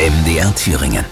MDR 0.00 0.54
Thüringen. 0.54 1.04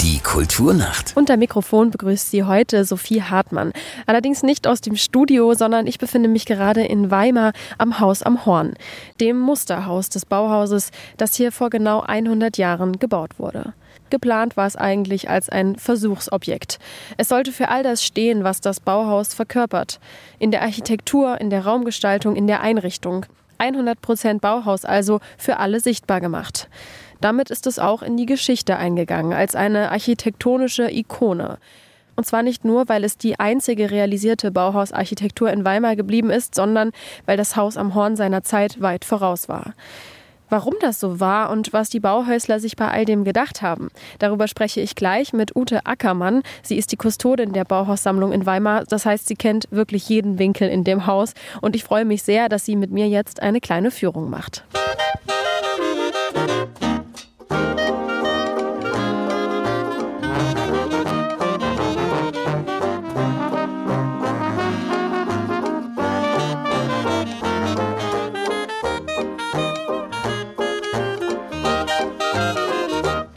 Die 0.00 0.20
Kulturnacht. 0.20 1.16
Unter 1.16 1.36
Mikrofon 1.36 1.90
begrüßt 1.90 2.30
Sie 2.30 2.44
heute 2.44 2.84
Sophie 2.84 3.20
Hartmann. 3.20 3.72
Allerdings 4.06 4.44
nicht 4.44 4.68
aus 4.68 4.80
dem 4.80 4.94
Studio, 4.94 5.54
sondern 5.54 5.88
ich 5.88 5.98
befinde 5.98 6.28
mich 6.28 6.46
gerade 6.46 6.84
in 6.84 7.10
Weimar 7.10 7.54
am 7.76 7.98
Haus 7.98 8.22
am 8.22 8.46
Horn, 8.46 8.74
dem 9.20 9.40
Musterhaus 9.40 10.10
des 10.10 10.26
Bauhauses, 10.26 10.92
das 11.16 11.34
hier 11.34 11.50
vor 11.50 11.70
genau 11.70 12.02
100 12.02 12.56
Jahren 12.56 13.00
gebaut 13.00 13.40
wurde. 13.40 13.72
Geplant 14.10 14.56
war 14.56 14.68
es 14.68 14.76
eigentlich 14.76 15.28
als 15.28 15.48
ein 15.48 15.74
Versuchsobjekt. 15.74 16.78
Es 17.16 17.28
sollte 17.28 17.50
für 17.50 17.68
all 17.68 17.82
das 17.82 18.04
stehen, 18.04 18.44
was 18.44 18.60
das 18.60 18.78
Bauhaus 18.78 19.34
verkörpert. 19.34 19.98
In 20.38 20.52
der 20.52 20.62
Architektur, 20.62 21.40
in 21.40 21.50
der 21.50 21.64
Raumgestaltung, 21.64 22.36
in 22.36 22.46
der 22.46 22.60
Einrichtung. 22.60 23.26
100 23.58 24.00
Prozent 24.00 24.40
Bauhaus 24.40 24.84
also 24.84 25.18
für 25.36 25.56
alle 25.56 25.80
sichtbar 25.80 26.20
gemacht. 26.20 26.68
Damit 27.20 27.50
ist 27.50 27.66
es 27.66 27.78
auch 27.78 28.02
in 28.02 28.16
die 28.16 28.26
Geschichte 28.26 28.76
eingegangen, 28.76 29.32
als 29.32 29.54
eine 29.54 29.90
architektonische 29.90 30.90
Ikone. 30.90 31.58
Und 32.16 32.24
zwar 32.24 32.42
nicht 32.42 32.64
nur, 32.64 32.88
weil 32.88 33.04
es 33.04 33.18
die 33.18 33.38
einzige 33.38 33.90
realisierte 33.90 34.50
Bauhausarchitektur 34.50 35.50
in 35.50 35.64
Weimar 35.64 35.96
geblieben 35.96 36.30
ist, 36.30 36.54
sondern 36.54 36.92
weil 37.26 37.36
das 37.36 37.56
Haus 37.56 37.76
am 37.76 37.94
Horn 37.94 38.16
seiner 38.16 38.42
Zeit 38.42 38.80
weit 38.80 39.04
voraus 39.04 39.48
war. 39.48 39.74
Warum 40.48 40.74
das 40.80 41.00
so 41.00 41.18
war 41.18 41.50
und 41.50 41.72
was 41.72 41.90
die 41.90 41.98
Bauhäusler 41.98 42.60
sich 42.60 42.76
bei 42.76 42.88
all 42.88 43.04
dem 43.04 43.24
gedacht 43.24 43.62
haben, 43.62 43.88
darüber 44.20 44.46
spreche 44.46 44.80
ich 44.80 44.94
gleich 44.94 45.32
mit 45.32 45.56
Ute 45.56 45.84
Ackermann. 45.86 46.42
Sie 46.62 46.78
ist 46.78 46.92
die 46.92 46.96
Kustodin 46.96 47.52
der 47.52 47.64
Bauhaussammlung 47.64 48.30
in 48.32 48.46
Weimar. 48.46 48.84
Das 48.84 49.06
heißt, 49.06 49.26
sie 49.26 49.34
kennt 49.34 49.66
wirklich 49.70 50.08
jeden 50.08 50.38
Winkel 50.38 50.68
in 50.68 50.84
dem 50.84 51.06
Haus. 51.06 51.34
Und 51.60 51.74
ich 51.74 51.82
freue 51.82 52.04
mich 52.04 52.22
sehr, 52.22 52.48
dass 52.48 52.64
sie 52.64 52.76
mit 52.76 52.92
mir 52.92 53.08
jetzt 53.08 53.42
eine 53.42 53.60
kleine 53.60 53.90
Führung 53.90 54.30
macht. 54.30 54.64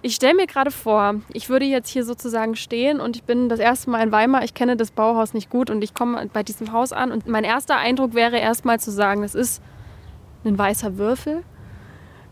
Ich 0.10 0.16
stelle 0.16 0.34
mir 0.34 0.48
gerade 0.48 0.72
vor, 0.72 1.22
ich 1.34 1.50
würde 1.50 1.66
jetzt 1.66 1.88
hier 1.88 2.04
sozusagen 2.04 2.56
stehen 2.56 3.00
und 3.00 3.16
ich 3.16 3.26
bin 3.26 3.48
das 3.48 3.60
erste 3.60 3.92
Mal 3.92 4.02
in 4.02 4.12
Weimar. 4.12 4.44
Ich 4.44 4.56
kenne 4.56 4.76
das 4.76 4.90
Bauhaus 4.90 5.36
nicht 5.36 5.52
gut 5.52 5.70
und 5.70 5.84
ich 5.84 5.94
komme 5.94 6.28
bei 6.34 6.42
diesem 6.42 6.72
Haus 6.72 6.94
an 6.94 7.12
und 7.12 7.28
mein 7.28 7.44
erster 7.44 7.78
Eindruck 7.78 8.16
wäre 8.16 8.40
erstmal 8.40 8.80
zu 8.80 8.90
sagen, 8.90 9.22
es 9.22 9.36
ist 9.36 9.62
ein 10.46 10.58
weißer 10.58 10.98
Würfel. 10.98 11.44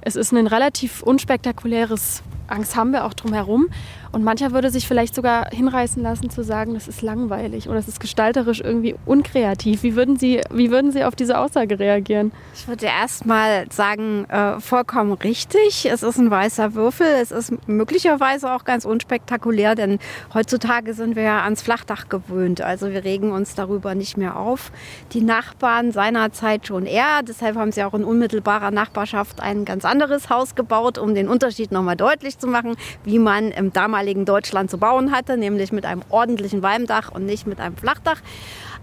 Es 0.01 0.15
ist 0.15 0.31
ein 0.31 0.47
relativ 0.47 1.03
unspektakuläres 1.03 2.23
Ensemble 2.49 3.03
auch 3.03 3.13
drumherum. 3.13 3.69
Und 4.11 4.23
mancher 4.23 4.51
würde 4.51 4.69
sich 4.69 4.87
vielleicht 4.87 5.15
sogar 5.15 5.49
hinreißen 5.51 6.01
lassen 6.01 6.29
zu 6.29 6.43
sagen, 6.43 6.73
das 6.73 6.87
ist 6.87 7.01
langweilig 7.01 7.67
oder 7.67 7.77
es 7.77 7.87
ist 7.87 7.99
gestalterisch 7.99 8.61
irgendwie 8.61 8.95
unkreativ. 9.05 9.83
Wie 9.83 9.95
würden 9.95 10.17
Sie, 10.17 10.41
wie 10.51 10.71
würden 10.71 10.91
Sie 10.91 11.03
auf 11.03 11.15
diese 11.15 11.37
Aussage 11.37 11.79
reagieren? 11.79 12.31
Ich 12.55 12.67
würde 12.67 12.85
erst 12.85 13.25
mal 13.25 13.65
sagen, 13.71 14.25
äh, 14.29 14.59
vollkommen 14.59 15.13
richtig. 15.13 15.87
Es 15.91 16.03
ist 16.03 16.17
ein 16.17 16.31
weißer 16.31 16.73
Würfel. 16.73 17.07
Es 17.21 17.31
ist 17.31 17.53
möglicherweise 17.67 18.51
auch 18.51 18.63
ganz 18.63 18.85
unspektakulär, 18.85 19.75
denn 19.75 19.99
heutzutage 20.33 20.93
sind 20.93 21.15
wir 21.15 21.23
ja 21.23 21.43
ans 21.43 21.61
Flachdach 21.61 22.09
gewöhnt. 22.09 22.61
Also 22.61 22.91
wir 22.91 23.03
regen 23.03 23.31
uns 23.31 23.55
darüber 23.55 23.95
nicht 23.95 24.17
mehr 24.17 24.37
auf. 24.37 24.71
Die 25.13 25.21
Nachbarn 25.21 25.91
seinerzeit 25.91 26.67
schon 26.67 26.85
eher. 26.85 27.21
Deshalb 27.27 27.55
haben 27.57 27.71
sie 27.71 27.83
auch 27.83 27.93
in 27.93 28.03
unmittelbarer 28.03 28.71
Nachbarschaft 28.71 29.41
ein 29.41 29.65
ganz 29.65 29.85
anderes 29.85 30.29
Haus 30.29 30.55
gebaut, 30.55 30.97
um 30.97 31.13
den 31.13 31.27
Unterschied 31.27 31.71
nochmal 31.71 31.95
deutlich 31.95 32.37
zu 32.39 32.47
machen, 32.47 32.75
wie 33.03 33.19
man 33.19 33.51
im 33.51 33.73
damaligen 33.73 33.96
Deutschland 34.25 34.69
zu 34.69 34.77
bauen 34.77 35.11
hatte, 35.11 35.37
nämlich 35.37 35.71
mit 35.71 35.85
einem 35.85 36.01
ordentlichen 36.09 36.61
Walmdach 36.63 37.11
und 37.11 37.25
nicht 37.25 37.47
mit 37.47 37.59
einem 37.59 37.75
Flachdach. 37.77 38.21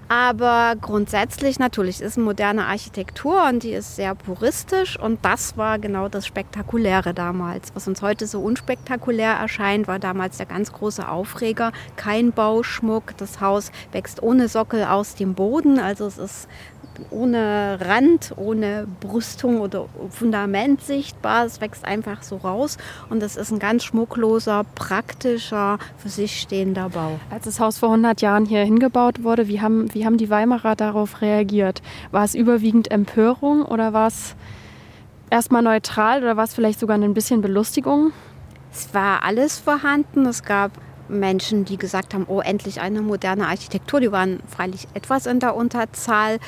Aber 0.09 0.75
grundsätzlich 0.81 1.59
natürlich 1.59 2.03
ist 2.03 2.19
moderne 2.19 2.67
Architektur 2.67 3.49
und 3.49 3.63
die 3.63 3.73
ist 3.73 3.97
sehr 3.97 4.15
puristisch 4.15 4.99
und 4.99 5.25
das 5.25 5.57
war 5.57 5.79
genau 5.79 6.09
das 6.09 6.27
Spektakuläre 6.27 7.15
damals. 7.15 7.75
Was 7.75 7.89
uns 7.89 8.03
heute 8.03 8.27
so 8.27 8.41
unspektakulär 8.41 9.33
erscheint, 9.33 9.89
war 9.89 9.99
damals 9.99 10.37
der 10.37 10.47
ganz 10.47 10.73
große 10.73 11.09
Aufreger. 11.09 11.73
Kein 11.97 12.33
Bauschmuck, 12.33 13.17
das 13.17 13.41
Haus 13.41 13.73
wächst 13.93 14.23
ohne 14.23 14.49
Sockel 14.49 14.85
aus 14.85 15.15
dem 15.15 15.35
Boden, 15.35 15.79
also 15.79 16.07
es 16.07 16.19
ist 16.19 16.49
ohne 17.11 17.79
Rand, 17.81 18.33
ohne 18.37 18.87
Brüstung 19.01 19.61
oder 19.61 19.87
Fundament 20.11 20.83
sichtbar. 20.83 21.45
Es 21.47 21.61
wächst 21.61 21.85
einfach 21.85 22.23
so 22.23 22.37
raus 22.37 22.79
und 23.11 23.23
es 23.23 23.37
ist 23.37 23.51
ein 23.51 23.59
ganz 23.59 23.85
schmuckloser, 23.85 24.65
praktischer, 24.75 25.79
für 25.99 26.09
sich 26.09 26.41
stehender 26.41 26.91
Bau. 26.91 27.19
Als 27.31 27.45
das 27.45 27.61
Haus 27.61 27.79
vor 27.79 27.91
100 27.91 28.21
Jahren 28.21 28.47
hier 28.47 28.63
hingebaut 28.65 29.23
wurde, 29.23 29.49
wie 29.49 29.61
haben, 29.61 29.93
wie 29.95 30.07
haben 30.07 30.19
die 30.19 30.31
Weimarer 30.31 30.77
darauf 30.77 31.21
reagiert? 31.21 31.83
War 32.11 32.25
es 32.25 32.35
überwiegend 32.35 32.91
Empörung 32.91 33.63
oder 33.63 33.93
war 33.93 34.09
es 34.09 34.35
erstmal 35.31 35.63
neutral 35.63 36.23
oder 36.23 36.37
war 36.37 36.45
es 36.45 36.55
vielleicht 36.55 36.81
sogar 36.81 36.97
ein 36.97 37.15
bisschen 37.15 37.41
Belustigung? 37.41 38.13
Es 38.73 38.93
war 38.93 39.23
alles 39.23 39.59
vorhanden. 39.59 40.27
Es 40.27 40.43
gab 40.43 40.73
Menschen, 41.09 41.65
die 41.65 41.77
gesagt 41.77 42.15
haben, 42.15 42.25
oh, 42.29 42.41
endlich 42.41 42.81
eine 42.81 43.03
moderne 43.03 43.49
Architektur. 43.49 44.01
Die 44.01 44.13
waren 44.13 44.41
freilich 44.49 44.89
etwas 44.95 45.27
in 45.27 45.41
der 45.41 45.55
Unterzahl. 45.55 46.39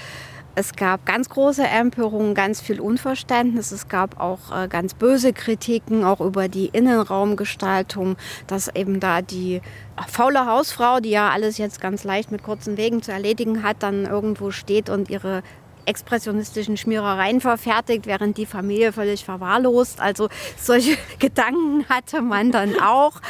Es 0.59 0.73
gab 0.75 1.05
ganz 1.05 1.29
große 1.29 1.65
Empörungen, 1.65 2.35
ganz 2.35 2.63
viel 2.63 2.81
Unverständnis. 2.81 3.73
Es 3.73 3.89
gab 3.89 4.19
auch 4.19 4.51
äh, 4.51 4.69
ganz 4.69 4.95
böse 4.95 5.35
Kritiken, 5.35 6.03
auch 6.03 6.23
über 6.23 6.49
die 6.49 6.69
Innenraumgestaltung, 6.69 8.17
dass 8.47 8.75
eben 8.75 8.99
da 8.99 9.21
die 9.21 9.61
faule 10.09 10.47
Hausfrau, 10.47 11.01
die 11.01 11.11
ja 11.11 11.29
alles 11.29 11.59
jetzt 11.59 11.83
ganz 11.83 12.05
leicht 12.05 12.33
mit 12.33 12.43
kurzen 12.43 12.79
Wegen 12.79 13.03
zu 13.03 13.13
erledigen 13.13 13.63
hat, 13.63 13.83
dann 13.83 14.07
irgendwo 14.07 14.51
steht 14.51 14.89
und 14.89 15.11
ihre 15.11 15.43
expressionistischen 15.87 16.77
Schmierereien 16.77 17.41
verfertigt, 17.41 18.07
während 18.07 18.37
die 18.37 18.47
Familie 18.47 18.93
völlig 18.93 19.25
verwahrlost. 19.25 20.01
Also 20.01 20.29
solche 20.57 20.97
Gedanken 21.19 21.89
hatte 21.89 22.23
man 22.23 22.53
dann 22.53 22.79
auch. 22.81 23.21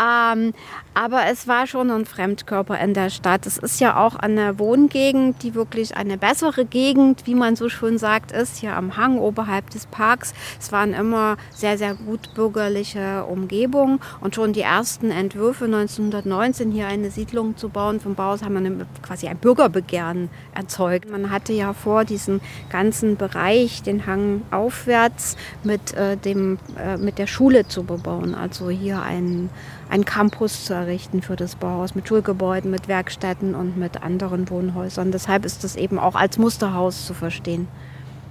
Ähm, 0.00 0.54
aber 0.94 1.26
es 1.26 1.46
war 1.46 1.66
schon 1.66 1.90
ein 1.90 2.06
Fremdkörper 2.06 2.80
in 2.80 2.94
der 2.94 3.10
Stadt. 3.10 3.44
Es 3.44 3.58
ist 3.58 3.80
ja 3.80 4.02
auch 4.02 4.16
eine 4.16 4.58
Wohngegend, 4.58 5.42
die 5.42 5.54
wirklich 5.54 5.94
eine 5.94 6.16
bessere 6.16 6.64
Gegend, 6.64 7.26
wie 7.26 7.34
man 7.34 7.54
so 7.54 7.68
schön 7.68 7.98
sagt, 7.98 8.32
ist, 8.32 8.56
hier 8.56 8.74
am 8.74 8.96
Hang 8.96 9.18
oberhalb 9.18 9.68
des 9.68 9.84
Parks. 9.84 10.32
Es 10.58 10.72
waren 10.72 10.94
immer 10.94 11.36
sehr, 11.50 11.76
sehr 11.76 11.94
gut 11.94 12.32
bürgerliche 12.34 13.24
Umgebungen 13.24 14.00
und 14.22 14.34
schon 14.34 14.54
die 14.54 14.62
ersten 14.62 15.10
Entwürfe 15.10 15.66
1919 15.66 16.70
hier 16.70 16.86
eine 16.86 17.10
Siedlung 17.10 17.58
zu 17.58 17.68
bauen 17.68 18.00
vom 18.00 18.14
Bauhaus 18.14 18.42
haben 18.42 18.86
quasi 19.02 19.28
ein 19.28 19.36
Bürgerbegehren 19.36 20.30
erzeugt. 20.54 21.10
Man 21.10 21.30
hatte 21.30 21.52
ja 21.52 21.74
vor, 21.74 22.05
diesen 22.06 22.40
ganzen 22.70 23.16
Bereich, 23.16 23.82
den 23.82 24.06
Hang 24.06 24.42
aufwärts, 24.50 25.36
mit, 25.64 25.94
äh, 25.94 26.16
dem, 26.16 26.58
äh, 26.78 26.96
mit 26.96 27.18
der 27.18 27.26
Schule 27.26 27.66
zu 27.66 27.84
bebauen. 27.84 28.34
Also 28.34 28.70
hier 28.70 29.02
ein, 29.02 29.50
ein 29.90 30.04
Campus 30.04 30.64
zu 30.64 30.74
errichten 30.74 31.22
für 31.22 31.36
das 31.36 31.56
Bauhaus 31.56 31.94
mit 31.94 32.08
Schulgebäuden, 32.08 32.70
mit 32.70 32.88
Werkstätten 32.88 33.54
und 33.54 33.76
mit 33.76 34.02
anderen 34.02 34.48
Wohnhäusern. 34.50 35.12
Deshalb 35.12 35.44
ist 35.44 35.64
das 35.64 35.76
eben 35.76 35.98
auch 35.98 36.14
als 36.14 36.38
Musterhaus 36.38 37.06
zu 37.06 37.14
verstehen. 37.14 37.68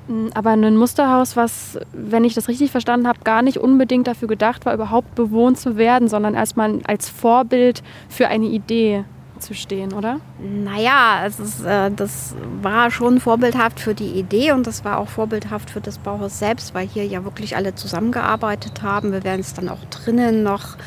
Mm, 0.08 0.28
aber 0.34 0.52
ein 0.52 0.78
Musterhaus, 0.78 1.36
was, 1.36 1.80
wenn 1.92 2.24
ich 2.24 2.34
das 2.34 2.48
richtig 2.48 2.72
verstanden 2.72 3.08
habe, 3.08 3.20
gar 3.24 3.42
nicht 3.42 3.58
unbedingt 3.58 4.08
dafür 4.08 4.28
gedacht 4.28 4.66
war, 4.66 4.74
überhaupt 4.74 5.16
bewohnt 5.16 5.60
zu 5.60 5.78
werden, 5.78 6.08
sondern 6.08 6.34
erstmal 6.34 6.80
als 6.86 7.10
Vorbild 7.10 7.84
für 8.10 8.28
eine 8.28 8.46
Idee 8.46 9.06
zu 9.40 9.54
stehen, 9.54 9.94
oder? 9.94 10.20
Naja, 10.40 11.24
es 11.26 11.40
ist, 11.40 11.64
äh, 11.66 11.92
das 11.92 12.36
war 12.62 12.92
schon 12.92 13.20
vorbildhaft 13.20 13.80
für 13.80 13.94
die 13.94 14.12
Idee 14.20 14.52
und 14.52 14.68
das 14.68 14.84
war 14.86 14.98
auch 14.98 15.10
vorbildhaft 15.10 15.70
für 15.70 15.82
das 15.82 15.98
Bauhaus 15.98 16.40
selbst, 16.40 16.74
weil 16.74 16.88
hier 16.88 17.06
ja 17.06 17.24
wirklich 17.24 17.56
alle 17.56 17.76
zusammengearbeitet 17.76 18.82
haben. 18.82 19.12
Wir 19.12 19.24
werden 19.24 19.42
es 19.42 19.54
dann 19.54 19.70
auch 19.70 19.84
drinnen 19.86 20.44
noch 20.44 20.78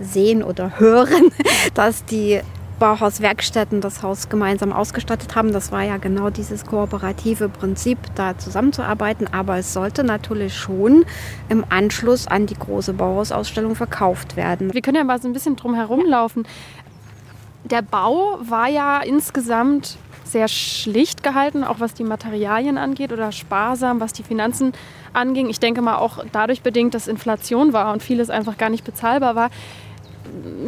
sehen 0.00 0.42
oder 0.42 0.72
hören, 0.78 1.30
dass 1.74 2.04
die 2.04 2.40
Bauhauswerkstätten 2.80 3.82
das 3.82 4.02
Haus 4.02 4.28
gemeinsam 4.30 4.72
ausgestattet 4.72 5.36
haben. 5.36 5.52
Das 5.52 5.70
war 5.70 5.82
ja 5.82 5.98
genau 5.98 6.30
dieses 6.30 6.64
kooperative 6.64 7.48
Prinzip, 7.48 7.98
da 8.16 8.36
zusammenzuarbeiten. 8.36 9.28
Aber 9.32 9.58
es 9.58 9.72
sollte 9.72 10.02
natürlich 10.02 10.56
schon 10.56 11.04
im 11.48 11.64
Anschluss 11.68 12.26
an 12.26 12.46
die 12.46 12.54
große 12.54 12.94
Bauhausausstellung 12.94 13.76
verkauft 13.76 14.36
werden. 14.36 14.72
Wir 14.72 14.80
können 14.80 14.96
ja 14.96 15.04
mal 15.04 15.20
so 15.20 15.28
ein 15.28 15.34
bisschen 15.34 15.56
drum 15.56 15.74
herum 15.74 16.04
laufen 16.06 16.44
der 17.70 17.82
Bau 17.82 18.38
war 18.40 18.68
ja 18.68 19.00
insgesamt 19.00 19.96
sehr 20.24 20.48
schlicht 20.48 21.22
gehalten, 21.22 21.64
auch 21.64 21.80
was 21.80 21.94
die 21.94 22.04
Materialien 22.04 22.78
angeht 22.78 23.12
oder 23.12 23.32
sparsam, 23.32 24.00
was 24.00 24.12
die 24.12 24.22
Finanzen 24.22 24.72
anging. 25.12 25.48
Ich 25.50 25.60
denke 25.60 25.82
mal 25.82 25.96
auch 25.96 26.24
dadurch 26.32 26.62
bedingt, 26.62 26.94
dass 26.94 27.08
Inflation 27.08 27.72
war 27.72 27.92
und 27.92 28.02
vieles 28.02 28.30
einfach 28.30 28.56
gar 28.56 28.70
nicht 28.70 28.84
bezahlbar 28.84 29.34
war, 29.34 29.50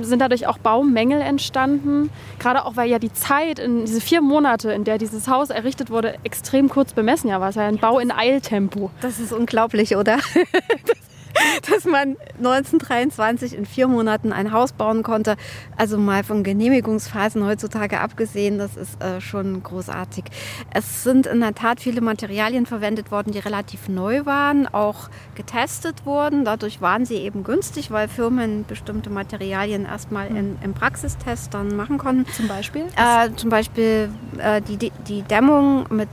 sind 0.01 0.19
dadurch 0.19 0.49
auch 0.49 0.59
Baumängel 0.59 1.21
entstanden. 1.21 2.11
Gerade 2.41 2.65
auch, 2.65 2.77
weil 2.77 2.91
ja 2.91 2.99
die 2.99 3.13
Zeit, 3.13 3.61
in 3.61 3.85
diese 3.85 4.01
vier 4.01 4.21
Monate, 4.21 4.73
in 4.73 4.83
der 4.83 4.99
dieses 4.99 5.29
Haus 5.29 5.51
errichtet 5.51 5.91
wurde, 5.91 6.17
extrem 6.25 6.69
kurz 6.69 6.93
bemessen 6.93 7.29
ja 7.29 7.41
war. 7.41 7.51
Es 7.51 7.55
ja 7.55 7.67
ein 7.67 7.79
Bau 7.79 8.01
in 8.01 8.11
Eiltempo. 8.11 8.91
Das 9.01 9.21
ist 9.21 9.33
unglaublich, 9.33 9.97
oder? 9.97 10.19
dass 11.71 11.85
man 11.85 12.17
1923 12.39 13.55
in 13.55 13.67
vier 13.67 13.89
Monaten 13.89 14.33
ein 14.33 14.53
Haus 14.53 14.73
bauen 14.73 15.03
konnte. 15.03 15.37
Also 15.77 15.99
mal 15.99 16.25
von 16.25 16.43
Genehmigungsphasen 16.43 17.45
heutzutage 17.45 18.01
abgesehen, 18.01 18.59
das 18.59 18.77
ist 18.77 19.03
äh, 19.03 19.21
schon 19.21 19.63
großartig. 19.63 20.25
Es 20.73 21.03
sind 21.03 21.27
in 21.27 21.41
der 21.41 21.55
Tat 21.55 21.81
viele 21.81 22.01
Materialien 22.01 22.67
verwendet 22.67 23.11
worden, 23.11 23.33
die 23.33 23.39
relativ 23.39 23.89
neu 23.89 24.25
waren, 24.27 24.67
auch 24.67 25.11
getestet 25.35 26.05
wurden. 26.07 26.45
Dadurch 26.45 26.81
waren 26.81 27.05
sie 27.05 27.17
eben 27.17 27.45
günstig, 27.45 27.91
weil 27.91 28.09
Firmen 28.09 28.65
bestimmte 28.67 29.11
Materialien 29.11 29.85
erstmal 29.85 30.29
in, 30.29 30.59
im 30.63 30.75
Praxistest 30.75 31.55
dann 31.55 31.77
machen 31.77 31.99
konnten. 31.99 32.31
Zum 32.33 32.49
Beispiel? 32.49 32.85
Äh, 32.97 33.31
zum 33.37 33.51
Beispiel 33.51 34.11
äh, 34.39 34.61
die, 34.63 34.91
die 35.07 35.23
Dämmung 35.23 35.87
mit 35.91 36.09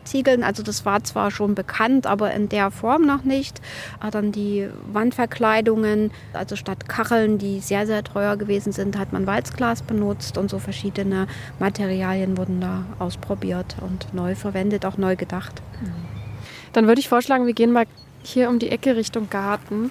Torfziegeln, 0.00 0.42
also 0.42 0.62
das 0.62 0.84
war 0.84 1.02
zwar 1.04 1.30
schon 1.30 1.54
bekannt, 1.54 2.06
aber 2.06 2.32
in 2.32 2.48
der 2.48 2.70
Form 2.70 3.02
noch 3.02 3.22
nicht. 3.24 3.60
Äh, 4.04 4.10
dann 4.10 4.32
die 4.32 4.68
Wandverkleidungen, 4.92 6.10
also 6.32 6.56
statt 6.56 6.88
Kacheln, 6.88 7.38
die 7.38 7.60
sehr, 7.60 7.86
sehr 7.86 8.02
teuer 8.02 8.36
gewesen 8.36 8.72
sind, 8.72 8.98
hat 8.98 9.12
man 9.12 9.26
Walzglas 9.26 9.82
benutzt 9.82 10.38
und 10.38 10.50
so 10.50 10.58
verschiedene 10.58 11.26
Materialien 11.58 12.36
wurden 12.36 12.60
da 12.60 12.84
ausprobiert 12.98 13.76
und 13.80 14.12
neu 14.12 14.34
verwendet, 14.34 14.84
auch 14.84 14.96
neu 14.96 15.16
gedacht. 15.16 15.62
Dann 16.72 16.86
würde 16.86 17.00
ich 17.00 17.08
vorschlagen, 17.08 17.46
wir 17.46 17.54
gehen 17.54 17.72
mal 17.72 17.86
hier 18.22 18.48
um 18.48 18.58
die 18.58 18.70
Ecke 18.70 18.96
Richtung 18.96 19.28
Garten. 19.30 19.90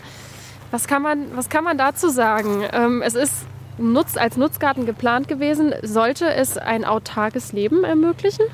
Was 0.71 0.87
kann 0.87 1.01
man, 1.01 1.35
was 1.35 1.49
kann 1.49 1.63
man 1.63 1.77
dazu 1.77 2.09
sagen? 2.09 2.63
Ähm, 2.73 3.01
es 3.01 3.15
ist 3.15 3.33
Nutz, 3.77 4.17
als 4.17 4.37
Nutzgarten 4.37 4.85
geplant 4.85 5.27
gewesen. 5.27 5.73
Sollte 5.81 6.31
es 6.33 6.57
ein 6.57 6.85
autarkes 6.85 7.53
Leben 7.53 7.83
ermöglichen? 7.83 8.45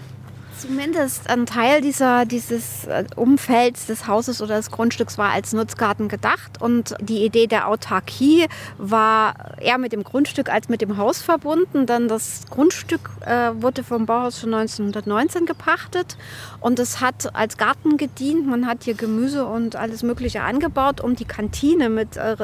Zumindest 0.57 1.29
ein 1.29 1.45
Teil 1.45 1.81
dieser, 1.81 2.25
dieses 2.25 2.85
äh, 2.85 3.03
Umfelds 3.15 3.87
des 3.87 4.07
Hauses 4.07 4.41
oder 4.41 4.55
des 4.55 4.71
Grundstücks 4.71 5.17
war 5.17 5.31
als 5.31 5.53
Nutzgarten 5.53 6.07
gedacht. 6.07 6.61
Und 6.61 6.95
die 7.01 7.25
Idee 7.25 7.47
der 7.47 7.67
Autarkie 7.67 8.47
war 8.77 9.57
eher 9.59 9.77
mit 9.77 9.91
dem 9.91 10.03
Grundstück 10.03 10.49
als 10.49 10.69
mit 10.69 10.81
dem 10.81 10.97
Haus 10.97 11.21
verbunden, 11.21 11.85
denn 11.85 12.07
das 12.07 12.43
Grundstück 12.49 13.09
äh, 13.25 13.51
wurde 13.55 13.83
vom 13.83 14.05
Bauhaus 14.05 14.39
schon 14.39 14.53
1919 14.53 15.45
gepachtet 15.45 16.17
und 16.65 16.79
es 16.79 16.99
hat 16.99 17.35
als 17.35 17.57
Garten 17.57 17.95
gedient. 17.95 18.47
Man 18.47 18.65
hat 18.65 18.85
hier 18.85 18.95
Gemüse 18.95 19.45
und 19.45 19.75
alles 19.75 20.01
Mögliche 20.01 20.41
angebaut, 20.41 20.99
um 20.99 21.15
die 21.15 21.25
Kantine 21.25 21.89
mit 21.89 22.17
äh, 22.17 22.35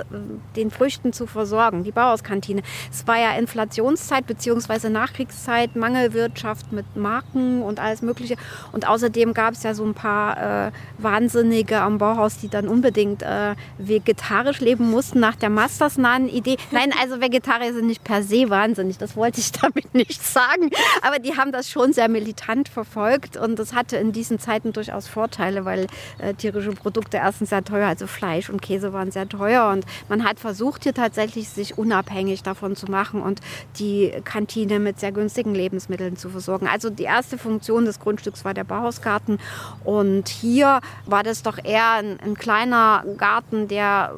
den 0.56 0.69
Früchten 0.69 1.12
zu 1.12 1.25
versorgen, 1.25 1.83
die 1.83 1.91
Bauhauskantine. 1.91 2.62
Es 2.91 3.07
war 3.07 3.18
ja 3.18 3.31
Inflationszeit 3.31 4.27
bzw. 4.27 4.89
Nachkriegszeit, 4.89 5.75
Mangelwirtschaft 5.75 6.71
mit 6.71 6.95
Marken 6.95 7.63
und 7.63 7.79
alles 7.79 8.03
Mögliche. 8.03 8.35
Und 8.71 8.88
außerdem 8.88 9.33
gab 9.33 9.56
es 9.56 9.63
ja 9.63 9.73
so 9.73 9.83
ein 9.83 9.95
paar 9.95 10.68
äh, 10.68 10.71
Wahnsinnige 11.00 11.81
am 11.81 11.97
Bauhaus, 11.97 12.38
die 12.38 12.47
dann 12.47 12.68
unbedingt 12.68 13.23
äh, 13.23 13.56
vegetarisch 13.79 14.59
leben 14.59 14.91
mussten 14.91 15.19
nach 15.19 15.35
der 15.35 15.50
mastersnahen 15.50 16.29
Idee. 16.29 16.57
Nein, 16.69 16.94
also 17.01 17.21
Vegetarier 17.21 17.73
sind 17.73 17.88
nicht 17.88 18.03
per 18.03 18.21
se 18.21 18.51
wahnsinnig, 18.51 19.00
das 19.00 19.15
wollte 19.15 19.39
ich 19.39 19.51
damit 19.63 19.95
nicht 19.95 20.23
sagen. 20.23 20.69
Aber 21.01 21.18
die 21.18 21.38
haben 21.38 21.51
das 21.51 21.71
schon 21.71 21.91
sehr 21.91 22.07
militant 22.07 22.69
verfolgt 22.69 23.35
und 23.35 23.57
das 23.57 23.73
hatte 23.73 23.97
in 23.97 24.11
diesen 24.12 24.40
Zeiten 24.40 24.74
durchaus 24.74 25.08
Vorteile, 25.08 25.66
weil 25.66 25.88
äh, 26.19 26.34
tierische 26.34 26.72
Produkte 26.72 27.18
erstens 27.18 27.50
sehr 27.50 27.63
teuer, 27.63 27.88
also 27.88 28.08
Fleisch 28.08 28.50
und 28.50 28.62
Käse 28.62 28.94
waren 28.94 29.12
sehr 29.12 29.28
teuer 29.28 29.69
und 29.72 29.86
man 30.10 30.24
hat 30.24 30.40
versucht 30.40 30.84
hier 30.84 30.94
tatsächlich 30.94 31.50
sich 31.50 31.78
unabhängig 31.78 32.44
davon 32.44 32.75
zu 32.75 32.88
machen 32.88 33.22
und 33.22 33.42
die 33.78 34.12
Kantine 34.24 34.80
mit 34.80 35.00
sehr 35.00 35.12
günstigen 35.12 35.54
Lebensmitteln 35.54 36.18
zu 36.18 36.30
versorgen. 36.30 36.68
Also 36.68 36.90
die 36.90 37.04
erste 37.04 37.38
Funktion 37.38 37.86
des 37.86 38.00
Grundstücks 38.00 38.46
war 38.46 38.54
der 38.54 38.63
Bauhausgarten 38.63 39.40
und 39.84 40.30
hier 40.30 40.81
war 41.06 41.24
das 41.24 41.44
doch 41.44 41.57
eher 41.64 41.92
ein, 41.94 42.19
ein 42.19 42.36
kleiner 42.36 43.04
Garten, 43.18 43.68
der 43.68 44.14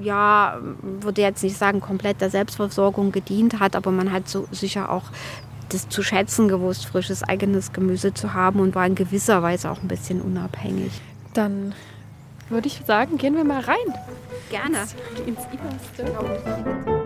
ja, 0.00 0.58
würde 0.82 1.22
jetzt 1.22 1.42
nicht 1.42 1.56
sagen, 1.56 1.80
komplett 1.80 2.20
der 2.20 2.30
Selbstversorgung 2.30 3.12
gedient 3.12 3.60
hat, 3.60 3.76
aber 3.76 3.90
man 3.90 4.12
hat 4.12 4.28
so 4.28 4.46
sicher 4.50 4.90
auch 4.90 5.04
das 5.68 5.88
zu 5.88 6.02
schätzen 6.02 6.48
gewusst, 6.48 6.86
frisches 6.86 7.22
eigenes 7.22 7.72
Gemüse 7.72 8.14
zu 8.14 8.34
haben 8.34 8.60
und 8.60 8.74
war 8.74 8.86
in 8.86 8.94
gewisser 8.94 9.42
Weise 9.42 9.70
auch 9.70 9.82
ein 9.82 9.88
bisschen 9.88 10.20
unabhängig. 10.20 10.92
Dann 11.34 11.74
würde 12.48 12.68
ich 12.68 12.82
sagen, 12.86 13.18
gehen 13.18 13.36
wir 13.36 13.44
mal 13.44 13.60
rein. 13.60 13.76
Gerne. 14.50 14.78
Ins, 15.26 15.44
ins 15.44 15.98
Innerste. 15.98 16.97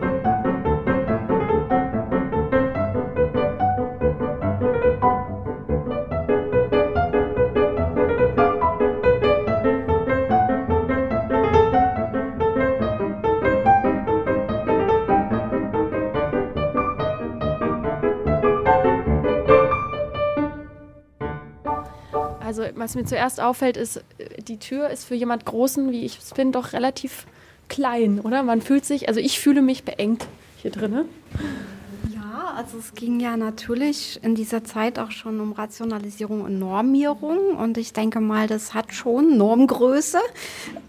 Was 22.83 22.97
mir 22.97 23.05
zuerst 23.05 23.41
auffällt, 23.41 23.77
ist, 23.77 24.03
die 24.49 24.59
Tür 24.59 24.91
ist 24.91 25.05
für 25.05 25.15
jemand 25.15 25.45
Großen, 25.45 25.93
wie 25.93 26.05
ich 26.05 26.19
es 26.19 26.35
bin, 26.35 26.51
doch 26.51 26.73
relativ 26.73 27.27
klein, 27.69 28.21
oder? 28.21 28.43
Man 28.43 28.61
fühlt 28.61 28.85
sich, 28.85 29.09
also 29.09 29.21
ich 29.21 29.39
fühle 29.39 29.63
mich 29.63 29.85
beengt 29.85 30.27
hier 30.61 30.73
drinnen. 30.73 31.05
Also 32.63 32.79
es 32.79 32.95
ging 32.95 33.19
ja 33.19 33.37
natürlich 33.37 34.21
in 34.23 34.37
dieser 34.37 34.63
Zeit 34.63 35.01
auch 35.01 35.11
schon 35.11 35.41
um 35.41 35.51
Rationalisierung 35.51 36.43
und 36.43 36.61
Normierung 36.61 37.57
und 37.57 37.77
ich 37.77 37.93
denke 37.93 38.21
mal, 38.21 38.47
das 38.47 38.73
hat 38.73 38.95
schon 38.95 39.37
Normgröße. 39.37 40.21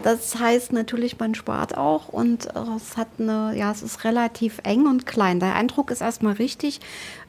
Das 0.00 0.38
heißt 0.38 0.72
natürlich, 0.72 1.18
man 1.18 1.34
spart 1.34 1.76
auch 1.76 2.10
und 2.10 2.46
es 2.76 2.96
hat 2.96 3.08
eine, 3.18 3.56
ja, 3.56 3.72
es 3.72 3.82
ist 3.82 4.04
relativ 4.04 4.60
eng 4.62 4.86
und 4.86 5.04
klein. 5.04 5.40
Der 5.40 5.56
Eindruck 5.56 5.90
ist 5.90 6.00
erstmal 6.00 6.34
richtig. 6.34 6.78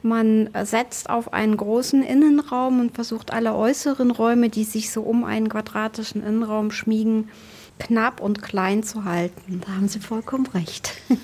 Man 0.02 0.48
setzt 0.62 1.10
auf 1.10 1.32
einen 1.32 1.56
großen 1.56 2.04
Innenraum 2.04 2.78
und 2.78 2.94
versucht 2.94 3.32
alle 3.32 3.52
äußeren 3.52 4.12
Räume, 4.12 4.48
die 4.48 4.62
sich 4.62 4.92
so 4.92 5.02
um 5.02 5.24
einen 5.24 5.48
quadratischen 5.48 6.22
Innenraum 6.22 6.70
schmiegen, 6.70 7.30
knapp 7.78 8.20
und 8.20 8.42
klein 8.42 8.82
zu 8.82 9.04
halten. 9.04 9.60
Da 9.64 9.72
haben 9.72 9.88
Sie 9.88 10.00
vollkommen 10.00 10.46
recht. 10.46 10.92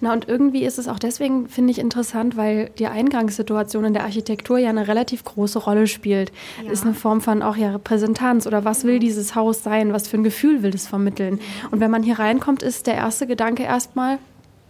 Na 0.00 0.12
und 0.12 0.28
irgendwie 0.28 0.64
ist 0.64 0.78
es 0.78 0.88
auch 0.88 0.98
deswegen, 0.98 1.48
finde 1.48 1.70
ich, 1.70 1.78
interessant, 1.78 2.36
weil 2.36 2.70
die 2.78 2.86
Eingangssituation 2.86 3.84
in 3.84 3.94
der 3.94 4.04
Architektur 4.04 4.58
ja 4.58 4.68
eine 4.68 4.88
relativ 4.88 5.24
große 5.24 5.58
Rolle 5.58 5.86
spielt. 5.86 6.32
Ja. 6.62 6.70
Ist 6.70 6.84
eine 6.84 6.94
Form 6.94 7.20
von 7.20 7.42
auch 7.42 7.56
ja 7.56 7.70
Repräsentanz 7.70 8.46
oder 8.46 8.64
was 8.64 8.84
will 8.84 8.98
dieses 8.98 9.34
Haus 9.34 9.62
sein, 9.62 9.92
was 9.92 10.06
für 10.06 10.18
ein 10.18 10.24
Gefühl 10.24 10.62
will 10.62 10.74
es 10.74 10.86
vermitteln. 10.86 11.40
Und 11.70 11.80
wenn 11.80 11.90
man 11.90 12.02
hier 12.02 12.18
reinkommt, 12.18 12.62
ist 12.62 12.86
der 12.86 12.94
erste 12.94 13.26
Gedanke 13.26 13.62
erstmal 13.62 14.18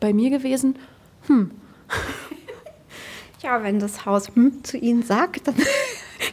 bei 0.01 0.13
mir 0.13 0.31
gewesen, 0.31 0.77
hm. 1.27 1.51
Ja, 3.43 3.63
wenn 3.63 3.79
das 3.79 4.07
Haus 4.07 4.29
hm 4.35 4.65
zu 4.65 4.77
Ihnen 4.77 5.03
sagt, 5.03 5.47
dann 5.47 5.55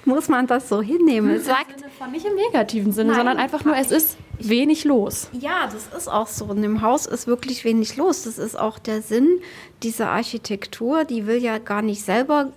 muss 0.05 0.27
man 0.27 0.48
das 0.48 0.69
so 0.69 0.81
hinnehmen. 0.81 1.31
Es 1.31 1.45
sagt 1.45 1.83
von 1.98 2.12
nicht 2.12 2.25
im 2.25 2.36
negativen 2.36 2.91
Sinne, 2.91 3.12
Nein, 3.12 3.17
sondern 3.17 3.38
einfach 3.38 3.63
nur, 3.63 3.75
es 3.77 3.91
ist 3.91 4.17
wenig 4.39 4.83
los. 4.83 5.29
Ja, 5.31 5.69
das 5.72 5.98
ist 5.98 6.07
auch 6.07 6.27
so. 6.27 6.51
In 6.51 6.62
dem 6.62 6.81
Haus 6.81 7.05
ist 7.05 7.27
wirklich 7.27 7.63
wenig 7.63 7.95
los. 7.98 8.24
Das 8.24 8.38
ist 8.38 8.60
auch 8.60 8.79
der 8.79 9.01
Sinn 9.01 9.39
dieser 9.83 10.10
Architektur. 10.10 11.05
Die 11.05 11.27
will 11.27 11.41
ja 11.41 11.57
gar 11.57 11.81
nicht 11.81 12.03
selber 12.03 12.51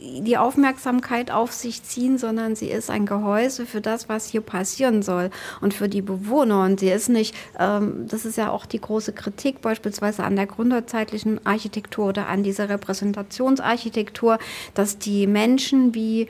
die 0.00 0.36
Aufmerksamkeit 0.36 1.30
auf 1.30 1.52
sich 1.52 1.82
ziehen, 1.82 2.18
sondern 2.18 2.56
sie 2.56 2.68
ist 2.68 2.90
ein 2.90 3.06
Gehäuse 3.06 3.66
für 3.66 3.80
das, 3.80 4.08
was 4.08 4.28
hier 4.28 4.40
passieren 4.40 5.02
soll 5.02 5.30
und 5.60 5.74
für 5.74 5.88
die 5.88 6.02
Bewohner. 6.02 6.64
Und 6.64 6.80
sie 6.80 6.90
ist 6.90 7.08
nicht, 7.08 7.34
ähm, 7.58 8.06
das 8.08 8.24
ist 8.24 8.36
ja 8.36 8.50
auch 8.50 8.66
die 8.66 8.80
große 8.80 9.12
Kritik 9.12 9.60
beispielsweise 9.60 10.24
an 10.24 10.36
der 10.36 10.46
gründerzeitlichen 10.46 11.44
Architektur 11.46 12.08
oder 12.08 12.28
an 12.28 12.42
dieser 12.42 12.68
Repräsentationsarchitektur, 12.68 14.38
dass 14.74 14.98
die 14.98 15.26
Menschen 15.26 15.94
wie 15.94 16.28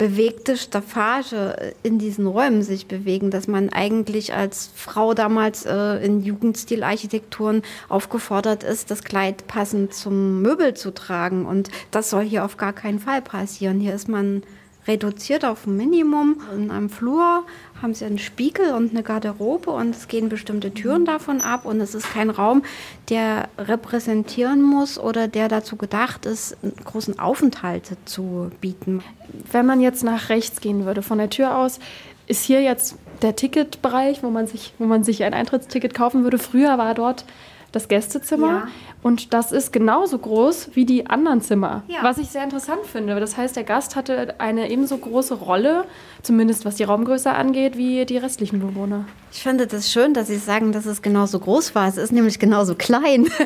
bewegte 0.00 0.56
Staffage 0.56 1.74
in 1.82 1.98
diesen 1.98 2.26
Räumen 2.26 2.62
sich 2.62 2.86
bewegen, 2.86 3.30
dass 3.30 3.46
man 3.46 3.68
eigentlich 3.68 4.32
als 4.32 4.70
Frau 4.74 5.12
damals 5.12 5.66
äh, 5.66 6.02
in 6.02 6.22
Jugendstilarchitekturen 6.22 7.60
aufgefordert 7.90 8.62
ist, 8.64 8.90
das 8.90 9.04
Kleid 9.04 9.46
passend 9.46 9.92
zum 9.92 10.40
Möbel 10.40 10.72
zu 10.72 10.94
tragen. 10.94 11.44
Und 11.44 11.68
das 11.90 12.08
soll 12.08 12.24
hier 12.24 12.46
auf 12.46 12.56
gar 12.56 12.72
keinen 12.72 12.98
Fall 12.98 13.20
passieren. 13.20 13.78
Hier 13.78 13.94
ist 13.94 14.08
man 14.08 14.42
reduziert 14.88 15.44
auf 15.44 15.66
ein 15.66 15.76
Minimum. 15.76 16.40
In 16.56 16.70
einem 16.70 16.88
Flur 16.88 17.44
haben 17.82 17.94
sie 17.94 18.04
einen 18.04 18.18
Spiegel 18.18 18.72
und 18.72 18.90
eine 18.90 19.02
Garderobe 19.02 19.70
und 19.70 19.94
es 19.94 20.08
gehen 20.08 20.28
bestimmte 20.28 20.72
Türen 20.72 21.04
davon 21.04 21.40
ab 21.40 21.64
und 21.64 21.80
es 21.80 21.94
ist 21.94 22.12
kein 22.12 22.30
Raum, 22.30 22.62
der 23.08 23.48
repräsentieren 23.58 24.62
muss 24.62 24.98
oder 24.98 25.28
der 25.28 25.48
dazu 25.48 25.76
gedacht 25.76 26.26
ist, 26.26 26.56
einen 26.62 26.74
großen 26.84 27.18
Aufenthalt 27.18 27.96
zu 28.04 28.50
bieten. 28.60 29.02
Wenn 29.50 29.66
man 29.66 29.80
jetzt 29.80 30.04
nach 30.04 30.28
rechts 30.28 30.60
gehen 30.60 30.84
würde 30.84 31.02
von 31.02 31.18
der 31.18 31.30
Tür 31.30 31.56
aus, 31.56 31.78
ist 32.26 32.44
hier 32.44 32.62
jetzt 32.62 32.96
der 33.22 33.36
Ticketbereich, 33.36 34.22
wo 34.22 34.30
man 34.30 34.46
sich, 34.46 34.72
wo 34.78 34.84
man 34.84 35.04
sich 35.04 35.24
ein 35.24 35.34
Eintrittsticket 35.34 35.94
kaufen 35.94 36.22
würde. 36.22 36.38
Früher 36.38 36.78
war 36.78 36.94
dort 36.94 37.24
das 37.72 37.88
Gästezimmer. 37.88 38.46
Ja. 38.46 38.68
Und 39.02 39.32
das 39.32 39.52
ist 39.52 39.72
genauso 39.72 40.18
groß 40.18 40.70
wie 40.74 40.84
die 40.84 41.06
anderen 41.06 41.40
Zimmer. 41.40 41.82
Ja. 41.88 42.02
Was 42.02 42.18
ich 42.18 42.28
sehr 42.28 42.44
interessant 42.44 42.84
finde. 42.84 43.18
Das 43.18 43.36
heißt, 43.36 43.56
der 43.56 43.64
Gast 43.64 43.96
hatte 43.96 44.34
eine 44.38 44.70
ebenso 44.70 44.98
große 44.98 45.34
Rolle, 45.34 45.84
zumindest 46.22 46.64
was 46.64 46.76
die 46.76 46.84
Raumgröße 46.84 47.30
angeht, 47.30 47.76
wie 47.76 48.04
die 48.04 48.18
restlichen 48.18 48.60
Bewohner. 48.60 49.06
Ich 49.32 49.42
finde 49.42 49.66
das 49.66 49.90
schön, 49.90 50.14
dass 50.14 50.26
Sie 50.28 50.36
sagen, 50.36 50.72
dass 50.72 50.86
es 50.86 51.02
genauso 51.02 51.38
groß 51.38 51.74
war. 51.74 51.88
Es 51.88 51.96
ist 51.96 52.12
nämlich 52.12 52.38
genauso 52.38 52.74
klein. 52.74 53.28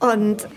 Und 0.00 0.48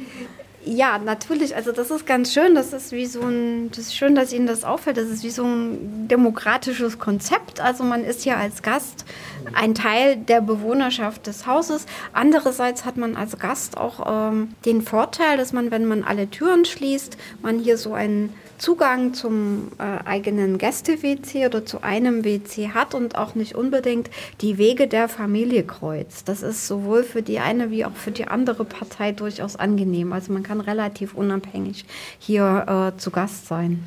ja, 0.66 0.98
natürlich. 0.98 1.56
Also 1.56 1.72
das 1.72 1.92
ist 1.92 2.06
ganz 2.06 2.34
schön. 2.34 2.56
Das 2.56 2.74
ist 2.74 2.92
wie 2.92 3.06
so 3.06 3.22
ein, 3.22 3.70
das 3.70 3.80
ist 3.80 3.96
schön, 3.96 4.16
dass 4.16 4.34
Ihnen 4.34 4.48
das 4.48 4.64
auffällt. 4.64 4.98
Das 4.98 5.10
ist 5.10 5.24
wie 5.24 5.30
so 5.30 5.44
ein 5.44 6.08
demokratisches 6.08 6.98
Konzept. 6.98 7.62
Also 7.62 7.84
man 7.84 8.04
ist 8.04 8.24
hier 8.24 8.38
als 8.38 8.64
Gast 8.64 9.06
ein 9.54 9.76
Teil 9.76 10.16
der 10.18 10.42
Bewohnerschaft 10.42 11.28
des 11.28 11.46
Hauses. 11.46 11.86
Andererseits 12.14 12.84
hat 12.84 12.98
man 12.98 13.16
als 13.16 13.38
Gast 13.38 13.78
auch 13.78 14.32
ähm, 14.32 14.56
den 14.66 14.82
Vorteil, 14.82 15.38
dass 15.38 15.54
man, 15.54 15.70
wenn 15.70 15.86
man 15.86 16.04
alle 16.04 16.30
Türen 16.30 16.66
schließt, 16.66 17.18
man 17.42 17.60
hier 17.60 17.78
so 17.78 17.94
einen 17.94 18.34
Zugang 18.58 19.14
zum 19.14 19.72
äh, 19.80 20.06
eigenen 20.06 20.58
Gäste-WC 20.58 21.48
oder 21.48 21.66
zu 21.66 21.84
einem 21.84 22.24
WC 22.24 22.70
hat 22.70 22.94
und 22.94 23.18
auch 23.18 23.36
nicht 23.36 23.56
unbedingt 23.56 24.10
die 24.42 24.58
Wege 24.58 24.88
der 24.88 25.10
Familie 25.10 25.64
kreuzt. 25.64 26.30
Das 26.30 26.42
ist 26.42 26.68
sowohl 26.68 27.04
für 27.04 27.22
die 27.22 27.40
eine 27.40 27.70
wie 27.70 27.86
auch 27.86 27.96
für 27.96 28.12
die 28.12 28.28
andere 28.28 28.64
Partei 28.64 29.12
durchaus 29.12 29.56
angenehm. 29.56 30.14
Also 30.14 30.32
man 30.32 30.44
kann 30.44 30.62
relativ 30.62 31.14
unabhängig 31.16 31.86
hier 32.20 32.94
äh, 32.96 33.00
zu 33.00 33.12
Gast 33.12 33.48
sein. 33.48 33.84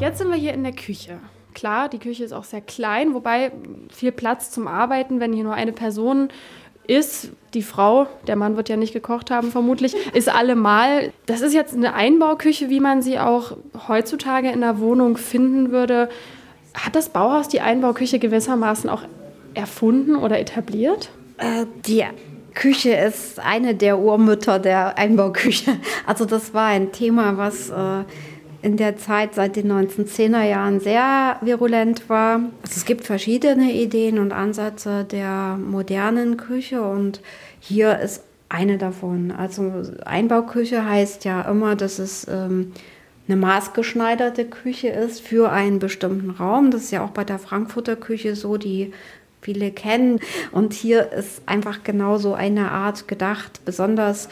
Jetzt 0.00 0.18
sind 0.18 0.28
wir 0.28 0.36
hier 0.36 0.54
in 0.54 0.62
der 0.62 0.72
Küche. 0.74 1.18
Klar, 1.54 1.88
die 1.88 1.98
Küche 1.98 2.22
ist 2.22 2.32
auch 2.32 2.44
sehr 2.44 2.60
klein, 2.60 3.14
wobei 3.14 3.50
viel 3.90 4.12
Platz 4.12 4.50
zum 4.50 4.68
Arbeiten, 4.68 5.20
wenn 5.20 5.32
hier 5.32 5.44
nur 5.44 5.54
eine 5.54 5.72
Person 5.72 6.28
ist 6.88 7.30
die 7.54 7.62
Frau, 7.62 8.06
der 8.26 8.36
Mann 8.36 8.56
wird 8.56 8.68
ja 8.68 8.76
nicht 8.76 8.92
gekocht 8.92 9.30
haben 9.30 9.50
vermutlich, 9.50 9.94
ist 10.14 10.28
allemal, 10.28 11.12
das 11.26 11.40
ist 11.40 11.54
jetzt 11.54 11.74
eine 11.74 11.94
Einbauküche, 11.94 12.68
wie 12.68 12.80
man 12.80 13.02
sie 13.02 13.18
auch 13.18 13.56
heutzutage 13.88 14.50
in 14.50 14.60
der 14.60 14.78
Wohnung 14.78 15.16
finden 15.16 15.70
würde. 15.70 16.08
Hat 16.74 16.94
das 16.94 17.08
Bauhaus 17.08 17.48
die 17.48 17.60
Einbauküche 17.60 18.18
gewissermaßen 18.18 18.90
auch 18.90 19.02
erfunden 19.54 20.16
oder 20.16 20.38
etabliert? 20.38 21.10
Äh, 21.38 21.66
die 21.86 22.04
Küche 22.54 22.92
ist 22.92 23.40
eine 23.40 23.74
der 23.74 23.98
Urmütter 23.98 24.58
der 24.58 24.98
Einbauküche. 24.98 25.76
Also 26.06 26.24
das 26.24 26.54
war 26.54 26.66
ein 26.66 26.92
Thema, 26.92 27.36
was 27.36 27.70
äh, 27.70 28.04
in 28.66 28.76
der 28.76 28.96
Zeit 28.96 29.36
seit 29.36 29.54
den 29.54 29.70
1910er 29.70 30.42
Jahren 30.42 30.80
sehr 30.80 31.38
virulent 31.40 32.08
war. 32.08 32.40
Also 32.62 32.74
es 32.74 32.84
gibt 32.84 33.04
verschiedene 33.04 33.72
Ideen 33.72 34.18
und 34.18 34.32
Ansätze 34.32 35.04
der 35.04 35.56
modernen 35.56 36.36
Küche 36.36 36.82
und 36.82 37.20
hier 37.60 38.00
ist 38.00 38.24
eine 38.48 38.76
davon. 38.76 39.30
Also 39.30 39.84
Einbauküche 40.04 40.84
heißt 40.84 41.24
ja 41.24 41.42
immer, 41.42 41.76
dass 41.76 42.00
es 42.00 42.26
ähm, 42.28 42.72
eine 43.28 43.36
maßgeschneiderte 43.36 44.44
Küche 44.46 44.88
ist 44.88 45.20
für 45.20 45.52
einen 45.52 45.78
bestimmten 45.78 46.30
Raum. 46.30 46.72
Das 46.72 46.82
ist 46.82 46.90
ja 46.90 47.04
auch 47.04 47.10
bei 47.10 47.22
der 47.22 47.38
Frankfurter 47.38 47.94
Küche 47.94 48.34
so, 48.34 48.56
die 48.56 48.92
viele 49.42 49.70
kennen. 49.70 50.18
Und 50.50 50.72
hier 50.72 51.12
ist 51.12 51.42
einfach 51.46 51.84
genauso 51.84 52.34
eine 52.34 52.72
Art 52.72 53.06
gedacht, 53.06 53.60
besonders 53.64 54.28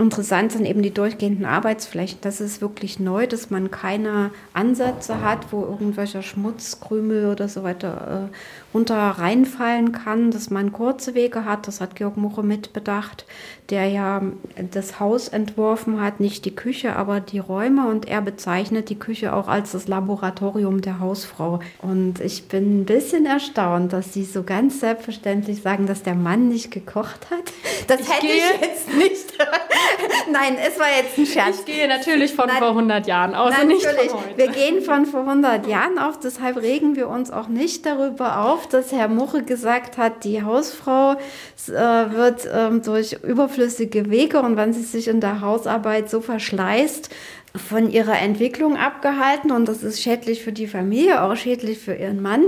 Interessant 0.00 0.52
sind 0.52 0.64
eben 0.64 0.80
die 0.80 0.94
durchgehenden 0.94 1.44
Arbeitsflächen. 1.44 2.20
Das 2.22 2.40
ist 2.40 2.62
wirklich 2.62 2.98
neu, 2.98 3.26
dass 3.26 3.50
man 3.50 3.70
keine 3.70 4.30
Ansätze 4.54 5.20
hat, 5.20 5.52
wo 5.52 5.60
irgendwelcher 5.60 6.22
Schmutz, 6.22 6.80
Krümel 6.80 7.26
oder 7.26 7.48
so 7.48 7.64
weiter 7.64 8.30
äh, 8.30 8.69
runter 8.72 8.96
reinfallen 8.96 9.92
kann, 9.92 10.30
dass 10.30 10.50
man 10.50 10.72
kurze 10.72 11.14
Wege 11.14 11.44
hat. 11.44 11.66
Das 11.66 11.80
hat 11.80 11.96
Georg 11.96 12.16
Muche 12.16 12.42
mitbedacht, 12.42 13.24
der 13.70 13.88
ja 13.88 14.22
das 14.70 15.00
Haus 15.00 15.28
entworfen 15.28 16.00
hat, 16.00 16.20
nicht 16.20 16.44
die 16.44 16.54
Küche, 16.54 16.96
aber 16.96 17.20
die 17.20 17.38
Räume. 17.38 17.88
Und 17.88 18.08
er 18.08 18.20
bezeichnet 18.20 18.88
die 18.88 18.98
Küche 18.98 19.34
auch 19.34 19.48
als 19.48 19.72
das 19.72 19.88
Laboratorium 19.88 20.82
der 20.82 21.00
Hausfrau. 21.00 21.60
Und 21.82 22.20
ich 22.20 22.48
bin 22.48 22.80
ein 22.80 22.84
bisschen 22.84 23.26
erstaunt, 23.26 23.92
dass 23.92 24.12
Sie 24.12 24.24
so 24.24 24.42
ganz 24.42 24.80
selbstverständlich 24.80 25.62
sagen, 25.62 25.86
dass 25.86 26.02
der 26.02 26.14
Mann 26.14 26.48
nicht 26.48 26.70
gekocht 26.70 27.30
hat. 27.30 27.40
Das 27.86 28.00
ich 28.00 28.12
hätte 28.12 28.26
ich 28.26 28.60
jetzt 28.60 28.94
nicht. 28.94 29.32
Nein, 30.30 30.56
es 30.64 30.78
war 30.78 30.86
jetzt 30.96 31.18
ein 31.18 31.26
Scherz. 31.26 31.60
Ich 31.60 31.64
gehe 31.64 31.88
natürlich 31.88 32.34
von 32.34 32.46
Nein, 32.46 32.58
vor 32.58 32.68
100 32.68 33.06
Jahren 33.06 33.34
aus 33.34 33.50
natürlich. 33.50 34.12
Wir 34.36 34.48
gehen 34.48 34.82
von 34.82 35.06
vor 35.06 35.20
100 35.20 35.66
Jahren 35.66 35.98
auf, 35.98 36.18
deshalb 36.20 36.58
regen 36.58 36.96
wir 36.96 37.08
uns 37.08 37.30
auch 37.30 37.48
nicht 37.48 37.86
darüber 37.86 38.44
auf, 38.44 38.59
dass 38.66 38.92
Herr 38.92 39.08
Muche 39.08 39.42
gesagt 39.42 39.98
hat, 39.98 40.24
die 40.24 40.42
Hausfrau 40.42 41.12
äh, 41.12 41.70
wird 41.70 42.48
ähm, 42.52 42.82
durch 42.82 43.18
überflüssige 43.22 44.10
Wege 44.10 44.40
und 44.40 44.56
wenn 44.56 44.72
sie 44.72 44.82
sich 44.82 45.08
in 45.08 45.20
der 45.20 45.40
Hausarbeit 45.40 46.10
so 46.10 46.20
verschleißt, 46.20 47.10
von 47.56 47.90
ihrer 47.90 48.18
Entwicklung 48.20 48.76
abgehalten 48.76 49.50
und 49.50 49.66
das 49.66 49.82
ist 49.82 50.00
schädlich 50.00 50.42
für 50.42 50.52
die 50.52 50.68
Familie, 50.68 51.22
auch 51.22 51.34
schädlich 51.34 51.78
für 51.78 51.94
ihren 51.94 52.22
Mann. 52.22 52.44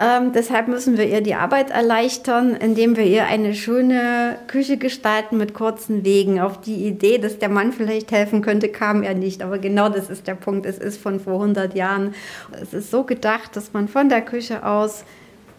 Ähm, 0.00 0.32
deshalb 0.32 0.68
müssen 0.68 0.96
wir 0.96 1.06
ihr 1.06 1.20
die 1.20 1.34
Arbeit 1.34 1.70
erleichtern, 1.70 2.56
indem 2.56 2.96
wir 2.96 3.04
ihr 3.04 3.26
eine 3.26 3.54
schöne 3.54 4.38
Küche 4.46 4.78
gestalten 4.78 5.36
mit 5.36 5.52
kurzen 5.52 6.04
Wegen. 6.04 6.40
Auf 6.40 6.60
die 6.60 6.86
Idee, 6.86 7.18
dass 7.18 7.38
der 7.38 7.50
Mann 7.50 7.72
vielleicht 7.72 8.10
helfen 8.10 8.40
könnte, 8.40 8.70
kam 8.70 9.02
er 9.02 9.14
nicht. 9.14 9.42
Aber 9.42 9.58
genau 9.58 9.90
das 9.90 10.08
ist 10.08 10.26
der 10.26 10.34
Punkt. 10.34 10.64
Es 10.64 10.78
ist 10.78 11.00
von 11.00 11.20
vor 11.20 11.34
100 11.34 11.74
Jahren. 11.74 12.14
Es 12.62 12.72
ist 12.72 12.90
so 12.90 13.04
gedacht, 13.04 13.54
dass 13.54 13.74
man 13.74 13.86
von 13.86 14.08
der 14.08 14.22
Küche 14.22 14.64
aus 14.64 15.04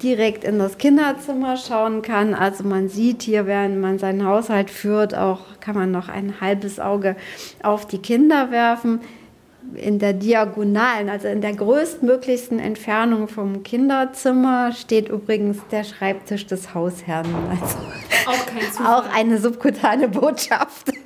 direkt 0.01 0.43
in 0.43 0.59
das 0.59 0.77
Kinderzimmer 0.77 1.57
schauen 1.57 2.01
kann. 2.01 2.33
Also 2.33 2.63
man 2.63 2.89
sieht 2.89 3.23
hier, 3.23 3.45
während 3.45 3.79
man 3.79 3.99
seinen 3.99 4.25
Haushalt 4.25 4.69
führt, 4.69 5.15
auch 5.15 5.41
kann 5.59 5.75
man 5.75 5.91
noch 5.91 6.09
ein 6.09 6.41
halbes 6.41 6.79
Auge 6.79 7.15
auf 7.63 7.87
die 7.87 7.99
Kinder 7.99 8.51
werfen. 8.51 9.01
In 9.75 9.99
der 9.99 10.13
Diagonalen, 10.13 11.09
also 11.09 11.27
in 11.27 11.41
der 11.41 11.53
größtmöglichsten 11.53 12.59
Entfernung 12.59 13.27
vom 13.27 13.61
Kinderzimmer, 13.61 14.71
steht 14.71 15.09
übrigens 15.09 15.59
der 15.71 15.83
Schreibtisch 15.83 16.47
des 16.47 16.73
Hausherrn. 16.73 17.27
Also 17.49 17.77
auch, 18.25 18.85
auch 19.03 19.13
eine 19.13 19.37
subkutane 19.37 20.07
Botschaft. 20.07 20.91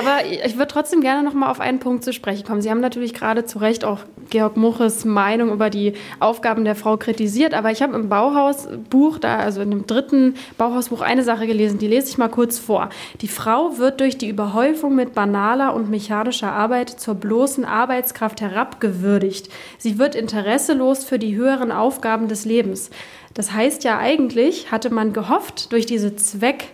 Aber 0.00 0.24
ich 0.24 0.56
würde 0.56 0.68
trotzdem 0.68 1.02
gerne 1.02 1.22
noch 1.22 1.34
mal 1.34 1.50
auf 1.50 1.60
einen 1.60 1.78
Punkt 1.78 2.04
zu 2.04 2.14
sprechen 2.14 2.46
kommen. 2.46 2.62
Sie 2.62 2.70
haben 2.70 2.80
natürlich 2.80 3.12
gerade 3.12 3.44
zu 3.44 3.58
Recht 3.58 3.84
auch 3.84 4.00
Georg 4.30 4.56
Muches 4.56 5.04
Meinung 5.04 5.52
über 5.52 5.68
die 5.68 5.92
Aufgaben 6.20 6.64
der 6.64 6.74
Frau 6.74 6.96
kritisiert, 6.96 7.52
aber 7.52 7.70
ich 7.70 7.82
habe 7.82 7.94
im 7.96 8.08
Bauhausbuch, 8.08 9.18
da, 9.18 9.38
also 9.38 9.60
in 9.60 9.70
dem 9.70 9.86
dritten 9.86 10.36
Bauhausbuch, 10.56 11.02
eine 11.02 11.22
Sache 11.22 11.46
gelesen, 11.46 11.78
die 11.78 11.86
lese 11.86 12.08
ich 12.08 12.16
mal 12.16 12.28
kurz 12.28 12.58
vor. 12.58 12.88
Die 13.20 13.28
Frau 13.28 13.76
wird 13.76 14.00
durch 14.00 14.16
die 14.16 14.28
Überhäufung 14.28 14.94
mit 14.94 15.14
banaler 15.14 15.74
und 15.74 15.90
mechanischer 15.90 16.52
Arbeit 16.52 16.88
zur 16.88 17.16
bloßen 17.16 17.66
Arbeitskraft 17.66 18.40
herabgewürdigt. 18.40 19.50
Sie 19.76 19.98
wird 19.98 20.14
interesselos 20.14 21.04
für 21.04 21.18
die 21.18 21.36
höheren 21.36 21.72
Aufgaben 21.72 22.28
des 22.28 22.46
Lebens. 22.46 22.90
Das 23.34 23.52
heißt 23.52 23.84
ja 23.84 23.98
eigentlich, 23.98 24.72
hatte 24.72 24.88
man 24.88 25.12
gehofft, 25.12 25.72
durch 25.72 25.84
diese 25.84 26.16
Zweck- 26.16 26.72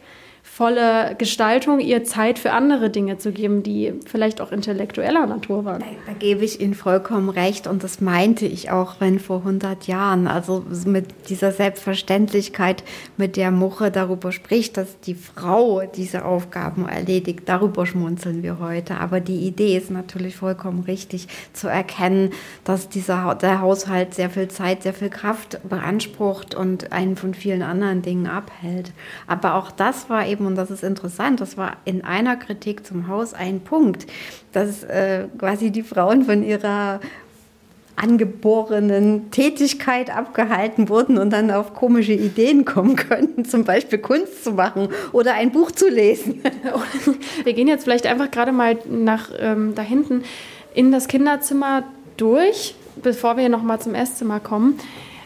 volle 0.57 1.15
Gestaltung, 1.19 1.81
ihr 1.81 2.05
Zeit 2.05 2.39
für 2.39 2.53
andere 2.53 2.89
Dinge 2.89 3.19
zu 3.19 3.31
geben, 3.31 3.63
die 3.63 3.93
vielleicht 4.07 4.41
auch 4.41 4.53
intellektueller 4.53 5.27
Natur 5.27 5.67
waren. 5.67 5.85
Da, 6.07 6.15
gebe 6.15 6.47
ich 6.47 6.63
Ihnen 6.63 6.73
vollkommen 6.73 7.29
recht 7.29 7.67
und 7.67 7.85
das 7.85 8.01
meinte 8.01 8.47
ich 8.47 8.71
auch, 8.71 8.95
wenn 8.99 9.21
vor 9.21 9.41
100 9.41 9.87
Jahren, 9.87 10.27
also 10.27 10.65
mit 10.87 11.29
dieser 11.29 11.53
Selbstverständlichkeit, 11.53 12.85
mit 13.19 13.37
der 13.37 13.51
Muche 13.51 13.91
darüber 13.91 14.33
spricht, 14.33 14.79
dass 14.79 14.99
die 15.01 15.15
Frau 15.15 15.83
diese 15.95 16.25
Aufgaben 16.25 16.89
erledigt, 16.89 17.43
darüber 17.45 17.85
schmunzeln 17.85 18.43
wir 18.43 18.59
heute. 18.59 18.97
Aber 18.97 19.21
die 19.21 19.47
Idee 19.47 19.77
ist 19.77 19.91
natürlich 19.91 20.37
vollkommen 20.37 20.85
richtig 20.85 21.29
zu 21.53 21.69
erkennen, 21.69 22.31
dass 22.65 22.89
dieser 22.89 23.35
der 23.35 23.61
Haushalt 23.61 24.15
sehr 24.15 24.31
viel 24.31 24.49
Zeit, 24.49 24.85
sehr 24.85 24.95
viel 24.95 25.11
Kraft 25.11 25.61
beansprucht 25.69 26.55
und 26.55 26.93
einen 26.93 27.17
von 27.17 27.35
vielen 27.35 27.61
anderen 27.61 28.01
Dingen 28.01 28.27
abhält. 28.27 28.93
Aber 29.27 29.57
auch 29.57 29.71
das 29.71 30.09
war 30.09 30.27
eben 30.27 30.46
und 30.47 30.57
das 30.57 30.71
ist 30.71 30.83
interessant, 30.83 31.41
das 31.41 31.57
war 31.57 31.77
in 31.85 32.05
einer 32.05 32.37
Kritik 32.37 32.87
zum 32.87 33.09
Haus 33.09 33.35
ein 33.35 33.61
Punkt, 33.61 34.07
dass 34.53 34.85
äh, 34.85 35.25
quasi 35.39 35.71
die 35.71 35.83
Frauen 35.83 36.25
von 36.25 36.43
ihrer 36.43 37.01
angeborenen 37.97 39.31
Tätigkeit 39.31 40.15
abgehalten 40.15 40.89
wurden 40.89 41.17
und 41.19 41.31
dann 41.31 41.51
auf 41.51 41.75
komische 41.75 42.13
Ideen 42.13 42.65
kommen 42.65 42.95
könnten, 43.09 43.45
zum 43.45 43.65
Beispiel 43.65 43.99
Kunst 43.99 44.45
zu 44.45 44.53
machen 44.53 44.89
oder 45.13 45.35
ein 45.35 45.51
Buch 45.51 45.71
zu 45.71 45.89
lesen. 45.89 46.43
Wir 47.45 47.55
gehen 47.55 47.69
jetzt 47.69 47.85
vielleicht 47.85 48.07
einfach 48.07 48.31
gerade 48.31 48.53
mal 48.53 48.79
nach 48.89 49.31
ähm, 49.39 49.75
da 49.75 49.83
hinten 49.83 50.25
in 50.75 50.93
das 50.93 51.09
Kinderzimmer 51.09 51.85
durch, 52.19 52.75
bevor 53.03 53.37
wir 53.39 53.49
noch 53.49 53.63
mal 53.63 53.81
zum 53.81 53.95
Esszimmer 53.95 54.41
kommen. 54.41 54.79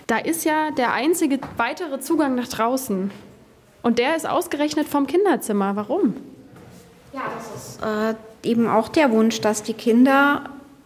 Da 0.07 0.19
ist 0.19 0.45
ja 0.45 0.71
der 0.73 0.93
einzige 0.93 1.39
weitere 1.57 2.00
Zugang 2.00 2.35
nach 2.37 2.49
draußen. 2.49 3.11
Und 3.83 3.99
der 3.99 4.17
ist 4.17 4.29
ausgerechnet 4.29 4.89
vom 4.89 5.07
Kinderzimmer. 5.07 5.77
Warum? 5.77 6.15
Ja, 7.13 7.23
das 7.37 7.63
ist 7.63 7.83
äh, 7.83 8.49
eben 8.49 8.69
auch 8.69 8.89
der 8.89 9.11
Wunsch, 9.11 9.41
dass 9.41 9.63
die 9.63 9.75
Kinder 9.75 10.45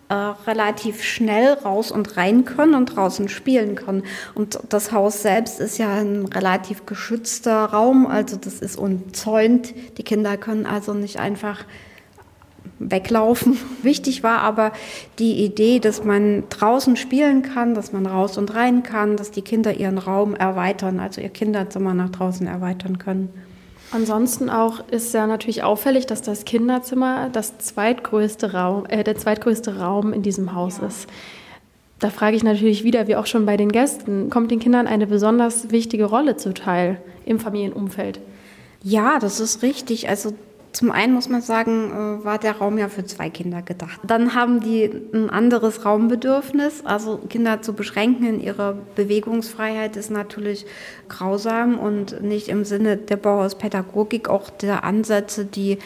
äh, 0.09 0.15
relativ 0.15 1.03
schnell 1.03 1.55
raus 1.55 1.91
und 1.91 2.17
rein 2.17 2.45
können 2.45 2.75
und 2.75 2.97
draußen 2.97 3.29
spielen 3.29 3.75
können. 3.75 4.05
Und 4.35 4.59
das 4.69 4.93
Haus 4.93 5.23
selbst 5.23 5.61
ist 5.61 5.79
ja 5.79 5.95
ein 5.95 6.27
relativ 6.27 6.87
geschützter 6.87 7.65
Raum, 7.65 8.07
also 8.07 8.37
das 8.37 8.61
ist 8.61 8.77
umzäunt. 8.77 9.75
Die 9.99 10.03
Kinder 10.03 10.37
können 10.37 10.67
also 10.67 10.95
nicht 10.95 11.19
einfach 11.19 11.65
weglaufen. 12.91 13.57
Wichtig 13.83 14.23
war 14.23 14.41
aber 14.41 14.73
die 15.19 15.45
Idee, 15.45 15.79
dass 15.81 16.05
man 16.05 16.45
draußen 16.51 16.97
spielen 16.97 17.43
kann, 17.43 17.75
dass 17.75 17.93
man 17.93 18.07
raus 18.07 18.39
und 18.39 18.55
rein 18.55 18.83
kann, 18.83 19.17
dass 19.17 19.31
die 19.31 19.43
Kinder 19.43 19.75
ihren 19.75 19.99
Raum 19.99 20.35
erweitern, 20.35 21.01
also 21.01 21.21
ihr 21.21 21.31
Kinderzimmer 21.31 21.95
nach 21.95 22.11
draußen 22.11 22.47
erweitern 22.47 22.99
können. 22.99 23.31
Ansonsten 23.91 24.51
auch 24.51 24.81
ist 24.89 25.15
ja 25.15 25.27
natürlich 25.27 25.63
auffällig, 25.63 26.07
dass 26.07 26.21
das 26.21 26.45
Kinderzimmer 26.45 27.29
das 27.33 27.59
zweitgrößte 27.59 28.53
Raum, 28.53 28.87
äh, 28.87 29.05
der 29.05 29.17
zweitgrößte 29.17 29.79
Raum 29.79 30.13
in 30.13 30.23
diesem 30.23 30.55
Haus 30.55 30.79
ja. 30.79 30.89
ist. 30.89 31.09
Da 32.01 32.11
frage 32.11 32.37
ich 32.37 32.43
natürlich 32.43 32.83
wieder, 32.83 33.07
wie 33.07 33.17
auch 33.17 33.27
schon 33.27 33.47
bei 33.47 33.57
den 33.57 33.71
Gästen, 33.71 34.31
kommt 34.31 34.51
den 34.51 34.59
Kindern 34.59 34.87
eine 34.87 35.07
besonders 35.07 35.71
wichtige 35.71 36.07
Rolle 36.07 36.37
zuteil 36.37 37.01
im 37.25 37.39
Familienumfeld? 37.39 38.21
Ja, 38.83 39.19
das 39.19 39.41
ist 39.41 39.63
richtig. 39.63 40.09
Also 40.09 40.35
zum 40.75 40.91
einen 40.91 41.15
muss 41.15 41.29
man 41.29 41.41
sagen, 41.41 41.93
äh, 41.93 42.25
war 42.25 42.39
der 42.39 42.57
Raum 42.57 42.79
ja 42.79 42.89
für 42.89 43.05
zwei 43.05 43.31
Kinder 43.31 43.63
gedacht. 43.63 44.01
Dann 44.03 44.35
haben 44.35 44.59
die 44.59 44.91
ein 45.13 45.31
anderes 45.31 45.85
Raumbedürfnis. 45.85 46.85
Also 46.85 47.19
Kinder 47.29 47.63
zu 47.63 47.75
beschränken 47.75 48.27
in 48.27 48.41
ihrer 48.41 48.77
Bewegungsfreiheit 48.97 49.97
ist 49.97 50.11
natürlich 50.11 50.67
grausam 51.09 51.79
und 51.79 52.23
nicht 52.23 52.49
im 52.49 52.65
Sinne 52.65 52.97
der 52.97 53.17
Bauhauspädagogik, 53.17 54.29
auch 54.29 54.51
der 54.51 54.83
Ansätze, 54.83 55.45
die 55.45 55.79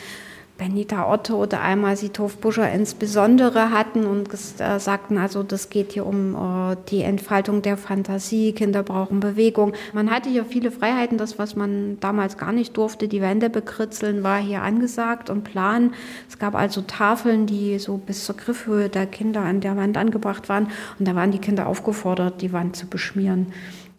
Benita 0.59 1.11
Otto 1.11 1.41
oder 1.41 1.63
einmal 1.63 1.97
Sithof 1.97 2.37
Buscher 2.39 2.71
insbesondere 2.71 3.71
hatten 3.71 4.07
und 4.07 4.29
äh, 4.35 4.81
sagten, 4.81 5.17
also 5.17 5.45
das 5.45 5.71
geht 5.71 5.93
hier 5.93 6.05
um 6.05 6.35
äh, 6.35 6.77
die 6.91 7.03
Entfaltung 7.03 7.63
der 7.63 7.77
Fantasie, 7.77 8.53
Kinder 8.53 8.83
brauchen 8.83 9.21
Bewegung. 9.21 9.73
Man 9.93 10.11
hatte 10.11 10.29
hier 10.29 10.45
viele 10.45 10.73
Freiheiten, 10.73 11.17
das, 11.17 11.39
was 11.39 11.55
man 11.55 12.01
damals 12.01 12.37
gar 12.37 12.53
nicht 12.53 12.77
durfte, 12.77 13.07
die 13.07 13.23
Wände 13.23 13.51
bekritzeln, 13.51 14.25
war 14.25 14.39
hier 14.39 14.63
angesagt 14.63 15.31
und 15.31 15.45
plan. 15.45 15.95
Es 16.29 16.41
gab 16.41 16.57
also 16.57 16.83
Tafeln, 16.83 17.47
die 17.47 17.79
so 17.79 17.97
bis 17.97 18.25
zur 18.25 18.37
Griffhöhe 18.37 18.89
der 18.89 19.07
Kinder 19.07 19.43
an 19.43 19.61
der 19.61 19.77
Wand 19.77 19.97
angebracht 19.97 20.49
waren 20.49 20.73
und 20.99 21.07
da 21.07 21.15
waren 21.15 21.31
die 21.31 21.39
Kinder 21.39 21.69
aufgefordert, 21.69 22.43
die 22.43 22.53
Wand 22.53 22.75
zu 22.75 22.87
beschmieren. 22.89 23.53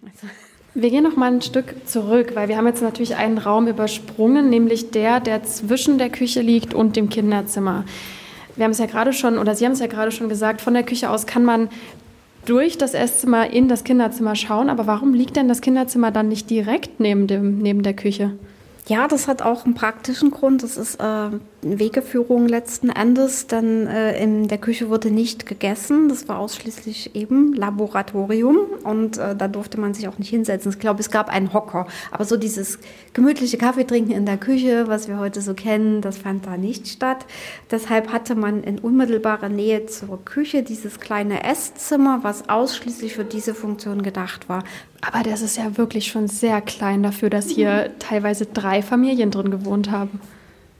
Also 0.03 0.27
wir 0.81 0.89
gehen 0.89 1.03
noch 1.03 1.15
mal 1.15 1.31
ein 1.31 1.41
Stück 1.41 1.75
zurück, 1.85 2.31
weil 2.35 2.47
wir 2.47 2.57
haben 2.57 2.67
jetzt 2.67 2.81
natürlich 2.81 3.15
einen 3.15 3.37
Raum 3.37 3.67
übersprungen, 3.67 4.49
nämlich 4.49 4.91
der, 4.91 5.19
der 5.19 5.43
zwischen 5.43 5.97
der 5.97 6.09
Küche 6.09 6.41
liegt 6.41 6.73
und 6.73 6.95
dem 6.95 7.09
Kinderzimmer. 7.09 7.85
Wir 8.55 8.65
haben 8.65 8.71
es 8.71 8.79
ja 8.79 8.85
gerade 8.85 9.13
schon, 9.13 9.37
oder 9.37 9.55
Sie 9.55 9.65
haben 9.65 9.71
es 9.71 9.79
ja 9.79 9.87
gerade 9.87 10.11
schon 10.11 10.29
gesagt, 10.29 10.61
von 10.61 10.73
der 10.73 10.83
Küche 10.83 11.09
aus 11.09 11.25
kann 11.25 11.45
man 11.45 11.69
durch 12.45 12.77
das 12.77 12.93
Esszimmer 12.93 13.51
in 13.51 13.67
das 13.67 13.83
Kinderzimmer 13.83 14.35
schauen. 14.35 14.69
Aber 14.69 14.87
warum 14.87 15.13
liegt 15.13 15.35
denn 15.35 15.47
das 15.47 15.61
Kinderzimmer 15.61 16.11
dann 16.11 16.29
nicht 16.29 16.49
direkt 16.49 16.99
neben, 16.99 17.27
dem, 17.27 17.59
neben 17.59 17.83
der 17.83 17.93
Küche? 17.93 18.31
Ja, 18.87 19.07
das 19.07 19.27
hat 19.27 19.43
auch 19.43 19.65
einen 19.65 19.75
praktischen 19.75 20.31
Grund. 20.31 20.63
Das 20.63 20.75
ist 20.75 20.95
äh, 20.95 21.29
Wegeführung 21.61 22.47
letzten 22.47 22.89
Endes, 22.89 23.47
denn 23.47 23.85
äh, 23.87 24.21
in 24.21 24.47
der 24.47 24.57
Küche 24.57 24.89
wurde 24.89 25.11
nicht 25.11 25.45
gegessen. 25.45 26.07
Das 26.07 26.27
war 26.29 26.39
ausschließlich 26.39 27.15
eben 27.15 27.53
Laboratorium 27.53 28.57
und 28.83 29.17
äh, 29.17 29.35
da 29.35 29.47
durfte 29.47 29.79
man 29.79 29.93
sich 29.93 30.07
auch 30.07 30.17
nicht 30.17 30.29
hinsetzen. 30.29 30.71
Ich 30.71 30.79
glaube, 30.79 31.01
es 31.01 31.11
gab 31.11 31.29
einen 31.29 31.53
Hocker, 31.53 31.87
aber 32.11 32.23
so 32.23 32.37
dieses 32.37 32.79
gemütliche 33.13 33.57
Kaffeetrinken 33.57 34.13
in 34.13 34.25
der 34.25 34.37
Küche, 34.37 34.87
was 34.87 35.07
wir 35.09 35.19
heute 35.19 35.41
so 35.41 35.53
kennen, 35.53 36.01
das 36.01 36.17
fand 36.17 36.45
da 36.45 36.55
nicht 36.55 36.87
statt. 36.87 37.25
Deshalb 37.69 38.13
hatte 38.13 38.35
man 38.35 38.63
in 38.63 38.79
unmittelbarer 38.79 39.49
Nähe 39.49 39.85
zur 39.85 40.23
Küche 40.23 40.63
dieses 40.63 40.99
kleine 40.99 41.43
Esszimmer, 41.43 42.19
was 42.21 42.47
ausschließlich 42.47 43.15
für 43.15 43.25
diese 43.25 43.53
Funktion 43.53 44.01
gedacht 44.01 44.47
war. 44.47 44.63
Aber 45.01 45.23
das 45.23 45.41
ist 45.41 45.57
ja 45.57 45.77
wirklich 45.77 46.07
schon 46.07 46.27
sehr 46.27 46.61
klein 46.61 47.03
dafür, 47.03 47.29
dass 47.29 47.49
hier 47.49 47.91
teilweise 47.99 48.45
drei 48.45 48.81
Familien 48.81 49.31
drin 49.31 49.51
gewohnt 49.51 49.91
haben. 49.91 50.19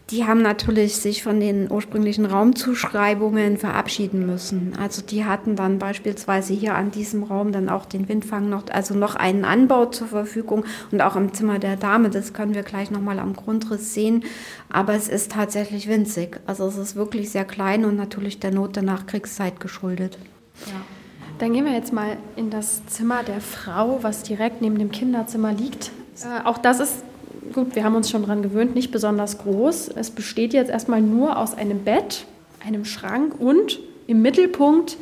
Die 0.10 0.26
haben 0.26 0.42
natürlich 0.42 0.96
sich 0.96 1.22
von 1.22 1.40
den 1.40 1.72
ursprünglichen 1.72 2.26
Raumzuschreibungen 2.26 3.58
verabschieden 3.58 4.26
müssen. 4.26 4.74
Also 4.80 5.04
die 5.04 5.26
hatten 5.26 5.56
dann 5.56 5.78
beispielsweise 5.78 6.54
hier 6.54 6.74
an 6.74 6.90
diesem 6.90 7.24
Raum 7.24 7.52
dann 7.52 7.70
auch 7.70 7.86
den 7.86 8.10
Windfang 8.10 8.50
noch, 8.50 8.64
also 8.72 8.96
noch 8.96 9.16
einen 9.16 9.46
Anbau 9.46 9.86
zur 9.86 10.08
Verfügung 10.08 10.66
und 10.92 11.02
auch 11.02 11.16
im 11.16 11.34
Zimmer 11.34 11.60
der 11.60 11.76
Dame. 11.76 12.10
Das 12.10 12.34
können 12.34 12.56
wir 12.56 12.64
gleich 12.64 12.90
nochmal 12.90 13.20
am 13.20 13.36
Grundriss 13.36 13.94
sehen. 13.94 14.24
Aber 14.70 14.96
es 14.96 15.08
ist 15.08 15.32
tatsächlich 15.32 15.88
winzig. 15.88 16.40
Also 16.48 16.66
es 16.66 16.78
ist 16.78 16.96
wirklich 16.96 17.30
sehr 17.30 17.46
klein 17.46 17.86
und 17.86 17.96
natürlich 17.96 18.40
der 18.40 18.52
Not 18.52 18.76
der 18.76 18.84
Nachkriegszeit 18.84 19.60
geschuldet. 19.60 20.18
Ja. 20.66 20.82
Dann 21.38 21.54
gehen 21.54 21.66
wir 21.66 21.74
jetzt 21.74 21.94
mal 21.94 22.18
in 22.36 22.50
das 22.50 22.86
Zimmer 22.88 23.24
der 23.24 23.42
Frau, 23.42 24.00
was 24.02 24.24
direkt 24.24 24.62
neben 24.62 24.78
dem 24.78 24.92
Kinderzimmer 24.92 25.54
liegt. 25.54 25.92
Äh, 26.22 26.46
auch 26.46 26.58
das 26.58 26.80
ist, 26.82 27.04
gut, 27.54 27.76
wir 27.76 27.84
haben 27.84 27.96
uns 27.96 28.10
schon 28.10 28.22
daran 28.22 28.42
gewöhnt, 28.42 28.76
nicht 28.76 28.92
besonders 28.92 29.38
groß. 29.38 29.90
Es 29.96 30.12
besteht 30.12 30.54
jetzt 30.54 30.70
erstmal 30.70 31.02
nur 31.02 31.38
aus 31.38 31.56
einem 31.56 31.84
Bett, 31.84 32.26
einem 32.66 32.86
Schrank 32.86 33.40
und 33.40 33.80
im 34.08 34.22
Mittelpunkt 34.22 34.98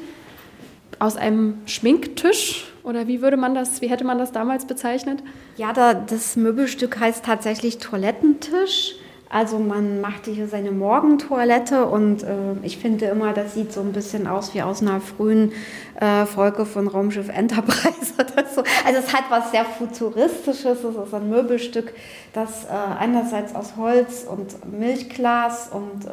aus 1.00 1.16
einem 1.16 1.56
Schminktisch. 1.66 2.72
Oder 2.84 3.08
wie 3.08 3.22
würde 3.22 3.38
man 3.38 3.54
das, 3.54 3.82
wie 3.82 3.90
hätte 3.90 4.04
man 4.04 4.18
das 4.18 4.32
damals 4.32 4.66
bezeichnet? 4.66 5.22
Ja, 5.58 5.74
da, 5.74 5.94
das 5.94 6.36
Möbelstück 6.36 7.00
heißt 7.00 7.26
tatsächlich 7.26 7.80
Toilettentisch. 7.80 8.96
Also 9.30 9.60
man 9.60 10.00
machte 10.00 10.32
hier 10.32 10.48
seine 10.48 10.72
Morgentoilette 10.72 11.86
und 11.86 12.24
äh, 12.24 12.54
ich 12.64 12.78
finde 12.78 13.06
immer, 13.06 13.34
das 13.34 13.54
sieht 13.56 13.74
so 13.74 13.82
ein 13.82 13.92
bisschen 13.92 14.26
aus 14.26 14.54
wie 14.54 14.62
aus 14.62 14.82
einer 14.82 15.02
frühen 15.02 15.52
äh, 16.00 16.26
Folge 16.26 16.66
von 16.66 16.88
Raumschiff 16.88 17.28
Enterprise 17.30 18.14
oder 18.20 18.48
so. 18.48 18.64
Also 18.86 19.00
es 19.00 19.14
hat 19.14 19.26
was 19.30 19.52
sehr 19.52 19.66
Futuristisches, 19.66 20.84
es 20.84 20.96
ist 20.96 21.14
ein 21.14 21.30
Möbelstück, 21.30 21.94
das 22.34 22.66
äh, 22.66 22.68
einerseits 23.00 23.54
aus 23.54 23.76
Holz 23.76 24.26
und 24.30 24.72
Milchglas 24.72 25.70
und 25.74 26.06
äh, 26.06 26.10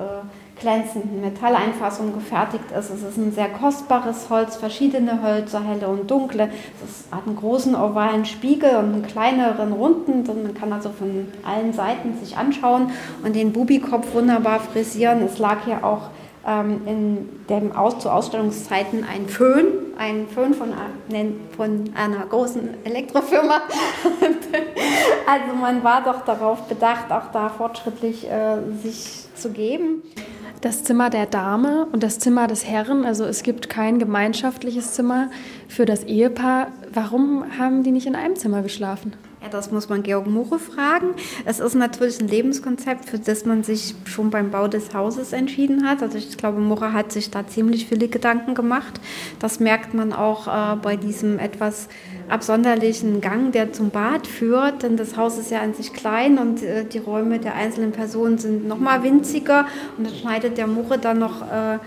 glänzenden 0.60 1.20
Metalleinfassungen 1.20 2.14
gefertigt 2.14 2.70
ist. 2.70 2.90
Es 2.90 3.02
ist 3.02 3.16
ein 3.16 3.32
sehr 3.32 3.48
kostbares 3.48 4.30
Holz, 4.30 4.56
verschiedene 4.56 5.22
Hölzer, 5.22 5.62
helle 5.62 5.88
und 5.88 6.10
dunkle. 6.10 6.50
Es 6.84 7.10
hat 7.10 7.26
einen 7.26 7.36
großen 7.36 7.74
ovalen 7.74 8.24
Spiegel 8.24 8.76
und 8.76 8.92
einen 8.92 9.06
kleineren 9.06 9.72
runden. 9.72 10.28
Und 10.28 10.42
man 10.42 10.54
kann 10.54 10.72
also 10.72 10.90
von 10.90 11.26
allen 11.44 11.72
Seiten 11.72 12.16
sich 12.18 12.36
anschauen 12.36 12.90
und 13.24 13.34
den 13.34 13.52
Bubikopf 13.52 14.14
wunderbar 14.14 14.60
frisieren. 14.60 15.22
Es 15.22 15.38
lag 15.38 15.64
hier 15.64 15.84
auch 15.84 16.10
ähm, 16.46 16.82
in 16.86 17.28
dem 17.48 17.72
Aus 17.72 17.98
zu 17.98 18.10
Ausstellungszeiten 18.10 19.04
ein 19.04 19.28
Föhn, 19.28 19.66
ein 19.98 20.28
Föhn 20.28 20.54
von, 20.54 20.72
von 21.56 21.90
einer 21.96 22.26
großen 22.26 22.84
Elektrofirma. 22.84 23.54
also 25.26 25.56
man 25.60 25.82
war 25.82 26.04
doch 26.04 26.24
darauf 26.24 26.62
bedacht, 26.68 27.10
auch 27.10 27.32
da 27.32 27.48
fortschrittlich 27.48 28.30
äh, 28.30 28.58
sich 28.82 29.24
zu 29.34 29.50
geben 29.50 30.02
das 30.64 30.82
Zimmer 30.82 31.10
der 31.10 31.26
Dame 31.26 31.86
und 31.92 32.02
das 32.02 32.18
Zimmer 32.18 32.46
des 32.46 32.66
Herrn. 32.66 33.04
Also 33.04 33.24
es 33.24 33.42
gibt 33.42 33.68
kein 33.68 33.98
gemeinschaftliches 33.98 34.92
Zimmer 34.92 35.30
für 35.68 35.84
das 35.84 36.04
Ehepaar. 36.04 36.68
Warum 36.92 37.44
haben 37.58 37.82
die 37.82 37.90
nicht 37.90 38.06
in 38.06 38.16
einem 38.16 38.34
Zimmer 38.34 38.62
geschlafen? 38.62 39.12
Ja, 39.42 39.50
das 39.50 39.70
muss 39.70 39.90
man 39.90 40.02
Georg 40.02 40.26
Muche 40.26 40.58
fragen. 40.58 41.08
Es 41.44 41.60
ist 41.60 41.74
natürlich 41.74 42.18
ein 42.18 42.28
Lebenskonzept, 42.28 43.10
für 43.10 43.18
das 43.18 43.44
man 43.44 43.62
sich 43.62 43.94
schon 44.06 44.30
beim 44.30 44.50
Bau 44.50 44.66
des 44.66 44.94
Hauses 44.94 45.34
entschieden 45.34 45.86
hat. 45.86 46.02
Also 46.02 46.16
ich 46.16 46.38
glaube, 46.38 46.60
Muche 46.60 46.94
hat 46.94 47.12
sich 47.12 47.30
da 47.30 47.46
ziemlich 47.46 47.86
viele 47.86 48.08
Gedanken 48.08 48.54
gemacht. 48.54 48.98
Das 49.40 49.60
merkt 49.60 49.92
man 49.92 50.14
auch 50.14 50.46
äh, 50.46 50.76
bei 50.76 50.96
diesem 50.96 51.38
etwas 51.38 51.88
absonderlichen 52.28 53.20
Gang, 53.20 53.52
der 53.52 53.72
zum 53.72 53.90
Bad 53.90 54.26
führt. 54.26 54.82
Denn 54.82 54.96
das 54.96 55.16
Haus 55.16 55.38
ist 55.38 55.50
ja 55.50 55.60
an 55.60 55.74
sich 55.74 55.92
klein 55.92 56.38
und 56.38 56.62
äh, 56.62 56.84
die 56.84 56.98
Räume 56.98 57.38
der 57.38 57.54
einzelnen 57.54 57.92
Personen 57.92 58.38
sind 58.38 58.66
noch 58.66 58.78
mal 58.78 59.02
winziger. 59.02 59.66
Und 59.96 60.06
dann 60.06 60.14
schneidet 60.14 60.58
der 60.58 60.66
Muche 60.66 60.98
dann 60.98 61.18
noch 61.18 61.42
äh, 61.42 61.78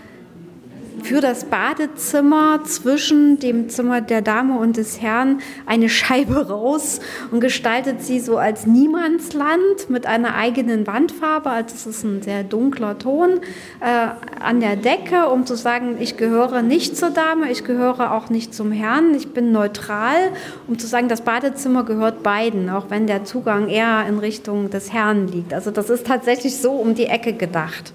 für 1.03 1.21
das 1.21 1.45
Badezimmer 1.45 2.63
zwischen 2.63 3.39
dem 3.39 3.69
Zimmer 3.69 4.01
der 4.01 4.21
Dame 4.21 4.57
und 4.59 4.77
des 4.77 5.01
Herrn 5.01 5.41
eine 5.65 5.89
Scheibe 5.89 6.47
raus 6.47 6.99
und 7.31 7.39
gestaltet 7.39 8.01
sie 8.01 8.19
so 8.19 8.37
als 8.37 8.65
Niemandsland 8.65 9.89
mit 9.89 10.05
einer 10.05 10.35
eigenen 10.35 10.87
Wandfarbe. 10.87 11.49
Also 11.49 11.75
es 11.75 11.85
ist 11.85 12.03
ein 12.03 12.21
sehr 12.21 12.43
dunkler 12.43 12.97
Ton 12.97 13.39
äh, 13.79 14.41
an 14.41 14.59
der 14.59 14.75
Decke, 14.75 15.27
um 15.29 15.45
zu 15.45 15.55
sagen, 15.55 15.97
ich 15.99 16.17
gehöre 16.17 16.61
nicht 16.61 16.97
zur 16.97 17.09
Dame, 17.09 17.51
ich 17.51 17.63
gehöre 17.63 18.11
auch 18.11 18.29
nicht 18.29 18.53
zum 18.53 18.71
Herrn, 18.71 19.13
ich 19.15 19.33
bin 19.33 19.51
neutral, 19.51 20.31
um 20.67 20.77
zu 20.77 20.87
sagen, 20.87 21.07
das 21.07 21.21
Badezimmer 21.21 21.83
gehört 21.83 22.23
beiden, 22.23 22.69
auch 22.69 22.89
wenn 22.89 23.07
der 23.07 23.23
Zugang 23.23 23.69
eher 23.69 24.05
in 24.07 24.19
Richtung 24.19 24.69
des 24.69 24.93
Herrn 24.93 25.27
liegt. 25.27 25.53
Also 25.53 25.71
das 25.71 25.89
ist 25.89 26.07
tatsächlich 26.07 26.57
so 26.57 26.71
um 26.71 26.95
die 26.95 27.05
Ecke 27.05 27.33
gedacht. 27.33 27.93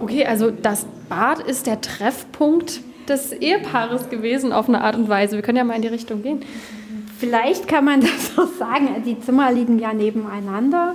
Okay, 0.00 0.26
also 0.26 0.50
das 0.50 0.86
Bad 1.08 1.40
ist 1.40 1.66
der 1.66 1.80
Treffpunkt 1.80 2.80
des 3.08 3.32
Ehepaares 3.32 4.08
gewesen 4.08 4.52
auf 4.52 4.68
eine 4.68 4.80
Art 4.80 4.96
und 4.96 5.08
Weise. 5.08 5.36
Wir 5.36 5.42
können 5.42 5.58
ja 5.58 5.64
mal 5.64 5.76
in 5.76 5.82
die 5.82 5.88
Richtung 5.88 6.22
gehen. 6.22 6.40
Vielleicht 7.18 7.68
kann 7.68 7.84
man 7.84 8.00
das 8.02 8.34
so 8.34 8.46
sagen. 8.46 9.02
Die 9.04 9.20
Zimmer 9.20 9.52
liegen 9.52 9.78
ja 9.78 9.92
nebeneinander. 9.92 10.94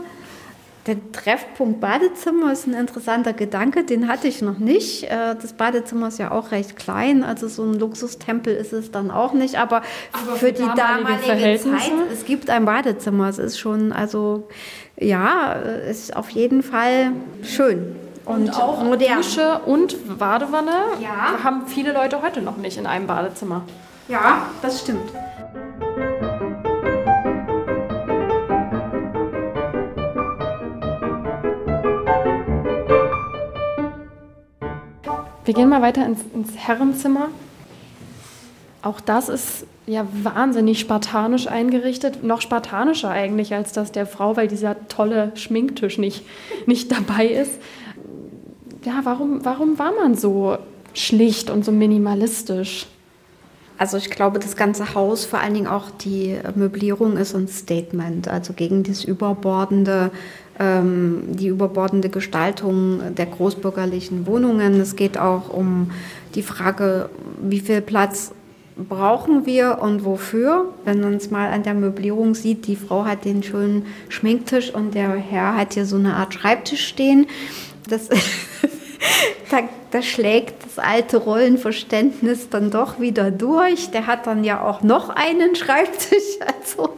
Der 0.87 0.95
Treffpunkt 1.11 1.81
Badezimmer 1.81 2.51
ist 2.53 2.65
ein 2.65 2.73
interessanter 2.73 3.33
Gedanke, 3.33 3.83
den 3.83 4.07
hatte 4.07 4.27
ich 4.27 4.41
noch 4.41 4.57
nicht. 4.57 5.03
Äh, 5.03 5.35
das 5.39 5.53
Badezimmer 5.53 6.07
ist 6.07 6.17
ja 6.17 6.31
auch 6.31 6.51
recht 6.51 6.77
klein, 6.77 7.23
also 7.23 7.47
so 7.47 7.63
ein 7.63 7.73
Luxustempel 7.73 8.55
ist 8.55 8.73
es 8.73 8.89
dann 8.89 9.11
auch 9.11 9.33
nicht, 9.33 9.59
aber, 9.59 9.83
aber 10.13 10.31
für, 10.31 10.47
für 10.47 10.53
die 10.53 10.67
damalige 10.75 11.59
Zeit, 11.59 11.91
es 12.11 12.25
gibt 12.25 12.49
ein 12.49 12.65
Badezimmer, 12.65 13.27
es 13.27 13.37
ist 13.37 13.59
schon, 13.59 13.91
also 13.91 14.47
ja, 14.97 15.51
ist 15.51 16.15
auf 16.15 16.29
jeden 16.29 16.63
Fall 16.63 17.11
schön. 17.43 17.95
Und, 18.29 18.43
und 18.43 18.61
auch 18.61 18.83
modern. 18.83 19.17
Dusche 19.17 19.59
und 19.65 20.19
Badewanne 20.19 20.71
ja. 21.01 21.43
haben 21.43 21.65
viele 21.65 21.93
Leute 21.93 22.21
heute 22.21 22.43
noch 22.43 22.57
nicht 22.57 22.77
in 22.77 22.85
einem 22.85 23.07
Badezimmer. 23.07 23.63
Ja, 24.07 24.43
das 24.61 24.81
stimmt. 24.81 25.11
Wir 35.43 35.53
gehen 35.55 35.69
mal 35.69 35.81
weiter 35.81 36.05
ins, 36.05 36.19
ins 36.31 36.55
Herrenzimmer. 36.55 37.29
Auch 38.83 39.01
das 39.01 39.29
ist 39.29 39.65
ja 39.87 40.05
wahnsinnig 40.11 40.79
spartanisch 40.79 41.47
eingerichtet, 41.47 42.23
noch 42.23 42.41
spartanischer 42.41 43.09
eigentlich 43.09 43.55
als 43.55 43.73
das 43.73 43.91
der 43.91 44.05
Frau, 44.05 44.37
weil 44.37 44.47
dieser 44.47 44.87
tolle 44.87 45.31
Schminktisch 45.33 45.97
nicht, 45.97 46.27
nicht 46.67 46.91
dabei 46.91 47.25
ist. 47.25 47.59
Ja, 48.83 49.01
warum, 49.03 49.43
warum 49.43 49.77
war 49.77 49.93
man 49.93 50.15
so 50.15 50.57
schlicht 50.93 51.49
und 51.49 51.65
so 51.65 51.71
minimalistisch? 51.71 52.87
Also 53.77 53.97
ich 53.97 54.09
glaube, 54.09 54.39
das 54.39 54.55
ganze 54.55 54.93
Haus, 54.93 55.25
vor 55.25 55.39
allen 55.39 55.53
Dingen 55.53 55.67
auch 55.67 55.89
die 55.89 56.37
Möblierung 56.55 57.17
ist 57.17 57.33
ein 57.33 57.47
Statement, 57.47 58.27
also 58.27 58.53
gegen 58.53 58.83
das 58.83 59.05
überbordende 59.05 60.11
ähm, 60.59 61.23
die 61.29 61.47
überbordende 61.47 62.09
Gestaltung 62.09 63.15
der 63.15 63.25
großbürgerlichen 63.25 64.27
Wohnungen. 64.27 64.79
Es 64.79 64.95
geht 64.95 65.17
auch 65.17 65.49
um 65.49 65.91
die 66.35 66.43
Frage, 66.43 67.09
wie 67.41 67.61
viel 67.61 67.81
Platz 67.81 68.33
brauchen 68.75 69.45
wir 69.45 69.79
und 69.81 70.05
wofür. 70.05 70.73
Wenn 70.85 71.01
man 71.01 71.15
es 71.15 71.31
mal 71.31 71.51
an 71.51 71.63
der 71.63 71.73
Möblierung 71.73 72.35
sieht, 72.35 72.67
die 72.67 72.75
Frau 72.75 73.05
hat 73.05 73.25
den 73.25 73.41
schönen 73.41 73.85
Schminktisch 74.09 74.73
und 74.73 74.95
der 74.95 75.11
Herr 75.15 75.55
hat 75.55 75.73
hier 75.73 75.85
so 75.85 75.95
eine 75.95 76.15
Art 76.15 76.33
Schreibtisch 76.33 76.85
stehen. 76.85 77.25
Das 77.89 78.09
da, 79.51 79.57
da, 79.91 80.01
schlägt 80.01 80.65
das 80.65 80.79
alte 80.79 81.17
Rollenverständnis 81.17 82.49
dann 82.49 82.69
doch 82.71 82.99
wieder 82.99 83.31
durch. 83.31 83.91
Der 83.91 84.07
hat 84.07 84.27
dann 84.27 84.43
ja 84.43 84.61
auch 84.63 84.81
noch 84.81 85.09
einen 85.09 85.55
Schreibtisch. 85.55 86.39
Also 86.45 86.95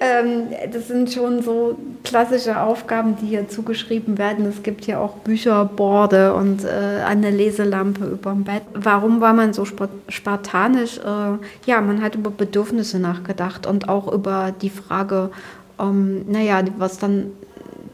ähm, 0.00 0.48
das 0.72 0.88
sind 0.88 1.12
schon 1.12 1.42
so 1.42 1.76
klassische 2.04 2.60
Aufgaben, 2.60 3.16
die 3.20 3.26
hier 3.26 3.48
zugeschrieben 3.48 4.18
werden. 4.18 4.46
Es 4.46 4.62
gibt 4.62 4.86
ja 4.86 5.00
auch 5.00 5.14
Bücherborde 5.16 6.34
und 6.34 6.64
äh, 6.64 7.02
eine 7.04 7.30
Leselampe 7.30 8.04
über 8.06 8.32
dem 8.32 8.44
Bett. 8.44 8.62
Warum 8.74 9.20
war 9.20 9.32
man 9.32 9.52
so 9.52 9.64
spartanisch? 10.08 10.98
Äh, 10.98 11.38
ja, 11.66 11.80
man 11.80 12.02
hat 12.02 12.14
über 12.14 12.30
Bedürfnisse 12.30 12.98
nachgedacht 12.98 13.66
und 13.66 13.88
auch 13.88 14.12
über 14.12 14.52
die 14.62 14.70
Frage, 14.70 15.30
ähm, 15.80 16.24
naja, 16.28 16.62
was 16.76 16.98
dann 16.98 17.32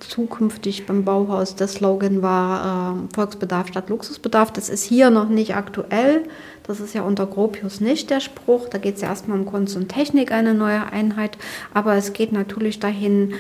zukünftig 0.01 0.87
beim 0.87 1.05
Bauhaus 1.05 1.57
der 1.57 1.69
Slogan 1.69 2.23
war 2.23 2.97
äh, 2.97 3.15
Volksbedarf 3.15 3.69
statt 3.69 3.89
Luxusbedarf. 3.89 4.53
Das 4.53 4.69
ist 4.69 4.85
hier 4.85 5.11
noch 5.11 5.29
nicht 5.29 5.57
aktuell. 5.57 6.25
Das 6.63 6.81
ist 6.81 6.95
ja 6.95 7.03
unter 7.03 7.27
Gropius 7.27 7.81
nicht 7.81 8.11
der 8.11 8.21
Spruch. 8.21 8.69
Da 8.69 8.79
geht 8.79 8.97
es 8.97 9.03
ja 9.03 9.09
erstmal 9.09 9.39
um 9.39 9.47
Kunst 9.47 9.77
und 9.77 9.89
Technik, 9.89 10.33
eine 10.33 10.55
neue 10.55 10.85
Einheit. 10.93 11.37
Aber 11.73 11.95
es 11.95 12.13
geht 12.13 12.33
natürlich 12.33 12.81
dahin, 12.81 13.35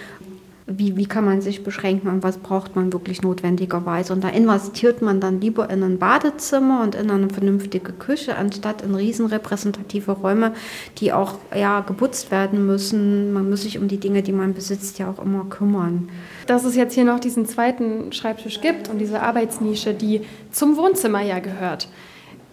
wie, 0.66 0.96
wie 0.96 1.04
kann 1.04 1.26
man 1.26 1.42
sich 1.42 1.62
beschränken 1.62 2.08
und 2.08 2.22
was 2.22 2.38
braucht 2.38 2.74
man 2.74 2.90
wirklich 2.92 3.20
notwendigerweise. 3.20 4.14
Und 4.14 4.24
da 4.24 4.28
investiert 4.28 5.02
man 5.02 5.20
dann 5.20 5.40
lieber 5.40 5.68
in 5.68 5.82
ein 5.82 5.98
Badezimmer 5.98 6.82
und 6.82 6.94
in 6.94 7.10
eine 7.10 7.28
vernünftige 7.28 7.92
Küche, 7.92 8.36
anstatt 8.36 8.80
in 8.80 8.94
riesen 8.94 9.26
repräsentative 9.26 10.12
Räume, 10.12 10.54
die 10.98 11.12
auch 11.12 11.34
ja, 11.54 11.80
geputzt 11.80 12.30
werden 12.30 12.64
müssen. 12.64 13.34
Man 13.34 13.50
muss 13.50 13.62
sich 13.62 13.78
um 13.78 13.88
die 13.88 14.00
Dinge, 14.00 14.22
die 14.22 14.32
man 14.32 14.54
besitzt, 14.54 14.98
ja 14.98 15.10
auch 15.10 15.22
immer 15.22 15.44
kümmern. 15.44 16.08
Dass 16.46 16.64
es 16.64 16.76
jetzt 16.76 16.94
hier 16.94 17.04
noch 17.04 17.20
diesen 17.20 17.44
zweiten 17.44 18.12
Schreibtisch 18.12 18.62
gibt 18.62 18.88
und 18.88 18.98
diese 18.98 19.20
Arbeitsnische, 19.20 19.92
die 19.92 20.22
zum 20.50 20.78
Wohnzimmer 20.78 21.20
ja 21.20 21.40
gehört, 21.40 21.88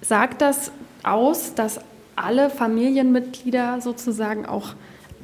sagt 0.01 0.41
das 0.41 0.73
aus, 1.03 1.55
dass 1.55 1.79
alle 2.17 2.49
Familienmitglieder 2.49 3.79
sozusagen 3.79 4.45
auch 4.45 4.73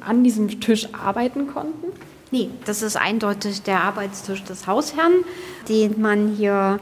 an 0.00 0.24
diesem 0.24 0.60
Tisch 0.60 0.88
arbeiten 0.94 1.48
konnten? 1.48 1.88
Nee, 2.30 2.50
das 2.66 2.82
ist 2.82 2.96
eindeutig 2.96 3.62
der 3.62 3.82
Arbeitstisch 3.82 4.44
des 4.44 4.66
Hausherrn, 4.66 5.24
den 5.68 6.00
man 6.00 6.28
hier 6.28 6.78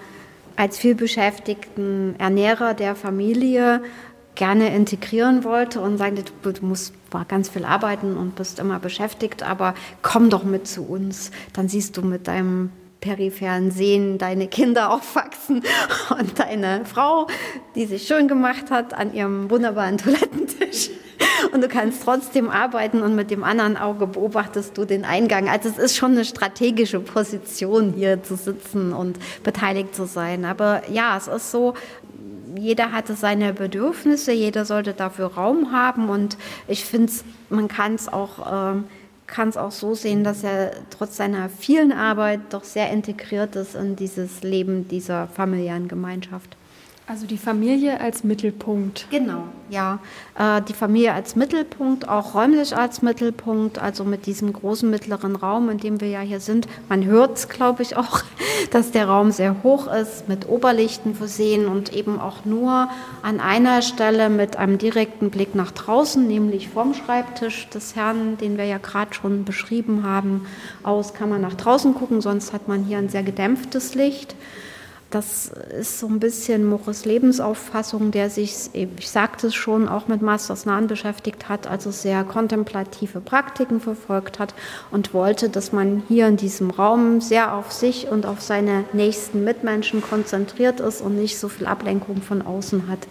als 0.56 0.78
vielbeschäftigten 0.78 2.16
Ernährer 2.18 2.74
der 2.74 2.96
Familie 2.96 3.82
gerne 4.34 4.74
integrieren 4.74 5.44
wollte 5.44 5.80
und 5.80 5.98
sagte, 5.98 6.24
du 6.42 6.66
musst 6.66 6.94
ganz 7.28 7.48
viel 7.48 7.64
arbeiten 7.64 8.16
und 8.16 8.34
bist 8.34 8.58
immer 8.58 8.78
beschäftigt, 8.78 9.42
aber 9.42 9.74
komm 10.02 10.30
doch 10.30 10.44
mit 10.44 10.66
zu 10.66 10.82
uns. 10.82 11.30
Dann 11.52 11.68
siehst 11.68 11.96
du 11.96 12.02
mit 12.02 12.28
deinem 12.28 12.70
peripheren 13.00 13.70
Sehen 13.70 14.18
deine 14.18 14.48
Kinder 14.48 14.90
aufwachsen 14.92 15.62
und 16.18 16.38
deine 16.38 16.84
Frau, 16.84 17.26
die 17.74 17.86
sich 17.86 18.06
schön 18.06 18.28
gemacht 18.28 18.70
hat 18.70 18.94
an 18.94 19.14
ihrem 19.14 19.50
wunderbaren 19.50 19.98
Toilettentisch 19.98 20.45
und 21.52 21.62
du 21.62 21.68
kannst 21.68 22.02
trotzdem 22.02 22.50
arbeiten 22.50 23.02
und 23.02 23.14
mit 23.14 23.30
dem 23.30 23.44
anderen 23.44 23.76
Auge 23.76 24.06
beobachtest 24.06 24.76
du 24.76 24.84
den 24.84 25.04
Eingang. 25.04 25.48
Also 25.48 25.68
es 25.68 25.78
ist 25.78 25.96
schon 25.96 26.12
eine 26.12 26.24
strategische 26.24 27.00
Position, 27.00 27.94
hier 27.96 28.22
zu 28.22 28.36
sitzen 28.36 28.92
und 28.92 29.18
beteiligt 29.42 29.94
zu 29.94 30.06
sein. 30.06 30.44
Aber 30.44 30.82
ja, 30.90 31.16
es 31.16 31.28
ist 31.28 31.50
so, 31.50 31.74
jeder 32.56 32.92
hatte 32.92 33.14
seine 33.14 33.52
Bedürfnisse, 33.52 34.32
jeder 34.32 34.64
sollte 34.64 34.92
dafür 34.92 35.34
Raum 35.34 35.72
haben 35.72 36.08
und 36.08 36.36
ich 36.68 36.84
finde, 36.84 37.12
man 37.50 37.68
kann 37.68 37.94
es 37.94 38.08
auch... 38.08 38.74
Äh, 38.74 38.82
kann 39.26 39.48
es 39.48 39.56
auch 39.56 39.72
so 39.72 39.96
sehen, 39.96 40.22
dass 40.22 40.44
er 40.44 40.70
trotz 40.90 41.16
seiner 41.16 41.48
vielen 41.48 41.90
Arbeit 41.90 42.40
doch 42.50 42.62
sehr 42.62 42.90
integriert 42.92 43.56
ist 43.56 43.74
in 43.74 43.96
dieses 43.96 44.44
Leben 44.44 44.86
dieser 44.86 45.26
familiären 45.26 45.88
Gemeinschaft. 45.88 46.56
Also 47.08 47.24
die 47.24 47.38
Familie 47.38 48.00
als 48.00 48.24
Mittelpunkt. 48.24 49.06
Genau, 49.10 49.44
ja. 49.70 50.00
Äh, 50.36 50.60
die 50.62 50.72
Familie 50.72 51.12
als 51.12 51.36
Mittelpunkt, 51.36 52.08
auch 52.08 52.34
räumlich 52.34 52.76
als 52.76 53.00
Mittelpunkt, 53.00 53.78
also 53.78 54.02
mit 54.02 54.26
diesem 54.26 54.52
großen 54.52 54.90
mittleren 54.90 55.36
Raum, 55.36 55.70
in 55.70 55.78
dem 55.78 56.00
wir 56.00 56.08
ja 56.08 56.18
hier 56.18 56.40
sind. 56.40 56.66
Man 56.88 57.04
hört 57.04 57.38
es, 57.38 57.48
glaube 57.48 57.84
ich, 57.84 57.96
auch, 57.96 58.22
dass 58.72 58.90
der 58.90 59.06
Raum 59.06 59.30
sehr 59.30 59.62
hoch 59.62 59.86
ist, 59.86 60.28
mit 60.28 60.48
Oberlichten 60.48 61.14
versehen 61.14 61.68
und 61.68 61.92
eben 61.92 62.18
auch 62.18 62.44
nur 62.44 62.88
an 63.22 63.38
einer 63.38 63.82
Stelle 63.82 64.28
mit 64.28 64.56
einem 64.56 64.76
direkten 64.76 65.30
Blick 65.30 65.54
nach 65.54 65.70
draußen, 65.70 66.26
nämlich 66.26 66.70
vom 66.70 66.92
Schreibtisch 66.92 67.68
des 67.68 67.94
Herrn, 67.94 68.36
den 68.38 68.58
wir 68.58 68.64
ja 68.64 68.78
gerade 68.78 69.14
schon 69.14 69.44
beschrieben 69.44 70.02
haben, 70.02 70.44
aus 70.82 71.14
kann 71.14 71.28
man 71.28 71.40
nach 71.40 71.54
draußen 71.54 71.94
gucken, 71.94 72.20
sonst 72.20 72.52
hat 72.52 72.66
man 72.66 72.82
hier 72.82 72.98
ein 72.98 73.10
sehr 73.10 73.22
gedämpftes 73.22 73.94
Licht. 73.94 74.34
Das 75.10 75.52
ist 75.78 76.00
so 76.00 76.08
ein 76.08 76.18
bisschen 76.18 76.66
Moris 76.66 77.04
Lebensauffassung, 77.04 78.10
der 78.10 78.28
sich, 78.28 78.70
ich 78.72 79.08
sagte 79.08 79.46
es 79.46 79.54
schon, 79.54 79.88
auch 79.88 80.08
mit 80.08 80.20
Masters 80.20 80.66
Nahen 80.66 80.88
beschäftigt 80.88 81.48
hat, 81.48 81.68
also 81.68 81.92
sehr 81.92 82.24
kontemplative 82.24 83.20
Praktiken 83.20 83.80
verfolgt 83.80 84.40
hat 84.40 84.52
und 84.90 85.14
wollte, 85.14 85.48
dass 85.48 85.72
man 85.72 86.02
hier 86.08 86.26
in 86.26 86.36
diesem 86.36 86.70
Raum 86.70 87.20
sehr 87.20 87.54
auf 87.54 87.70
sich 87.70 88.08
und 88.08 88.26
auf 88.26 88.42
seine 88.42 88.84
nächsten 88.92 89.44
Mitmenschen 89.44 90.02
konzentriert 90.02 90.80
ist 90.80 91.02
und 91.02 91.16
nicht 91.16 91.38
so 91.38 91.48
viel 91.48 91.66
Ablenkung 91.66 92.20
von 92.20 92.42
außen 92.42 92.88
hat. 92.88 93.06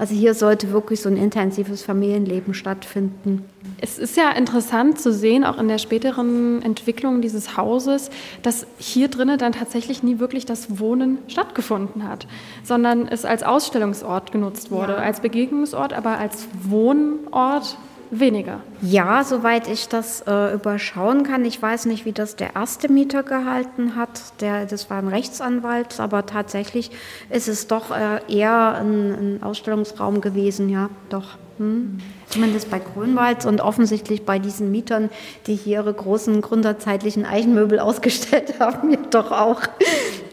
Also 0.00 0.14
hier 0.14 0.32
sollte 0.32 0.72
wirklich 0.72 1.02
so 1.02 1.10
ein 1.10 1.18
intensives 1.18 1.82
Familienleben 1.82 2.54
stattfinden. 2.54 3.44
Es 3.82 3.98
ist 3.98 4.16
ja 4.16 4.30
interessant 4.30 4.98
zu 4.98 5.12
sehen, 5.12 5.44
auch 5.44 5.58
in 5.58 5.68
der 5.68 5.76
späteren 5.76 6.62
Entwicklung 6.62 7.20
dieses 7.20 7.58
Hauses, 7.58 8.08
dass 8.42 8.66
hier 8.78 9.08
drinnen 9.08 9.36
dann 9.36 9.52
tatsächlich 9.52 10.02
nie 10.02 10.18
wirklich 10.18 10.46
das 10.46 10.78
Wohnen 10.80 11.18
stattgefunden 11.28 12.08
hat, 12.08 12.26
sondern 12.64 13.08
es 13.08 13.26
als 13.26 13.42
Ausstellungsort 13.42 14.32
genutzt 14.32 14.70
wurde, 14.70 14.94
ja. 14.94 15.00
als 15.00 15.20
Begegnungsort, 15.20 15.92
aber 15.92 16.16
als 16.16 16.48
Wohnort 16.62 17.76
weniger. 18.10 18.60
Ja, 18.82 19.24
soweit 19.24 19.68
ich 19.68 19.88
das 19.88 20.22
äh, 20.26 20.54
überschauen 20.54 21.22
kann. 21.22 21.44
Ich 21.44 21.60
weiß 21.60 21.86
nicht, 21.86 22.04
wie 22.04 22.12
das 22.12 22.36
der 22.36 22.56
erste 22.56 22.90
Mieter 22.90 23.22
gehalten 23.22 23.96
hat. 23.96 24.20
Der, 24.40 24.66
das 24.66 24.90
war 24.90 24.98
ein 24.98 25.08
Rechtsanwalt, 25.08 26.00
aber 26.00 26.26
tatsächlich 26.26 26.90
ist 27.30 27.48
es 27.48 27.66
doch 27.66 27.90
äh, 27.90 28.20
eher 28.28 28.74
ein, 28.74 29.12
ein, 29.12 29.42
Ausstellungsraum 29.42 30.20
gewesen, 30.20 30.68
ja, 30.68 30.90
doch. 31.08 31.38
Hm. 31.58 31.98
Zumindest 32.28 32.70
bei 32.70 32.78
Grünwald 32.78 33.44
und 33.44 33.60
offensichtlich 33.60 34.24
bei 34.24 34.38
diesen 34.38 34.70
Mietern, 34.70 35.10
die 35.46 35.54
hier 35.54 35.80
ihre 35.80 35.92
großen 35.92 36.40
gründerzeitlichen 36.40 37.26
Eichenmöbel 37.26 37.78
ausgestellt 37.78 38.54
haben, 38.60 38.90
ja 38.90 38.98
doch 39.10 39.30
auch. 39.30 39.62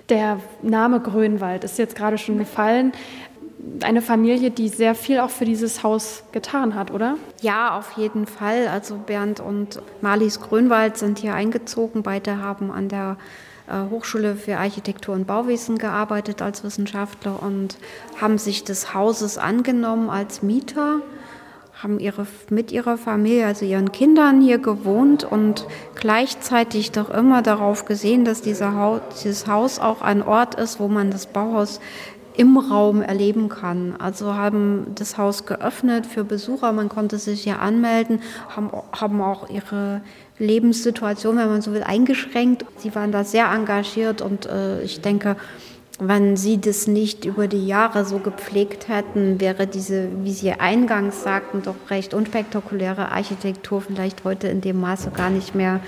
Der 0.09 0.39
Name 0.61 1.01
Grünwald 1.01 1.65
ist 1.65 1.77
jetzt 1.77 1.95
gerade 1.95 2.17
schon 2.17 2.37
gefallen 2.37 2.93
eine 3.81 4.01
Familie, 4.01 4.51
die 4.51 4.69
sehr 4.69 4.95
viel 4.95 5.19
auch 5.19 5.29
für 5.29 5.45
dieses 5.45 5.83
Haus 5.83 6.23
getan 6.31 6.75
hat, 6.75 6.91
oder? 6.91 7.15
Ja, 7.41 7.77
auf 7.77 7.93
jeden 7.93 8.25
Fall. 8.25 8.67
Also 8.67 8.97
Bernd 8.97 9.39
und 9.39 9.81
Marlies 10.01 10.39
Grünwald 10.39 10.97
sind 10.97 11.19
hier 11.19 11.33
eingezogen. 11.33 12.03
Beide 12.03 12.41
haben 12.41 12.71
an 12.71 12.89
der 12.89 13.17
äh, 13.67 13.89
Hochschule 13.89 14.35
für 14.35 14.57
Architektur 14.57 15.15
und 15.15 15.27
Bauwesen 15.27 15.77
gearbeitet 15.77 16.41
als 16.41 16.63
Wissenschaftler 16.63 17.41
und 17.41 17.77
haben 18.19 18.37
sich 18.37 18.63
des 18.63 18.93
Hauses 18.93 19.37
angenommen 19.37 20.09
als 20.09 20.41
Mieter 20.41 21.01
haben 21.83 21.99
ihre, 21.99 22.25
mit 22.49 22.71
ihrer 22.71 22.97
Familie, 22.97 23.45
also 23.45 23.63
ihren 23.65 23.91
Kindern 23.91 24.41
hier 24.41 24.57
gewohnt 24.57 25.23
und 25.23 25.65
gleichzeitig 25.95 26.91
doch 26.91 27.09
immer 27.09 27.43
darauf 27.43 27.85
gesehen, 27.85 28.25
dass 28.25 28.41
dieser 28.41 28.75
Haus, 28.75 29.01
dieses 29.21 29.47
Haus 29.47 29.77
auch 29.79 30.01
ein 30.01 30.23
Ort 30.23 30.55
ist, 30.55 30.79
wo 30.79 30.87
man 30.87 31.11
das 31.11 31.27
Bauhaus 31.27 31.79
im 32.37 32.57
Raum 32.57 33.01
erleben 33.01 33.49
kann. 33.49 33.95
Also 33.97 34.35
haben 34.35 34.87
das 34.95 35.17
Haus 35.17 35.45
geöffnet 35.45 36.05
für 36.05 36.23
Besucher, 36.23 36.71
man 36.71 36.89
konnte 36.89 37.17
sich 37.17 37.43
hier 37.43 37.59
anmelden, 37.59 38.21
haben, 38.55 38.69
haben 38.93 39.21
auch 39.21 39.49
ihre 39.49 40.01
Lebenssituation, 40.39 41.37
wenn 41.37 41.49
man 41.49 41.61
so 41.61 41.73
will, 41.73 41.83
eingeschränkt. 41.83 42.65
Sie 42.77 42.93
waren 42.95 43.11
da 43.11 43.23
sehr 43.23 43.51
engagiert 43.51 44.21
und 44.21 44.45
äh, 44.45 44.81
ich 44.83 45.01
denke, 45.01 45.35
wenn 45.99 46.37
Sie 46.37 46.61
das 46.61 46.85
nicht 46.85 47.25
über 47.25 47.47
die 47.47 47.65
Jahre 47.65 48.05
so 48.05 48.19
gepflegt 48.19 48.87
hätten, 48.87 49.41
wäre 49.41 49.65
diese, 49.65 50.09
wie 50.23 50.31
Sie 50.31 50.51
eingangs 50.51 51.23
sagten, 51.23 51.63
doch 51.63 51.75
recht 51.89 52.13
unspektakuläre 52.13 53.11
Architektur 53.11 53.81
vielleicht 53.81 54.23
heute 54.23 54.47
in 54.47 54.61
dem 54.61 54.79
Maße 54.79 55.09
gar 55.09 55.31
nicht 55.31 55.55
mehr 55.55 55.79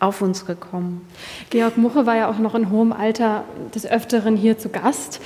auf 0.00 0.20
uns 0.20 0.44
gekommen. 0.44 1.06
Georg 1.48 1.78
Muche 1.78 2.04
war 2.04 2.14
ja 2.14 2.28
auch 2.28 2.38
noch 2.38 2.54
in 2.54 2.70
hohem 2.70 2.92
Alter 2.92 3.44
des 3.74 3.86
Öfteren 3.86 4.36
hier 4.36 4.58
zu 4.58 4.68
Gast. 4.68 5.20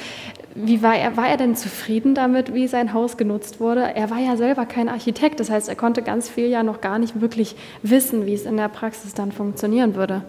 Wie 0.60 0.82
war 0.82 0.96
er, 0.96 1.16
war 1.16 1.28
er 1.28 1.36
denn 1.36 1.54
zufrieden 1.54 2.14
damit, 2.14 2.52
wie 2.52 2.66
sein 2.66 2.92
Haus 2.92 3.16
genutzt 3.16 3.60
wurde? 3.60 3.94
Er 3.94 4.10
war 4.10 4.18
ja 4.18 4.36
selber 4.36 4.66
kein 4.66 4.88
Architekt, 4.88 5.38
das 5.40 5.50
heißt, 5.50 5.68
er 5.68 5.76
konnte 5.76 6.02
ganz 6.02 6.28
viel 6.28 6.48
ja 6.48 6.62
noch 6.62 6.80
gar 6.80 6.98
nicht 6.98 7.20
wirklich 7.20 7.54
wissen, 7.82 8.26
wie 8.26 8.34
es 8.34 8.44
in 8.44 8.56
der 8.56 8.68
Praxis 8.68 9.14
dann 9.14 9.30
funktionieren 9.30 9.94
würde. 9.94 10.22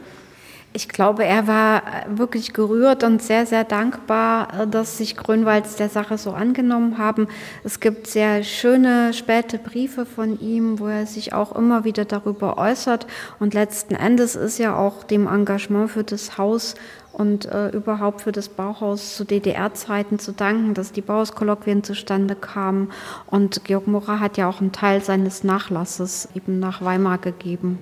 Ich 0.72 0.88
glaube, 0.88 1.26
er 1.26 1.48
war 1.48 1.82
wirklich 2.10 2.54
gerührt 2.54 3.04
und 3.04 3.24
sehr, 3.24 3.48
sehr 3.48 3.64
dankbar, 3.64 4.68
dass 4.68 5.00
sich 5.00 5.18
Grünwalds 5.18 5.78
der 5.78 5.90
Sache 5.90 6.20
so 6.20 6.30
angenommen 6.30 7.00
haben. 7.00 7.28
Es 7.64 7.80
gibt 7.80 8.06
sehr 8.06 8.44
schöne 8.44 9.12
späte 9.14 9.58
Briefe 9.58 10.06
von 10.06 10.40
ihm, 10.40 10.80
wo 10.80 10.86
er 10.86 11.08
sich 11.08 11.34
auch 11.34 11.56
immer 11.56 11.86
wieder 11.86 12.06
darüber 12.06 12.60
äußert. 12.60 13.08
Und 13.40 13.56
letzten 13.56 13.96
Endes 13.96 14.36
ist 14.36 14.60
ja 14.60 14.78
auch 14.78 15.04
dem 15.04 15.26
Engagement 15.26 15.90
für 15.90 16.04
das 16.04 16.38
Haus 16.38 16.76
und 17.14 17.46
äh, 17.46 17.70
überhaupt 17.70 18.22
für 18.22 18.32
das 18.32 18.50
Bauhaus 18.50 19.16
zu 19.16 19.26
DDR-Zeiten 19.26 20.20
zu 20.20 20.32
danken, 20.32 20.74
dass 20.74 20.92
die 20.92 21.02
Bauhauskolloquien 21.02 21.84
zustande 21.84 22.36
kamen. 22.36 22.92
Und 23.28 23.66
Georg 23.66 23.88
Murrer 23.88 24.20
hat 24.20 24.38
ja 24.38 24.48
auch 24.50 24.62
einen 24.62 24.72
Teil 24.72 25.02
seines 25.02 25.44
Nachlasses 25.44 26.30
eben 26.36 26.60
nach 26.60 26.82
Weimar 26.82 27.18
gegeben. 27.18 27.80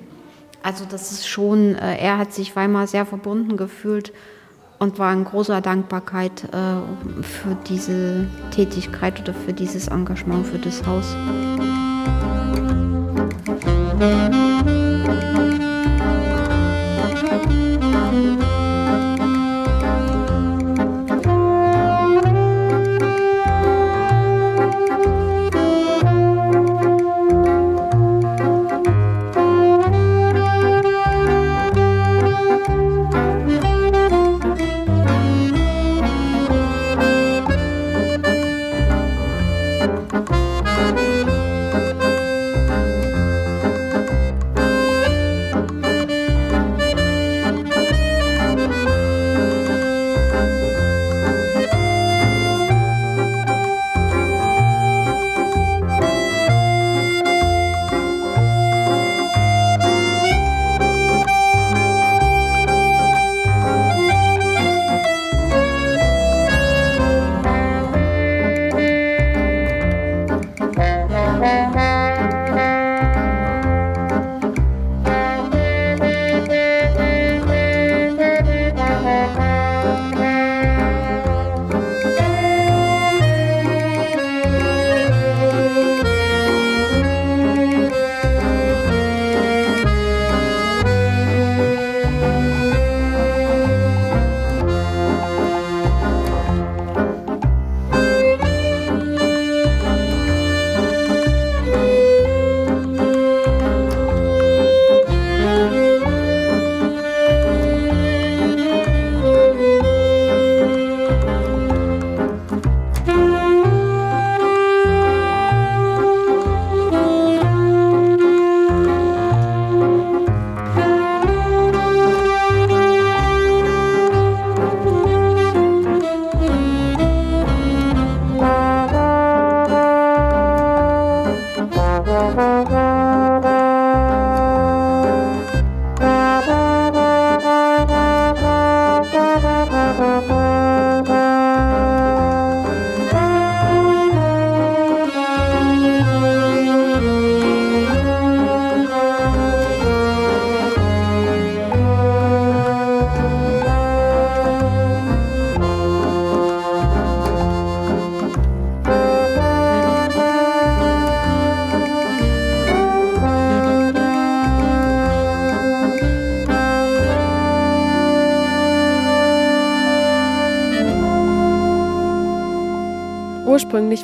Also 0.64 0.86
das 0.90 1.12
ist 1.12 1.28
schon, 1.28 1.76
äh, 1.76 1.98
er 1.98 2.18
hat 2.18 2.34
sich 2.34 2.56
Weimar 2.56 2.88
sehr 2.88 3.06
verbunden 3.06 3.58
gefühlt 3.58 4.12
und 4.80 5.00
war 5.00 5.14
in 5.14 5.26
großer 5.26 5.62
Dankbarkeit 5.62 6.46
äh, 6.46 7.24
für 7.24 7.56
diese 7.68 8.28
Tätigkeit 8.52 9.20
oder 9.22 9.34
für 9.34 9.54
dieses 9.54 9.88
Engagement 9.88 10.46
für 10.46 10.60
das 10.60 10.86
Haus. 10.86 11.16
Ursprünglich 14.00 14.57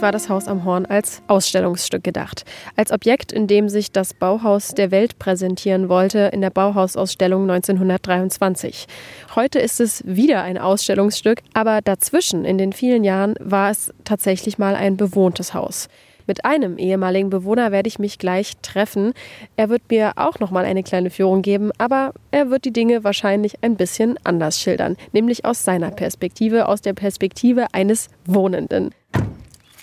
war 0.04 0.12
das 0.12 0.30
Haus 0.30 0.48
am 0.48 0.66
Horn 0.66 0.86
als 0.86 1.24
Ausstellungsstück 1.28 2.04
gedacht, 2.04 2.44
als 2.76 2.92
Objekt, 2.92 3.32
in 3.32 3.48
dem 3.48 3.70
sich 3.70 3.92
das 3.92 4.14
Bauhaus 4.14 4.76
der 4.76 4.92
Welt 4.92 5.18
präsentieren 5.18 5.88
wollte 5.88 6.30
in 6.34 6.42
der 6.42 6.50
Bauhausausstellung 6.50 7.50
1923. 7.50 8.86
Heute 9.34 9.60
ist 9.60 9.80
es 9.80 10.04
wieder 10.06 10.44
ein 10.44 10.58
Ausstellungsstück, 10.58 11.40
aber 11.54 11.82
dazwischen 11.82 12.44
in 12.44 12.58
den 12.58 12.74
vielen 12.74 13.06
Jahren 13.06 13.36
war 13.40 13.72
es 13.72 13.94
tatsächlich 14.04 14.58
mal 14.58 14.76
ein 14.76 14.98
bewohntes 14.98 15.54
Haus. 15.54 15.88
Mit 16.28 16.44
einem 16.44 16.78
ehemaligen 16.78 17.30
Bewohner 17.30 17.72
werde 17.72 17.88
ich 17.88 17.98
mich 17.98 18.18
gleich 18.18 18.54
treffen. 18.62 19.14
Er 19.56 19.70
wird 19.70 19.84
mir 19.90 20.14
auch 20.18 20.40
noch 20.40 20.52
mal 20.52 20.66
eine 20.66 20.84
kleine 20.84 21.12
Führung 21.12 21.42
geben, 21.42 21.72
aber 21.78 22.14
er 22.32 22.50
wird 22.50 22.66
die 22.66 22.74
Dinge 22.74 23.06
wahrscheinlich 23.06 23.64
ein 23.64 23.78
bisschen 23.78 24.18
anders 24.26 24.60
schildern, 24.60 24.98
nämlich 25.14 25.46
aus 25.46 25.64
seiner 25.64 25.92
Perspektive, 25.92 26.68
aus 26.68 26.82
der 26.82 26.94
Perspektive 26.94 27.68
eines 27.74 28.10
Wohnenden. 28.26 28.92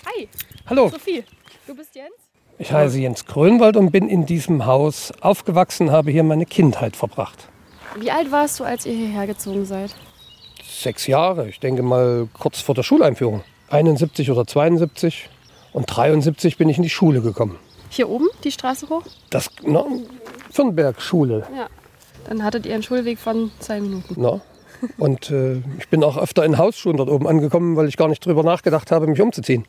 Hi, 0.05 0.27
Hallo, 0.67 0.89
Sophie. 0.89 1.23
Du 1.67 1.75
bist 1.75 1.95
Jens? 1.95 2.09
ich 2.57 2.71
heiße 2.71 2.99
Jens 2.99 3.25
Grönwald 3.25 3.75
und 3.77 3.91
bin 3.91 4.07
in 4.07 4.25
diesem 4.25 4.65
Haus 4.65 5.11
aufgewachsen, 5.21 5.91
habe 5.91 6.11
hier 6.11 6.23
meine 6.23 6.45
Kindheit 6.45 6.95
verbracht. 6.95 7.47
Wie 7.99 8.11
alt 8.11 8.31
warst 8.31 8.59
du, 8.59 8.63
als 8.63 8.85
ihr 8.85 8.93
hierher 8.93 9.27
gezogen 9.27 9.65
seid? 9.65 9.93
Sechs 10.63 11.07
Jahre, 11.07 11.49
ich 11.49 11.59
denke 11.59 11.83
mal 11.83 12.27
kurz 12.33 12.61
vor 12.61 12.75
der 12.75 12.83
Schuleinführung. 12.83 13.43
71 13.69 14.31
oder 14.31 14.45
72 14.45 15.29
und 15.73 15.85
73 15.85 16.57
bin 16.57 16.69
ich 16.69 16.77
in 16.77 16.83
die 16.83 16.89
Schule 16.89 17.21
gekommen. 17.21 17.57
Hier 17.89 18.09
oben, 18.09 18.27
die 18.43 18.51
Straße 18.51 18.89
hoch? 18.89 19.03
Das, 19.29 19.49
na, 19.63 19.85
Fürnberg-Schule. 20.51 21.47
Ja. 21.55 21.67
Dann 22.27 22.43
hattet 22.43 22.65
ihr 22.65 22.73
einen 22.73 22.83
Schulweg 22.83 23.17
von 23.19 23.51
zwei 23.59 23.81
Minuten. 23.81 24.15
Na. 24.17 24.41
Und 24.97 25.29
äh, 25.29 25.61
ich 25.77 25.89
bin 25.89 26.03
auch 26.03 26.17
öfter 26.17 26.43
in 26.45 26.57
Hausschuhen 26.57 26.97
dort 26.97 27.09
oben 27.09 27.27
angekommen, 27.27 27.75
weil 27.75 27.87
ich 27.87 27.97
gar 27.97 28.07
nicht 28.07 28.25
drüber 28.25 28.43
nachgedacht 28.43 28.91
habe, 28.91 29.07
mich 29.07 29.21
umzuziehen. 29.21 29.65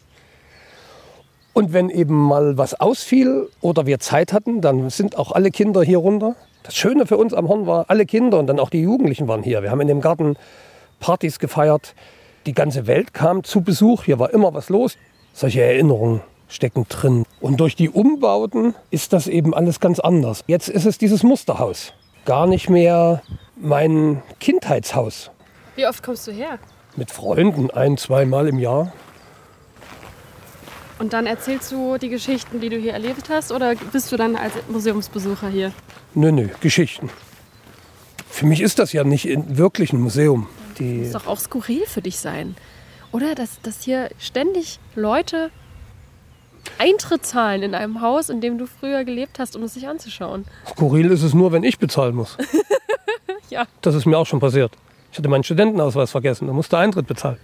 Und 1.53 1.73
wenn 1.73 1.91
eben 1.91 2.15
mal 2.17 2.57
was 2.57 2.81
ausfiel 2.81 3.49
oder 3.61 3.87
wir 3.87 3.99
Zeit 3.99 4.33
hatten, 4.33 4.61
dann 4.61 4.89
sind 4.89 5.19
auch 5.19 5.33
alle 5.33 5.51
Kinder 5.51 5.83
hier 5.83 5.99
runter. 5.99 6.35
Das 6.63 6.75
Schöne 6.75 7.07
für 7.07 7.17
uns 7.17 7.35
am 7.35 7.49
Horn 7.49 7.67
war, 7.67 7.87
alle 7.89 8.07
Kinder 8.07 8.39
und 8.39 8.47
dann 8.47 8.59
auch 8.59 8.71
die 8.71 8.81
Jugendlichen 8.81 9.29
waren 9.29 9.43
hier. 9.43 9.63
Wir 9.63 9.71
haben 9.71 9.81
in 9.81 9.89
dem 9.89 10.01
Garten 10.01 10.37
Partys 11.01 11.39
gefeiert. 11.39 11.95
Die 12.47 12.55
ganze 12.55 12.87
Welt 12.87 13.13
kam 13.13 13.45
zu 13.45 13.61
Besuch. 13.61 14.05
Hier 14.05 14.19
war 14.19 14.33
immer 14.33 14.55
was 14.55 14.69
los. 14.69 14.97
Solche 15.35 15.63
Erinnerungen 15.63 16.23
stecken 16.49 16.87
drin. 16.89 17.25
Und 17.41 17.61
durch 17.61 17.77
die 17.77 17.91
Umbauten 17.91 18.75
ist 18.91 19.13
das 19.13 19.27
eben 19.27 19.55
alles 19.55 19.81
ganz 19.81 20.01
anders. 20.01 20.45
Jetzt 20.47 20.69
ist 20.69 20.87
es 20.87 20.99
dieses 20.99 21.23
Musterhaus. 21.23 21.93
Gar 22.25 22.47
nicht 22.47 22.71
mehr 22.71 23.23
mein 23.57 24.23
Kindheitshaus. 24.41 25.31
Wie 25.75 25.87
oft 25.87 26.03
kommst 26.03 26.27
du 26.27 26.33
her? 26.33 26.59
Mit 26.97 27.11
Freunden 27.11 27.71
ein, 27.71 27.97
zweimal 27.97 28.49
im 28.49 28.59
Jahr. 28.59 28.93
Und 31.03 31.15
dann 31.15 31.27
erzählst 31.27 31.73
du 31.73 31.99
die 31.99 32.11
Geschichten, 32.11 32.61
die 32.61 32.69
du 32.69 32.77
hier 32.77 32.93
erlebt 32.93 33.29
hast, 33.29 33.51
oder 33.51 33.75
bist 33.75 34.13
du 34.13 34.17
dann 34.17 34.37
als 34.37 34.53
Museumsbesucher 34.69 35.49
hier? 35.49 35.73
Nö, 36.15 36.31
nö, 36.31 36.47
Geschichten. 36.61 37.11
Für 38.31 38.47
mich 38.47 38.61
ist 38.61 38.79
das 38.79 38.93
ja 38.93 39.03
nicht 39.03 39.27
wirklich 39.49 39.93
ein 39.93 40.01
Museum. 40.01 40.47
Die, 40.79 40.99
Muss 40.99 41.11
doch 41.11 41.27
auch 41.27 41.41
skurril 41.41 41.83
für 41.87 42.03
dich 42.03 42.21
sein. 42.21 42.55
Oder? 43.11 43.35
Dass, 43.35 43.61
dass 43.63 43.83
hier 43.83 44.11
ständig 44.21 44.79
Leute 44.95 45.51
Eintritt 46.79 47.27
zahlen 47.27 47.65
in 47.65 47.75
einem 47.75 48.01
Haus, 48.01 48.29
in 48.29 48.41
dem 48.41 48.57
du 48.57 48.67
früher 48.67 49.03
gelebt 49.03 49.41
hast, 49.41 49.57
um 49.57 49.65
es 49.65 49.75
sich 49.75 49.89
anzuschauen. 49.89 50.45
skurril 50.69 51.11
ist 51.11 51.25
es 51.25 51.35
nur, 51.35 51.51
wenn 51.51 51.65
ich 51.65 51.81
bezahlen 51.81 52.15
muss. 52.15 52.39
Ja. 53.51 53.67
Das 53.83 53.95
ist 53.95 54.07
mir 54.07 54.17
auch 54.17 54.25
schon 54.25 54.41
passiert. 54.41 54.73
Ich 55.11 55.19
hatte 55.19 55.29
meinen 55.29 55.45
Studentenausweis 55.45 56.11
vergessen, 56.11 56.47
da 56.47 56.55
musste 56.55 56.79
Eintritt 56.79 57.07
bezahlen. 57.07 57.37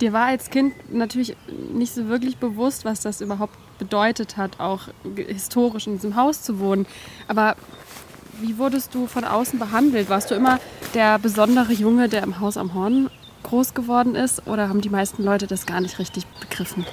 Dir 0.00 0.12
war 0.12 0.26
als 0.26 0.50
Kind 0.50 0.74
natürlich 0.92 1.36
nicht 1.72 1.94
so 1.94 2.08
wirklich 2.08 2.36
bewusst, 2.36 2.84
was 2.84 3.00
das 3.00 3.20
überhaupt 3.20 3.54
bedeutet 3.78 4.36
hat, 4.36 4.60
auch 4.60 4.88
historisch 5.16 5.86
in 5.86 5.94
diesem 5.94 6.16
Haus 6.16 6.42
zu 6.42 6.58
wohnen. 6.58 6.86
Aber 7.28 7.56
wie 8.40 8.58
wurdest 8.58 8.94
du 8.94 9.06
von 9.06 9.24
außen 9.24 9.58
behandelt? 9.58 10.10
Warst 10.10 10.30
du 10.30 10.34
immer 10.34 10.58
der 10.94 11.18
besondere 11.18 11.72
Junge, 11.72 12.08
der 12.08 12.22
im 12.22 12.40
Haus 12.40 12.56
am 12.58 12.74
Horn 12.74 13.10
groß 13.42 13.72
geworden 13.72 14.14
ist? 14.14 14.46
Oder 14.46 14.68
haben 14.68 14.82
die 14.82 14.90
meisten 14.90 15.24
Leute 15.24 15.46
das 15.46 15.64
gar 15.64 15.80
nicht 15.80 15.98
richtig 15.98 16.26
begriffen? 16.40 16.84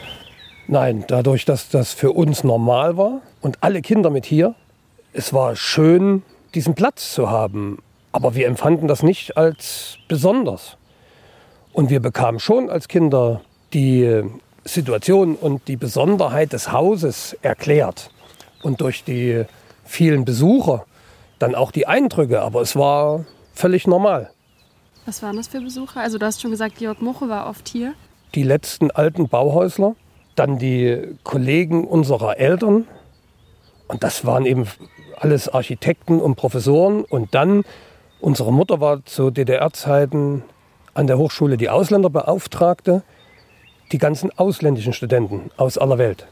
Nein, 0.67 1.03
dadurch, 1.07 1.43
dass 1.43 1.67
das 1.67 1.91
für 1.91 2.11
uns 2.11 2.45
normal 2.45 2.95
war 2.95 3.21
und 3.41 3.57
alle 3.61 3.81
Kinder 3.81 4.09
mit 4.09 4.25
hier, 4.25 4.55
es 5.11 5.33
war 5.33 5.57
schön, 5.57 6.23
diesen 6.55 6.73
Platz 6.73 7.13
zu 7.13 7.29
haben. 7.29 7.79
Aber 8.13 8.35
wir 8.35 8.47
empfanden 8.47 8.87
das 8.87 9.03
nicht 9.03 9.35
als 9.35 9.97
besonders. 10.07 10.77
Und 11.73 11.89
wir 11.89 11.99
bekamen 11.99 12.39
schon 12.39 12.69
als 12.69 12.87
Kinder 12.87 13.41
die 13.73 14.23
Situation 14.63 15.35
und 15.35 15.67
die 15.67 15.75
Besonderheit 15.75 16.53
des 16.53 16.71
Hauses 16.71 17.35
erklärt. 17.41 18.11
Und 18.61 18.79
durch 18.79 19.03
die 19.03 19.43
vielen 19.83 20.23
Besucher 20.23 20.85
dann 21.39 21.55
auch 21.55 21.71
die 21.71 21.87
Eindrücke. 21.87 22.41
Aber 22.41 22.61
es 22.61 22.75
war 22.75 23.25
völlig 23.53 23.87
normal. 23.87 24.29
Was 25.05 25.21
waren 25.21 25.35
das 25.35 25.49
für 25.49 25.59
Besucher? 25.59 25.99
Also 25.99 26.17
du 26.17 26.25
hast 26.25 26.41
schon 26.41 26.51
gesagt, 26.51 26.77
Georg 26.77 27.01
Muche 27.01 27.27
war 27.27 27.49
oft 27.49 27.67
hier. 27.67 27.93
die 28.35 28.43
letzten 28.43 28.89
alten 28.89 29.27
Bauhäusler, 29.27 29.95
dann 30.35 30.57
die 30.57 31.17
Kollegen 31.23 31.85
unserer 31.85 32.39
Eltern. 32.39 32.87
Und 33.87 34.03
das 34.03 34.25
waren 34.25 34.45
eben 34.45 34.65
alles 35.17 35.49
Architekten 35.49 36.19
und 36.19 36.35
Professoren. 36.35 37.03
Und 37.03 37.35
dann, 37.35 37.63
unsere 38.21 38.53
Mutter 38.53 38.79
war 38.79 39.05
zu 39.05 39.29
DDR-Zeiten 39.29 40.43
an 40.93 41.07
der 41.07 41.17
Hochschule 41.17 41.57
die 41.57 41.69
Ausländerbeauftragte, 41.69 43.03
die 43.91 43.97
ganzen 43.97 44.31
ausländischen 44.37 44.93
Studenten 44.93 45.51
aus 45.57 45.77
aller 45.77 45.97
Welt. 45.97 46.27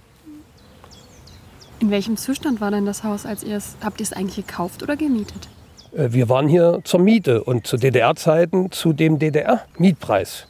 In 1.79 1.89
welchem 1.89 2.15
Zustand 2.17 2.61
war 2.61 2.69
denn 2.71 2.85
das 2.85 3.03
Haus, 3.03 3.25
als 3.25 3.43
ihr 3.43 3.57
es, 3.57 3.75
habt 3.83 3.99
ihr 3.99 4.03
es 4.03 4.13
eigentlich 4.13 4.45
gekauft 4.45 4.83
oder 4.83 4.95
gemietet? 4.95 5.47
Äh, 5.95 6.09
Wir 6.11 6.29
waren 6.29 6.47
hier 6.47 6.81
zur 6.83 6.99
Miete 6.99 7.43
und 7.43 7.65
zu 7.65 7.77
DDR-Zeiten 7.77 8.71
zu 8.71 8.93
dem 8.93 9.17
DDR-Mietpreis. 9.19 10.47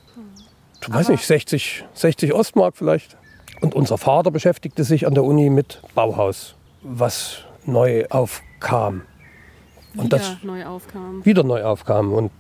Ich 0.81 0.91
weiß 0.93 1.09
nicht, 1.09 1.25
60, 1.25 1.85
60 1.93 2.33
Ostmark 2.33 2.75
vielleicht. 2.75 3.15
Und 3.61 3.75
unser 3.75 3.97
Vater 3.99 4.31
beschäftigte 4.31 4.83
sich 4.83 5.05
an 5.05 5.13
der 5.13 5.23
Uni 5.23 5.49
mit 5.51 5.81
Bauhaus, 5.93 6.55
was 6.81 7.43
neu 7.65 8.05
aufkam. 8.09 9.03
Und 9.95 10.05
Wieder 10.05 10.17
das 10.17 10.37
neu 10.41 10.65
aufkam. 10.65 11.23
wieder 11.23 11.43
neu 11.43 11.63
aufkam. 11.63 12.13
Und 12.13 12.31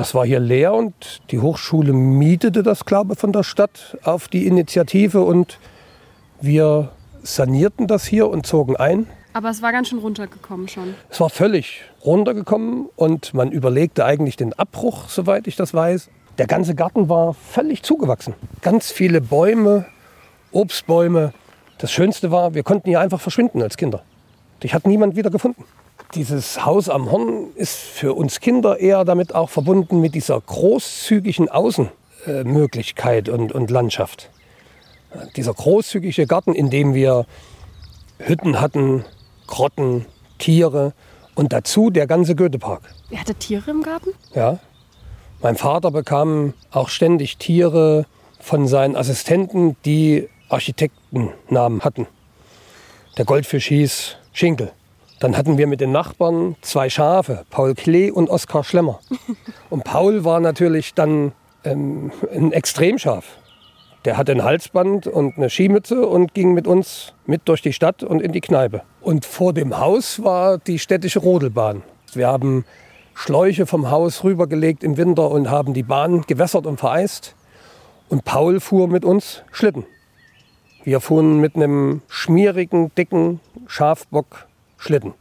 das 0.00 0.14
war 0.14 0.24
hier 0.24 0.40
leer 0.40 0.72
und 0.72 1.20
die 1.30 1.40
Hochschule 1.40 1.92
mietete 1.92 2.62
das, 2.62 2.86
glaube 2.86 3.12
ich, 3.12 3.18
von 3.18 3.34
der 3.34 3.42
Stadt 3.42 3.98
auf 4.02 4.28
die 4.28 4.46
Initiative 4.46 5.20
und 5.20 5.58
wir 6.40 6.88
sanierten 7.22 7.86
das 7.86 8.06
hier 8.06 8.30
und 8.30 8.46
zogen 8.46 8.76
ein. 8.76 9.06
Aber 9.34 9.50
es 9.50 9.60
war 9.60 9.72
ganz 9.72 9.88
schön 9.90 9.98
runtergekommen 9.98 10.68
schon. 10.68 10.94
Es 11.10 11.20
war 11.20 11.28
völlig 11.28 11.82
runtergekommen 12.02 12.88
und 12.96 13.34
man 13.34 13.52
überlegte 13.52 14.06
eigentlich 14.06 14.38
den 14.38 14.54
Abbruch, 14.54 15.10
soweit 15.10 15.46
ich 15.46 15.56
das 15.56 15.74
weiß. 15.74 16.08
Der 16.38 16.46
ganze 16.46 16.74
Garten 16.74 17.10
war 17.10 17.34
völlig 17.34 17.82
zugewachsen. 17.82 18.32
Ganz 18.62 18.90
viele 18.90 19.20
Bäume, 19.20 19.84
Obstbäume. 20.50 21.34
Das 21.76 21.92
Schönste 21.92 22.30
war, 22.30 22.54
wir 22.54 22.62
konnten 22.62 22.88
hier 22.88 23.00
einfach 23.00 23.20
verschwinden 23.20 23.60
als 23.60 23.76
Kinder. 23.76 24.02
Dich 24.62 24.72
hat 24.72 24.86
niemand 24.86 25.14
wieder 25.14 25.28
gefunden. 25.28 25.66
Dieses 26.14 26.64
Haus 26.64 26.88
am 26.88 27.10
Horn 27.10 27.52
ist 27.54 27.76
für 27.76 28.14
uns 28.14 28.40
Kinder 28.40 28.78
eher 28.78 29.04
damit 29.04 29.34
auch 29.34 29.48
verbunden 29.48 30.00
mit 30.00 30.14
dieser 30.14 30.40
großzügigen 30.40 31.48
Außenmöglichkeit 31.48 33.28
und, 33.28 33.52
und 33.52 33.70
Landschaft. 33.70 34.30
Dieser 35.36 35.54
großzügige 35.54 36.26
Garten, 36.26 36.54
in 36.54 36.70
dem 36.70 36.94
wir 36.94 37.26
Hütten 38.18 38.60
hatten, 38.60 39.04
Grotten, 39.46 40.06
Tiere 40.38 40.92
und 41.34 41.52
dazu 41.52 41.90
der 41.90 42.06
ganze 42.06 42.34
Goethepark. 42.34 42.82
Ihr 43.10 43.20
hattet 43.20 43.40
Tiere 43.40 43.70
im 43.70 43.82
Garten? 43.82 44.10
Ja. 44.34 44.58
Mein 45.42 45.56
Vater 45.56 45.90
bekam 45.90 46.54
auch 46.70 46.88
ständig 46.88 47.38
Tiere 47.38 48.04
von 48.40 48.68
seinen 48.68 48.96
Assistenten, 48.96 49.76
die 49.84 50.28
Architektennamen 50.48 51.82
hatten. 51.82 52.06
Der 53.16 53.24
Goldfisch 53.24 53.68
hieß 53.68 54.16
Schinkel. 54.32 54.72
Dann 55.20 55.36
hatten 55.36 55.58
wir 55.58 55.66
mit 55.66 55.82
den 55.82 55.92
Nachbarn 55.92 56.56
zwei 56.62 56.88
Schafe, 56.88 57.44
Paul 57.50 57.74
Klee 57.74 58.10
und 58.10 58.30
Oskar 58.30 58.64
Schlemmer. 58.64 59.00
Und 59.70 59.84
Paul 59.84 60.24
war 60.24 60.40
natürlich 60.40 60.94
dann 60.94 61.32
ähm, 61.62 62.10
ein 62.34 62.52
Extremschaf. 62.52 63.24
Der 64.06 64.16
hatte 64.16 64.32
ein 64.32 64.42
Halsband 64.42 65.06
und 65.06 65.36
eine 65.36 65.50
Skimütze 65.50 66.06
und 66.06 66.32
ging 66.32 66.54
mit 66.54 66.66
uns 66.66 67.12
mit 67.26 67.42
durch 67.44 67.60
die 67.60 67.74
Stadt 67.74 68.02
und 68.02 68.22
in 68.22 68.32
die 68.32 68.40
Kneipe. 68.40 68.82
Und 69.02 69.26
vor 69.26 69.52
dem 69.52 69.78
Haus 69.78 70.24
war 70.24 70.56
die 70.56 70.78
städtische 70.78 71.18
Rodelbahn. 71.18 71.82
Wir 72.14 72.28
haben 72.28 72.64
Schläuche 73.12 73.66
vom 73.66 73.90
Haus 73.90 74.24
rübergelegt 74.24 74.82
im 74.82 74.96
Winter 74.96 75.30
und 75.30 75.50
haben 75.50 75.74
die 75.74 75.82
Bahn 75.82 76.22
gewässert 76.22 76.64
und 76.66 76.80
vereist. 76.80 77.36
Und 78.08 78.24
Paul 78.24 78.58
fuhr 78.58 78.88
mit 78.88 79.04
uns 79.04 79.42
Schlitten. 79.52 79.84
Wir 80.82 81.00
fuhren 81.00 81.38
mit 81.38 81.56
einem 81.56 82.00
schmierigen, 82.08 82.90
dicken 82.94 83.40
Schafbock 83.66 84.46
Schlitten. 84.80 85.14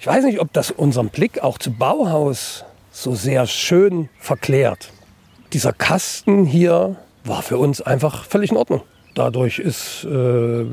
Ich 0.00 0.06
weiß 0.06 0.24
nicht, 0.24 0.40
ob 0.40 0.52
das 0.52 0.70
unseren 0.70 1.08
Blick 1.08 1.40
auch 1.42 1.56
zu 1.58 1.70
Bauhaus 1.70 2.64
so 2.90 3.14
sehr 3.14 3.46
schön 3.46 4.08
verklärt. 4.18 4.92
Dieser 5.52 5.72
Kasten 5.72 6.44
hier 6.44 6.96
war 7.24 7.42
für 7.42 7.58
uns 7.58 7.80
einfach 7.80 8.24
völlig 8.24 8.50
in 8.50 8.56
Ordnung. 8.56 8.82
Dadurch 9.14 9.58
ist 9.58 10.04
äh, 10.04 10.66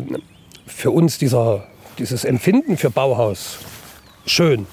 für 0.65 0.91
uns 0.91 1.17
dieser, 1.17 1.67
dieses 1.97 2.25
Empfinden 2.25 2.77
für 2.77 2.89
Bauhaus 2.89 3.59
schön, 4.25 4.65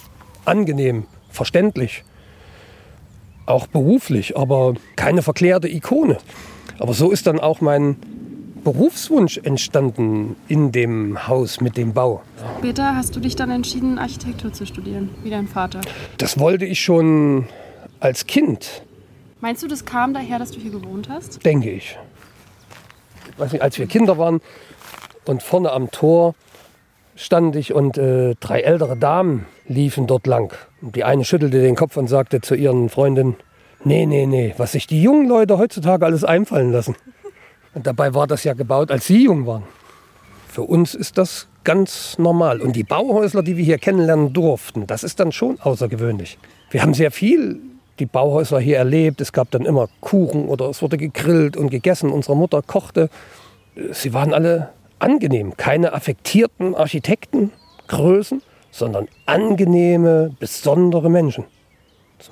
angenehm, 0.45 1.07
verständlich, 1.31 2.05
auch 3.47 3.67
beruflich, 3.67 4.37
aber 4.37 4.75
keine 4.97 5.23
verklärte 5.23 5.69
Ikone. 5.69 6.19
Aber 6.79 6.95
so 6.95 7.11
ist 7.11 7.27
dann 7.27 7.39
auch 7.39 7.61
mein 7.61 7.97
Berufswunsch 8.65 9.39
entstanden 9.39 10.37
in 10.49 10.73
dem 10.73 11.27
Haus 11.29 11.61
mit 11.61 11.77
dem 11.77 11.93
Bau. 11.93 12.23
Später 12.59 12.95
hast 12.95 13.17
du 13.17 13.21
dich 13.21 13.35
dann 13.37 13.51
entschieden, 13.51 13.99
Architektur 13.99 14.53
zu 14.53 14.67
studieren, 14.67 15.11
wie 15.23 15.31
dein 15.31 15.49
Vater. 15.49 15.81
Das 16.19 16.39
wollte 16.39 16.65
ich 16.65 16.81
schon 16.81 17.47
als 18.01 18.27
Kind, 18.27 18.83
Meinst 19.43 19.61
du, 19.61 19.67
das 19.67 19.85
kam 19.85 20.15
daher, 20.15 20.39
dass 20.39 20.53
du 20.53 20.61
hier 20.61 20.71
gewohnt 20.71 21.09
hast? 21.09 21.45
denke 21.45 21.69
ich. 21.69 21.99
weiß 23.39 23.51
nicht, 23.51 23.61
als 23.61 23.77
wir 23.77 23.87
Kinder 23.87 24.17
waren 24.17 24.41
und 25.25 25.43
vorne 25.43 25.73
am 25.73 25.91
Tor 25.91 26.37
stand 27.17 27.57
ich 27.57 27.75
und 27.75 27.99
äh, 27.99 28.37
drei 28.39 28.61
ältere 28.61 28.97
Damen 28.97 29.47
liefen 29.67 30.07
dort 30.07 30.29
lang. 30.29 30.55
Und 30.81 30.95
die 30.95 31.03
eine 31.03 31.25
schüttelte 31.25 31.61
den 31.61 31.75
Kopf 31.75 31.97
und 31.97 32.07
sagte 32.07 32.41
zu 32.41 32.55
ihren 32.55 32.89
Freundinnen, 32.89 33.35
nee, 33.83 34.07
nee, 34.07 34.27
nee, 34.27 34.55
was 34.59 34.73
sich 34.73 34.87
die 34.87 35.03
jungen 35.03 35.27
Leute 35.27 35.59
heutzutage 35.59 36.07
alles 36.07 36.23
einfallen 36.23 36.71
lassen. 36.71 36.95
Und 37.75 37.87
dabei 37.87 38.15
war 38.15 38.27
das 38.27 38.45
ja 38.45 38.53
gebaut, 38.55 38.91
als 38.91 39.07
sie 39.07 39.25
jung 39.25 39.47
waren. 39.47 39.65
Für 40.49 40.63
uns 40.63 40.95
ist 40.95 41.17
das 41.17 41.49
ganz 41.65 42.19
normal. 42.19 42.61
Und 42.61 42.77
die 42.77 42.85
Bauhäusler, 42.85 43.43
die 43.43 43.57
wir 43.57 43.65
hier 43.65 43.79
kennenlernen 43.79 44.33
durften, 44.33 44.87
das 44.87 45.05
ist 45.05 45.21
dann 45.21 45.33
schon 45.33 45.59
außergewöhnlich. 45.61 46.39
Wir 46.71 46.83
haben 46.83 46.95
sehr 46.95 47.11
viel 47.11 47.61
die 47.99 48.07
Bauhäusler 48.07 48.61
hier 48.61 48.79
erlebt. 48.79 49.21
Es 49.21 49.33
gab 49.33 49.51
dann 49.51 49.65
immer 49.65 49.89
Kuchen 50.01 50.49
oder 50.49 50.69
es 50.69 50.83
wurde 50.83 50.97
gegrillt 50.97 51.57
und 51.57 51.71
gegessen. 51.71 52.11
Unsere 52.11 52.37
Mutter 52.37 52.63
kochte. 52.63 53.09
Sie 53.93 54.13
waren 54.13 54.35
alle 54.35 54.71
angenehm. 54.99 55.57
Keine 55.57 55.93
affektierten 55.93 56.75
Architektengrößen, 56.75 58.43
sondern 58.71 59.09
angenehme, 59.27 60.35
besondere 60.39 61.11
Menschen. 61.11 61.45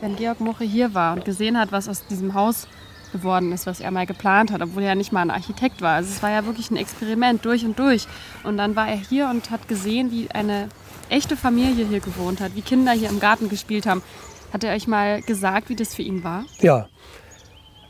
Wenn 0.01 0.17
Georg 0.17 0.41
Moche 0.41 0.65
hier 0.65 0.95
war 0.95 1.15
und 1.15 1.25
gesehen 1.25 1.59
hat, 1.59 1.73
was 1.73 1.89
aus 1.89 2.07
diesem 2.07 2.35
Haus 2.35 2.69
geworden 3.13 3.53
ist, 3.53 3.67
was 3.67 3.81
er 3.81 3.91
mal 3.91 4.07
geplant 4.07 4.51
hat, 4.51 4.63
obwohl 4.63 4.83
er 4.83 4.91
ja 4.91 4.95
nicht 4.95 5.13
mal 5.13 5.23
ein 5.23 5.31
Architekt 5.31 5.83
war. 5.83 5.97
Also 5.97 6.11
es 6.11 6.23
war 6.23 6.31
ja 6.31 6.47
wirklich 6.47 6.71
ein 6.71 6.77
Experiment 6.77 7.45
durch 7.45 7.65
und 7.65 7.79
durch. 7.79 8.07
Und 8.45 8.57
dann 8.57 8.77
war 8.77 8.89
er 8.89 8.97
hier 8.97 9.29
und 9.29 9.51
hat 9.51 9.69
gesehen, 9.69 10.11
wie 10.11 10.31
eine 10.31 10.69
echte 11.09 11.37
Familie 11.37 11.87
hier 11.87 12.01
gewohnt 12.01 12.41
hat, 12.41 12.55
wie 12.55 12.63
Kinder 12.63 12.93
hier 12.93 13.09
im 13.09 13.21
Garten 13.21 13.49
gespielt 13.49 13.87
haben. 13.87 14.03
Hat 14.53 14.65
er 14.65 14.75
euch 14.75 14.87
mal 14.87 15.23
gesagt, 15.23 15.69
wie 15.69 15.77
das 15.77 15.95
für 15.95 16.03
ihn 16.03 16.25
war? 16.25 16.45
Ja. 16.61 16.89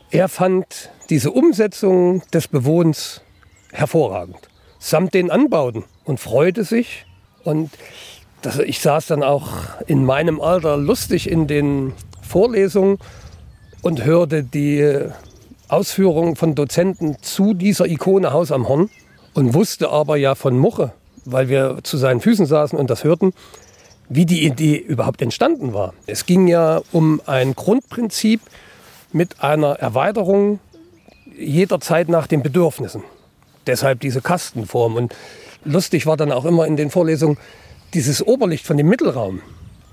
Er 0.09 0.27
fand 0.27 0.89
diese 1.09 1.31
Umsetzung 1.31 2.21
des 2.33 2.49
Bewohnens 2.49 3.21
hervorragend, 3.71 4.49
samt 4.77 5.13
den 5.13 5.31
Anbauten 5.31 5.85
und 6.03 6.19
freute 6.19 6.65
sich. 6.65 7.05
Und 7.43 7.71
das, 8.41 8.59
ich 8.59 8.79
saß 8.81 9.07
dann 9.07 9.23
auch 9.23 9.49
in 9.87 10.03
meinem 10.03 10.41
Alter 10.41 10.77
lustig 10.77 11.29
in 11.29 11.47
den 11.47 11.93
Vorlesungen 12.21 12.97
und 13.81 14.03
hörte 14.05 14.43
die 14.43 15.07
Ausführungen 15.67 16.35
von 16.35 16.55
Dozenten 16.55 17.17
zu 17.21 17.53
dieser 17.53 17.87
Ikone 17.87 18.33
Haus 18.33 18.51
am 18.51 18.67
Horn 18.67 18.89
und 19.33 19.53
wusste 19.53 19.89
aber 19.89 20.17
ja 20.17 20.35
von 20.35 20.57
Muche, 20.57 20.91
weil 21.25 21.49
wir 21.49 21.79
zu 21.83 21.97
seinen 21.97 22.19
Füßen 22.19 22.45
saßen 22.45 22.77
und 22.77 22.89
das 22.89 23.03
hörten, 23.03 23.33
wie 24.09 24.25
die 24.25 24.45
Idee 24.45 24.75
überhaupt 24.75 25.21
entstanden 25.21 25.73
war. 25.73 25.93
Es 26.05 26.25
ging 26.25 26.47
ja 26.47 26.81
um 26.91 27.21
ein 27.25 27.55
Grundprinzip 27.55 28.41
mit 29.13 29.41
einer 29.41 29.79
Erweiterung 29.79 30.59
jederzeit 31.37 32.09
nach 32.09 32.27
den 32.27 32.43
Bedürfnissen. 32.43 33.03
Deshalb 33.67 34.01
diese 34.01 34.21
Kastenform. 34.21 34.95
Und 34.95 35.15
lustig 35.63 36.05
war 36.05 36.17
dann 36.17 36.31
auch 36.31 36.45
immer 36.45 36.67
in 36.67 36.75
den 36.75 36.89
Vorlesungen 36.89 37.37
dieses 37.93 38.25
Oberlicht 38.25 38.65
von 38.65 38.77
dem 38.77 38.89
Mittelraum, 38.89 39.41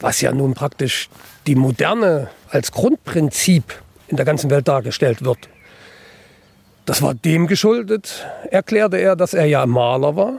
was 0.01 0.20
ja 0.20 0.32
nun 0.32 0.55
praktisch 0.55 1.09
die 1.49 1.55
Moderne 1.55 2.28
als 2.51 2.72
Grundprinzip 2.72 3.64
in 4.07 4.16
der 4.16 4.26
ganzen 4.26 4.51
Welt 4.51 4.68
dargestellt 4.68 5.24
wird. 5.24 5.49
Das 6.84 7.03
war 7.03 7.14
dem 7.14 7.46
geschuldet, 7.46 8.26
erklärte 8.51 8.99
er, 8.99 9.16
dass 9.16 9.34
er 9.34 9.46
ja 9.46 9.64
Maler 9.66 10.14
war 10.14 10.34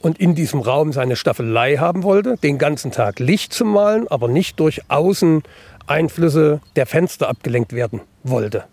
und 0.00 0.18
in 0.18 0.34
diesem 0.34 0.60
Raum 0.60 0.92
seine 0.92 1.16
Staffelei 1.16 1.76
haben 1.76 2.02
wollte, 2.02 2.36
den 2.38 2.58
ganzen 2.58 2.90
Tag 2.90 3.18
Licht 3.18 3.52
zu 3.52 3.64
malen, 3.66 4.08
aber 4.08 4.28
nicht 4.28 4.58
durch 4.58 4.82
Außeneinflüsse 4.88 6.60
der 6.74 6.86
Fenster 6.86 7.28
abgelenkt 7.28 7.74
werden 7.74 8.00
wollte. 8.24 8.64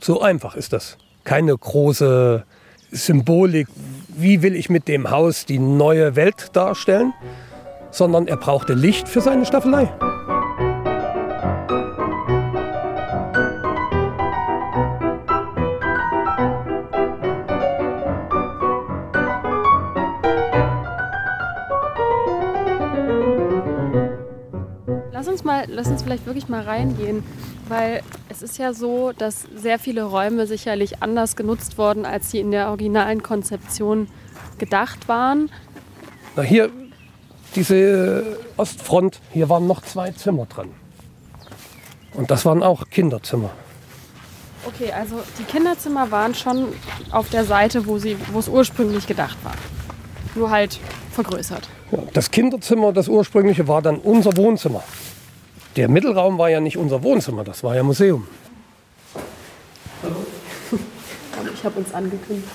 So 0.00 0.20
einfach 0.20 0.56
ist 0.56 0.74
das. 0.74 0.98
Keine 1.24 1.56
große 1.56 2.44
Symbolik, 2.90 3.68
wie 4.08 4.42
will 4.42 4.54
ich 4.54 4.68
mit 4.68 4.88
dem 4.88 5.10
Haus 5.10 5.46
die 5.46 5.58
neue 5.58 6.16
Welt 6.16 6.50
darstellen, 6.52 7.14
sondern 7.90 8.26
er 8.26 8.36
brauchte 8.36 8.74
Licht 8.74 9.08
für 9.08 9.20
seine 9.20 9.46
Staffelei. 9.46 9.90
Wirklich 26.28 26.48
mal 26.48 26.62
reingehen, 26.62 27.24
weil 27.68 28.02
es 28.28 28.42
ist 28.42 28.58
ja 28.58 28.72
so, 28.72 29.12
dass 29.12 29.46
sehr 29.56 29.78
viele 29.78 30.04
Räume 30.04 30.46
sicherlich 30.46 31.02
anders 31.02 31.34
genutzt 31.34 31.78
wurden, 31.78 32.04
als 32.06 32.30
sie 32.30 32.38
in 32.38 32.50
der 32.50 32.68
originalen 32.68 33.22
Konzeption 33.22 34.08
gedacht 34.58 35.08
waren. 35.08 35.50
Na 36.36 36.42
hier, 36.42 36.70
diese 37.56 38.38
Ostfront, 38.56 39.20
hier 39.32 39.48
waren 39.48 39.66
noch 39.66 39.82
zwei 39.82 40.10
Zimmer 40.12 40.46
dran. 40.46 40.70
Und 42.14 42.30
das 42.30 42.44
waren 42.44 42.62
auch 42.62 42.88
Kinderzimmer. 42.90 43.50
Okay, 44.66 44.92
also 44.92 45.16
die 45.38 45.44
Kinderzimmer 45.44 46.10
waren 46.10 46.34
schon 46.34 46.66
auf 47.10 47.30
der 47.30 47.44
Seite, 47.44 47.86
wo, 47.86 47.98
sie, 47.98 48.16
wo 48.32 48.38
es 48.38 48.48
ursprünglich 48.48 49.06
gedacht 49.06 49.38
war. 49.44 49.54
Nur 50.34 50.50
halt 50.50 50.78
vergrößert. 51.12 51.68
Ja, 51.90 51.98
das 52.12 52.30
Kinderzimmer, 52.30 52.92
das 52.92 53.08
ursprüngliche, 53.08 53.66
war 53.66 53.82
dann 53.82 53.96
unser 53.96 54.36
Wohnzimmer. 54.36 54.82
Der 55.78 55.88
Mittelraum 55.88 56.38
war 56.38 56.50
ja 56.50 56.58
nicht 56.58 56.76
unser 56.76 57.04
Wohnzimmer, 57.04 57.44
das 57.44 57.62
war 57.62 57.76
ja 57.76 57.84
Museum. 57.84 58.26
Hallo. 60.02 60.16
Ich 61.54 61.64
habe 61.64 61.78
uns 61.78 61.94
angekündigt. 61.94 62.48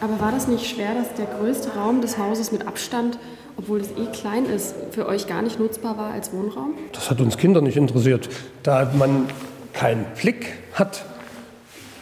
Aber 0.00 0.20
war 0.20 0.30
das 0.30 0.46
nicht 0.46 0.70
schwer, 0.70 0.94
dass 0.94 1.12
der 1.14 1.26
größte 1.26 1.74
Raum 1.74 2.00
des 2.00 2.16
Hauses 2.16 2.52
mit 2.52 2.64
Abstand, 2.64 3.18
obwohl 3.56 3.80
es 3.80 3.90
eh 3.90 4.06
klein 4.12 4.46
ist, 4.46 4.76
für 4.92 5.06
euch 5.06 5.26
gar 5.26 5.42
nicht 5.42 5.58
nutzbar 5.58 5.98
war 5.98 6.12
als 6.12 6.32
Wohnraum? 6.32 6.74
Das 6.92 7.10
hat 7.10 7.20
uns 7.20 7.36
Kinder 7.36 7.60
nicht 7.60 7.76
interessiert. 7.76 8.28
Da 8.62 8.88
man 8.96 9.26
keinen 9.72 10.04
Blick 10.16 10.46
hat, 10.74 11.04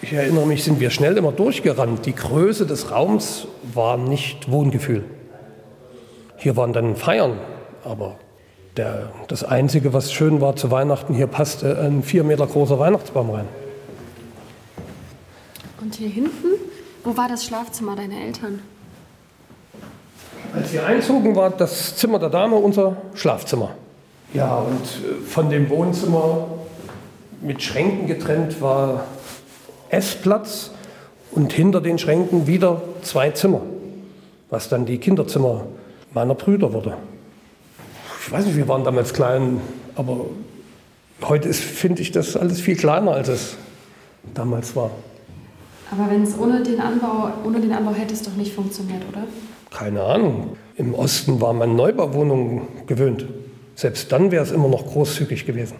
ich 0.02 0.12
erinnere 0.12 0.46
mich, 0.46 0.64
sind 0.64 0.80
wir 0.80 0.90
schnell 0.90 1.16
immer 1.16 1.32
durchgerannt. 1.32 2.04
Die 2.04 2.14
Größe 2.14 2.66
des 2.66 2.90
Raums 2.90 3.46
war 3.72 3.96
nicht 3.96 4.50
Wohngefühl. 4.50 5.04
Hier 6.36 6.56
waren 6.56 6.74
dann 6.74 6.96
Feiern, 6.96 7.38
aber 7.84 8.16
der, 8.76 9.10
das 9.28 9.44
Einzige, 9.44 9.92
was 9.92 10.12
schön 10.12 10.40
war 10.40 10.56
zu 10.56 10.70
Weihnachten, 10.70 11.14
hier 11.14 11.26
passte 11.26 11.78
ein 11.78 12.02
vier 12.02 12.24
Meter 12.24 12.46
großer 12.46 12.78
Weihnachtsbaum 12.78 13.30
rein. 13.30 13.48
Und 15.80 15.94
hier 15.94 16.08
hinten, 16.08 16.48
wo 17.04 17.16
war 17.16 17.28
das 17.28 17.44
Schlafzimmer 17.44 17.96
deiner 17.96 18.20
Eltern? 18.20 18.60
Als 20.54 20.72
wir 20.72 20.86
einzogen, 20.86 21.36
war 21.36 21.50
das 21.50 21.96
Zimmer 21.96 22.18
der 22.18 22.28
Dame 22.28 22.56
unser 22.56 22.96
Schlafzimmer. 23.14 23.70
Ja, 24.34 24.58
und 24.58 24.82
äh, 24.82 25.24
von 25.24 25.50
dem 25.50 25.68
Wohnzimmer 25.70 26.46
mit 27.40 27.62
Schränken 27.62 28.06
getrennt 28.06 28.60
war 28.60 29.04
Essplatz 29.88 30.70
und 31.32 31.52
hinter 31.52 31.80
den 31.80 31.98
Schränken 31.98 32.46
wieder 32.46 32.82
zwei 33.02 33.30
Zimmer, 33.30 33.62
was 34.50 34.68
dann 34.68 34.86
die 34.86 34.98
Kinderzimmer 34.98 35.64
meiner 36.12 36.34
Brüder 36.34 36.72
wurde 36.72 36.96
ich 38.20 38.30
weiß 38.30 38.46
nicht, 38.46 38.56
wir 38.56 38.68
waren 38.68 38.84
damals 38.84 39.12
klein, 39.14 39.60
aber 39.96 40.26
heute 41.22 41.52
finde 41.52 42.02
ich 42.02 42.12
das 42.12 42.36
alles 42.36 42.60
viel 42.60 42.76
kleiner, 42.76 43.12
als 43.12 43.28
es 43.28 43.56
damals 44.34 44.76
war. 44.76 44.90
Aber 45.90 46.10
wenn 46.10 46.22
es 46.22 46.38
ohne 46.38 46.62
den 46.62 46.80
Anbau, 46.80 47.30
ohne 47.44 47.60
den 47.60 47.72
Anbau 47.72 47.92
hätte 47.92 48.14
es 48.14 48.22
doch 48.22 48.36
nicht 48.36 48.54
funktioniert, 48.54 49.02
oder? 49.10 49.24
Keine 49.70 50.02
Ahnung. 50.02 50.56
Im 50.76 50.94
Osten 50.94 51.40
war 51.40 51.52
man 51.52 51.74
Neubauwohnungen 51.74 52.62
gewöhnt. 52.86 53.26
Selbst 53.74 54.12
dann 54.12 54.30
wäre 54.30 54.44
es 54.44 54.52
immer 54.52 54.68
noch 54.68 54.86
großzügig 54.86 55.46
gewesen. 55.46 55.76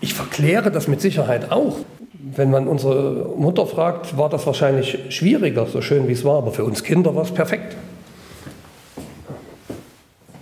Ich 0.00 0.14
verkläre 0.14 0.70
das 0.70 0.88
mit 0.88 1.00
Sicherheit 1.00 1.52
auch. 1.52 1.78
Wenn 2.12 2.50
man 2.50 2.66
unsere 2.66 3.32
Mutter 3.36 3.66
fragt, 3.66 4.18
war 4.18 4.28
das 4.28 4.46
wahrscheinlich 4.46 4.98
schwieriger, 5.10 5.66
so 5.66 5.80
schön 5.80 6.08
wie 6.08 6.12
es 6.12 6.24
war. 6.24 6.38
Aber 6.38 6.50
für 6.50 6.64
uns 6.64 6.82
Kinder 6.82 7.14
war 7.14 7.22
es 7.22 7.30
perfekt. 7.30 7.76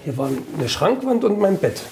Hier 0.05 0.17
war 0.19 0.29
eine 0.59 0.69
Schrankwand 0.69 1.25
und 1.25 1.39
mein 1.41 1.59
Bett. 1.59 1.83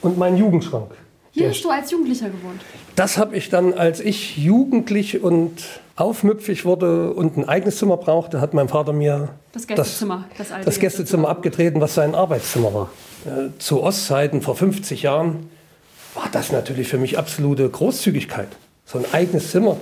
Und 0.00 0.18
mein 0.18 0.36
Jugendschrank. 0.36 0.90
Hier 1.32 1.50
hast 1.50 1.62
du 1.62 1.70
als 1.70 1.90
Jugendlicher 1.90 2.30
gewohnt? 2.30 2.62
Das 2.94 3.18
habe 3.18 3.36
ich 3.36 3.50
dann, 3.50 3.74
als 3.74 4.00
ich 4.00 4.38
jugendlich 4.38 5.22
und 5.22 5.52
aufmüpfig 5.96 6.64
wurde 6.64 7.12
und 7.12 7.36
ein 7.36 7.46
eigenes 7.46 7.76
Zimmer 7.76 7.98
brauchte, 7.98 8.40
hat 8.40 8.54
mein 8.54 8.68
Vater 8.68 8.94
mir 8.94 9.30
das 9.52 9.66
Gästezimmer, 9.66 10.24
das, 10.38 10.48
das, 10.48 10.64
das 10.64 10.78
Gästezimmer 10.78 11.28
abgetreten, 11.28 11.80
was 11.80 11.94
sein 11.94 12.14
Arbeitszimmer 12.14 12.72
war. 12.72 12.90
Äh, 13.26 13.50
zu 13.58 13.82
Ostzeiten 13.82 14.40
vor 14.40 14.56
50 14.56 15.02
Jahren 15.02 15.50
war 16.14 16.28
das 16.32 16.52
natürlich 16.52 16.88
für 16.88 16.98
mich 16.98 17.18
absolute 17.18 17.68
Großzügigkeit. 17.68 18.48
So 18.86 18.98
ein 18.98 19.04
eigenes 19.12 19.50
Zimmer 19.50 19.76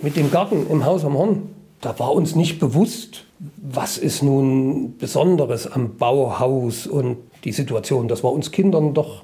mit 0.00 0.16
dem 0.16 0.30
Garten 0.30 0.66
im 0.68 0.84
Haus 0.84 1.04
am 1.04 1.14
Horn. 1.14 1.48
Da 1.80 1.98
war 1.98 2.12
uns 2.12 2.34
nicht 2.34 2.60
bewusst, 2.60 3.24
was 3.56 3.96
ist 3.96 4.22
nun 4.22 4.98
Besonderes 4.98 5.66
am 5.66 5.96
Bauhaus 5.96 6.86
und 6.86 7.16
die 7.44 7.52
Situation. 7.52 8.08
Das 8.08 8.22
war 8.22 8.32
uns 8.32 8.50
Kindern 8.50 8.92
doch 8.92 9.22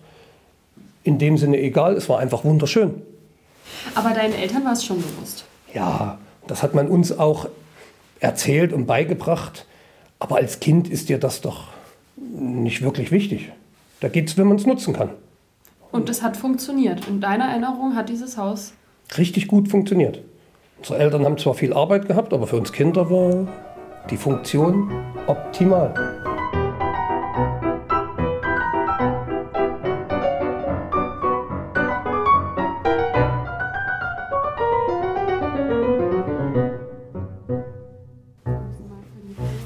in 1.05 1.19
dem 1.19 1.37
Sinne 1.37 1.61
egal. 1.61 1.95
Es 1.95 2.09
war 2.09 2.19
einfach 2.19 2.45
wunderschön. 2.45 3.03
Aber 3.95 4.11
deinen 4.11 4.35
Eltern 4.35 4.65
war 4.65 4.73
es 4.73 4.85
schon 4.85 5.03
bewusst. 5.03 5.45
Ja, 5.75 6.19
das 6.47 6.63
hat 6.63 6.75
man 6.75 6.89
uns 6.89 7.17
auch 7.17 7.49
erzählt 8.21 8.73
und 8.73 8.87
beigebracht. 8.87 9.67
Aber 10.19 10.37
als 10.37 10.61
Kind 10.61 10.89
ist 10.89 11.09
dir 11.11 11.19
das 11.19 11.43
doch 11.43 11.69
nicht 12.17 12.83
wirklich 12.83 13.11
wichtig. 13.13 13.53
Da 14.01 14.09
geht 14.09 14.29
es, 14.29 14.39
wenn 14.39 14.47
man 14.47 14.57
es 14.57 14.67
nutzen 14.67 14.95
kann. 14.95 15.11
Und 15.93 16.09
es 16.09 16.23
hat 16.23 16.37
funktioniert. 16.37 17.07
In 17.09 17.21
deiner 17.21 17.47
Erinnerung 17.47 17.95
hat 17.95 18.09
dieses 18.09 18.37
Haus 18.37 18.73
richtig 19.17 19.47
gut 19.47 19.69
funktioniert. 19.69 20.21
Unsere 20.79 20.99
Eltern 20.99 21.24
haben 21.24 21.39
zwar 21.39 21.55
viel 21.55 21.72
Arbeit 21.72 22.07
gehabt, 22.07 22.33
aber 22.33 22.47
für 22.47 22.57
uns 22.57 22.72
Kinder 22.72 23.11
war 23.11 23.47
die 24.11 24.16
Funktion 24.16 24.91
optimal. 25.27 25.95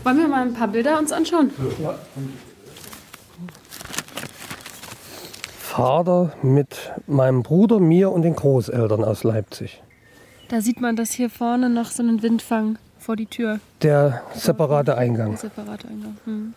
Wollen 0.03 0.19
wir 0.19 0.29
mal 0.29 0.43
ein 0.43 0.55
paar 0.55 0.69
Bilder 0.69 0.99
uns 0.99 1.13
anschauen? 1.13 1.51
Ja. 1.83 1.95
Vater 5.59 6.33
mit 6.43 6.93
meinem 7.07 7.43
Bruder, 7.43 7.79
mir 7.79 8.11
und 8.11 8.23
den 8.23 8.35
Großeltern 8.35 9.05
aus 9.05 9.23
Leipzig. 9.23 9.83
Da 10.51 10.61
sieht 10.61 10.81
man, 10.81 10.97
dass 10.97 11.13
hier 11.13 11.31
vorne 11.31 11.71
noch 11.71 11.93
so 11.93 12.03
einen 12.03 12.25
Windfang 12.25 12.77
vor 12.99 13.15
die 13.15 13.27
Tür. 13.27 13.61
Der 13.83 14.23
separate 14.35 14.99
Eingang. 14.99 15.31
Der 15.31 15.39
separate 15.39 15.87
Eingang. 15.87 16.17
Hm. 16.25 16.55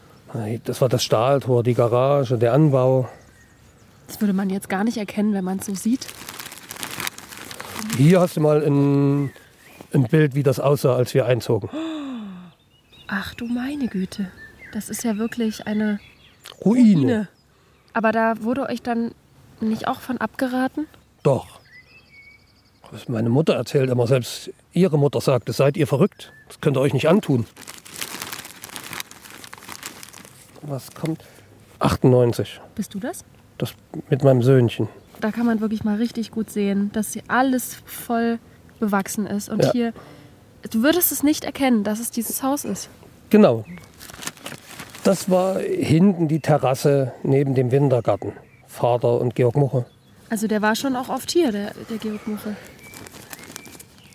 Das 0.64 0.82
war 0.82 0.90
das 0.90 1.04
Stahltor, 1.04 1.62
die 1.62 1.76
Garage, 1.76 2.40
der 2.40 2.54
Anbau. 2.54 3.08
Das 4.08 4.20
würde 4.20 4.34
man 4.34 4.50
jetzt 4.50 4.68
gar 4.68 4.84
nicht 4.84 4.98
erkennen, 4.98 5.36
wenn 5.36 5.44
man 5.44 5.60
es 5.60 5.68
so 5.68 5.76
sieht. 5.76 6.08
Hier 7.96 8.20
hast 8.20 8.36
du 8.36 8.42
mal 8.42 8.66
ein, 8.66 9.32
ein 9.94 10.04
Bild, 10.10 10.34
wie 10.34 10.42
das 10.42 10.60
aussah, 10.60 10.96
als 10.96 11.14
wir 11.14 11.28
einzogen. 11.28 11.70
Ach 13.08 13.36
du 13.36 13.46
meine 13.46 13.90
Güte. 13.90 14.32
Das 14.74 14.90
ist 14.90 15.04
ja 15.04 15.18
wirklich 15.18 15.68
eine 15.68 16.00
Ruine. 16.66 16.96
Ruine. 16.96 17.28
Aber 17.94 18.12
da 18.12 18.42
wurde 18.42 18.64
euch 18.64 18.82
dann 18.82 19.12
nicht 19.62 19.88
auch 19.88 20.00
von 20.00 20.18
abgeraten? 20.18 20.88
Doch. 21.22 21.63
Meine 23.08 23.30
Mutter 23.30 23.54
erzählt 23.56 23.90
immer, 23.90 24.08
selbst 24.08 24.52
ihre 24.72 24.98
Mutter 24.98 25.22
sagt, 25.22 25.52
seid 25.54 25.78
ihr 25.78 25.88
verrückt. 25.88 26.32
Das 26.48 26.62
könnt 26.62 26.78
ihr 26.78 26.82
euch 26.82 26.94
nicht 26.94 27.08
antun. 27.08 27.46
Was 30.62 30.92
kommt? 30.94 31.24
98. 31.80 32.62
Bist 32.76 32.94
du 32.94 33.00
das? 33.00 33.26
Das 33.58 33.74
mit 34.10 34.24
meinem 34.24 34.42
Söhnchen. 34.42 34.88
Da 35.20 35.32
kann 35.32 35.46
man 35.46 35.60
wirklich 35.60 35.84
mal 35.84 35.98
richtig 35.98 36.32
gut 36.32 36.50
sehen, 36.50 36.92
dass 36.94 37.14
hier 37.14 37.24
alles 37.28 37.78
voll 37.86 38.40
bewachsen 38.80 39.28
ist. 39.28 39.50
Und 39.50 39.64
ja. 39.64 39.72
hier, 39.72 39.94
du 40.70 40.84
würdest 40.84 41.12
es 41.12 41.24
nicht 41.24 41.44
erkennen, 41.44 41.84
dass 41.84 42.00
es 42.00 42.12
dieses 42.12 42.44
Haus 42.44 42.66
ist. 42.66 42.90
Genau. 43.30 43.66
Das 45.04 45.30
war 45.30 45.60
hinten 45.60 46.28
die 46.28 46.40
Terrasse 46.40 47.12
neben 47.24 47.56
dem 47.56 47.72
Wintergarten. 47.72 48.34
Vater 48.68 49.20
und 49.20 49.36
Georg 49.36 49.56
Muche. 49.56 49.86
Also 50.30 50.48
der 50.48 50.62
war 50.62 50.76
schon 50.76 50.96
auch 50.96 51.10
oft 51.10 51.30
hier, 51.32 51.52
der, 51.52 51.74
der 51.90 51.98
Georg 51.98 52.26
Muche. 52.28 52.56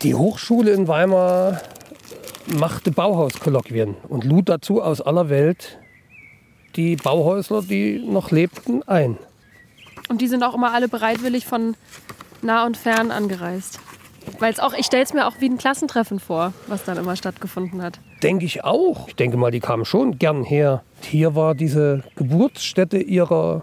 Die 0.03 0.15
Hochschule 0.15 0.71
in 0.71 0.87
Weimar 0.87 1.61
machte 2.47 2.93
Bauhauskolloquien 2.93 3.97
und 4.09 4.25
lud 4.25 4.49
dazu 4.49 4.81
aus 4.81 5.01
aller 5.01 5.29
Welt 5.29 5.79
die 6.77 6.95
Bauhäusler, 6.95 7.63
die 7.63 7.99
noch 7.99 8.31
lebten, 8.31 8.85
ein. 8.85 9.19
Und 10.09 10.21
die 10.21 10.29
sind 10.29 10.45
auch 10.45 10.55
immer 10.55 10.73
alle 10.73 10.87
bereitwillig 10.87 11.47
von 11.47 11.75
nah 12.43 12.65
und 12.65 12.77
fern 12.77 13.11
angereist. 13.11 13.81
Weil 14.39 14.53
es 14.53 14.61
auch, 14.61 14.73
ich 14.75 14.87
stelle 14.87 15.03
es 15.03 15.13
mir 15.13 15.27
auch 15.27 15.35
wie 15.41 15.49
ein 15.49 15.59
Klassentreffen 15.59 16.21
vor, 16.21 16.53
was 16.69 16.85
dann 16.85 16.97
immer 16.97 17.17
stattgefunden 17.17 17.83
hat. 17.83 17.99
Denke 18.23 18.45
ich 18.45 18.63
auch. 18.63 19.09
Ich 19.09 19.17
denke 19.17 19.37
mal, 19.37 19.51
die 19.51 19.61
kamen 19.61 19.85
schon 19.85 20.19
gern 20.19 20.45
her. 20.45 20.83
Hier 21.03 21.35
war 21.35 21.55
diese 21.55 22.05
Geburtsstätte 22.15 22.99
ihrer 22.99 23.63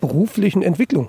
beruflichen 0.00 0.62
Entwicklung. 0.62 1.08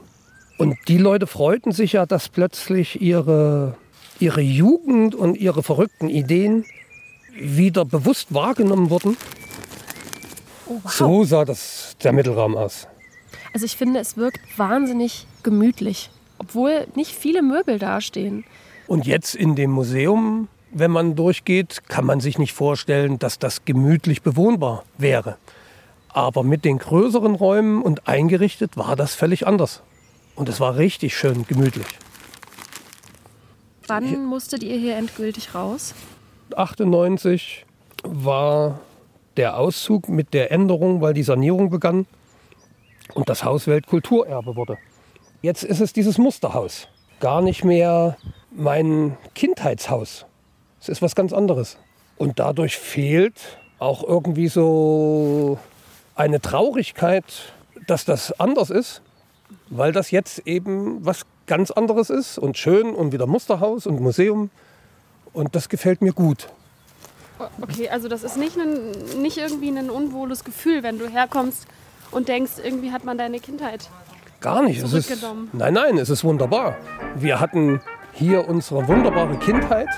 Und 0.60 0.78
die 0.88 0.98
Leute 0.98 1.26
freuten 1.26 1.72
sich 1.72 1.94
ja, 1.94 2.06
dass 2.06 2.30
plötzlich 2.30 3.02
ihre, 3.02 3.76
ihre 4.20 4.42
Jugend 4.42 5.16
und 5.16 5.36
ihre 5.36 5.64
verrückten 5.64 6.10
Ideen 6.10 6.66
wieder 7.40 7.86
bewusst 7.86 8.34
wahrgenommen 8.34 8.90
wurden. 8.90 9.18
Oh, 10.68 10.80
wow. 10.84 10.92
So 10.92 11.24
sah 11.24 11.46
das, 11.46 11.96
der 12.04 12.14
Mittelraum 12.14 12.56
aus. 12.56 12.88
Also 13.54 13.66
ich 13.66 13.78
finde, 13.78 14.00
es 14.00 14.18
wirkt 14.18 14.42
wahnsinnig 14.58 15.26
gemütlich, 15.44 16.10
obwohl 16.38 16.88
nicht 16.96 17.12
viele 17.12 17.42
Möbel 17.42 17.80
dastehen. 17.80 18.46
Und 18.88 19.08
jetzt 19.08 19.36
in 19.36 19.56
dem 19.56 19.72
Museum, 19.72 20.48
wenn 20.72 20.92
man 20.92 21.16
durchgeht, 21.16 21.88
kann 21.88 22.06
man 22.06 22.20
sich 22.20 22.38
nicht 22.38 22.54
vorstellen, 22.54 23.20
dass 23.20 23.40
das 23.40 23.66
gemütlich 23.66 24.22
bewohnbar 24.22 24.84
wäre. 24.98 25.38
Aber 26.10 26.44
mit 26.44 26.66
den 26.66 26.80
größeren 26.80 27.36
Räumen 27.36 27.82
und 27.82 28.08
eingerichtet 28.08 28.78
war 28.78 28.96
das 28.96 29.16
völlig 29.16 29.48
anders. 29.48 29.82
Und 30.36 30.50
es 30.50 30.60
war 30.60 30.78
richtig 30.78 31.18
schön 31.18 31.46
gemütlich. 31.48 31.88
Wann 33.90 34.26
musstet 34.26 34.62
ihr 34.62 34.78
hier 34.78 34.98
endgültig 34.98 35.56
raus? 35.56 35.96
98 36.56 37.66
war 38.04 38.80
der 39.36 39.58
Auszug 39.58 40.10
mit 40.10 40.36
der 40.36 40.52
Änderung, 40.52 41.02
weil 41.02 41.16
die 41.16 41.24
Sanierung 41.24 41.72
begann 41.72 42.06
und 43.16 43.30
das 43.30 43.44
Haus 43.44 43.66
Weltkulturerbe 43.66 44.56
wurde. 44.56 44.78
Jetzt 45.42 45.64
ist 45.64 45.82
es 45.82 45.92
dieses 45.92 46.20
Musterhaus. 46.20 46.88
Gar 47.20 47.42
nicht 47.42 47.64
mehr 47.64 48.16
mein 48.52 49.18
Kindheitshaus. 49.34 50.28
Es 50.80 50.88
ist 50.88 51.02
was 51.02 51.16
ganz 51.16 51.34
anderes. 51.34 51.78
Und 52.18 52.38
dadurch 52.38 52.78
fehlt 52.78 53.58
auch 53.80 54.04
irgendwie 54.04 54.50
so 54.50 55.58
eine 56.14 56.42
Traurigkeit, 56.42 57.54
dass 57.88 58.06
das 58.06 58.40
anders 58.40 58.70
ist, 58.70 59.02
weil 59.70 59.94
das 59.94 60.12
jetzt 60.12 60.46
eben 60.46 61.04
was 61.04 61.26
ganz 61.50 61.72
anderes 61.72 62.10
ist 62.10 62.38
und 62.38 62.58
schön 62.58 62.94
und 62.94 63.12
wieder 63.12 63.28
Musterhaus 63.28 63.88
und 63.88 64.00
Museum. 64.00 64.52
Und 65.34 65.56
das 65.56 65.68
gefällt 65.68 66.02
mir 66.02 66.14
gut. 66.14 66.48
Okay, 67.62 67.90
also 67.90 68.08
das 68.08 68.24
ist 68.24 68.38
nicht, 68.38 68.58
ein, 68.58 68.92
nicht 69.22 69.38
irgendwie 69.38 69.70
ein 69.70 69.90
unwohles 69.90 70.44
Gefühl, 70.44 70.84
wenn 70.84 71.00
du 71.00 71.08
herkommst 71.08 71.66
und 72.12 72.28
denkst, 72.28 72.54
irgendwie 72.64 72.92
hat 72.92 73.04
man 73.04 73.18
deine 73.18 73.40
Kindheit. 73.40 73.90
Gar 74.42 74.64
nicht. 74.64 74.82
Es 74.82 74.94
ist, 74.94 75.12
nein, 75.52 75.74
nein, 75.74 75.98
es 75.98 76.10
ist 76.10 76.24
wunderbar. 76.24 76.78
Wir 77.16 77.40
hatten 77.40 77.82
hier 78.14 78.48
unsere 78.48 78.88
wunderbare 78.88 79.36
Kindheit. 79.38 79.90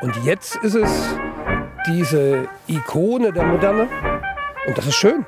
Und 0.00 0.14
jetzt 0.24 0.56
ist 0.56 0.74
es 0.74 0.90
diese 1.86 2.48
Ikone 2.66 3.32
der 3.32 3.44
Moderne. 3.44 3.88
Und 4.66 4.78
das 4.78 4.86
ist 4.86 4.96
schön. 4.96 5.24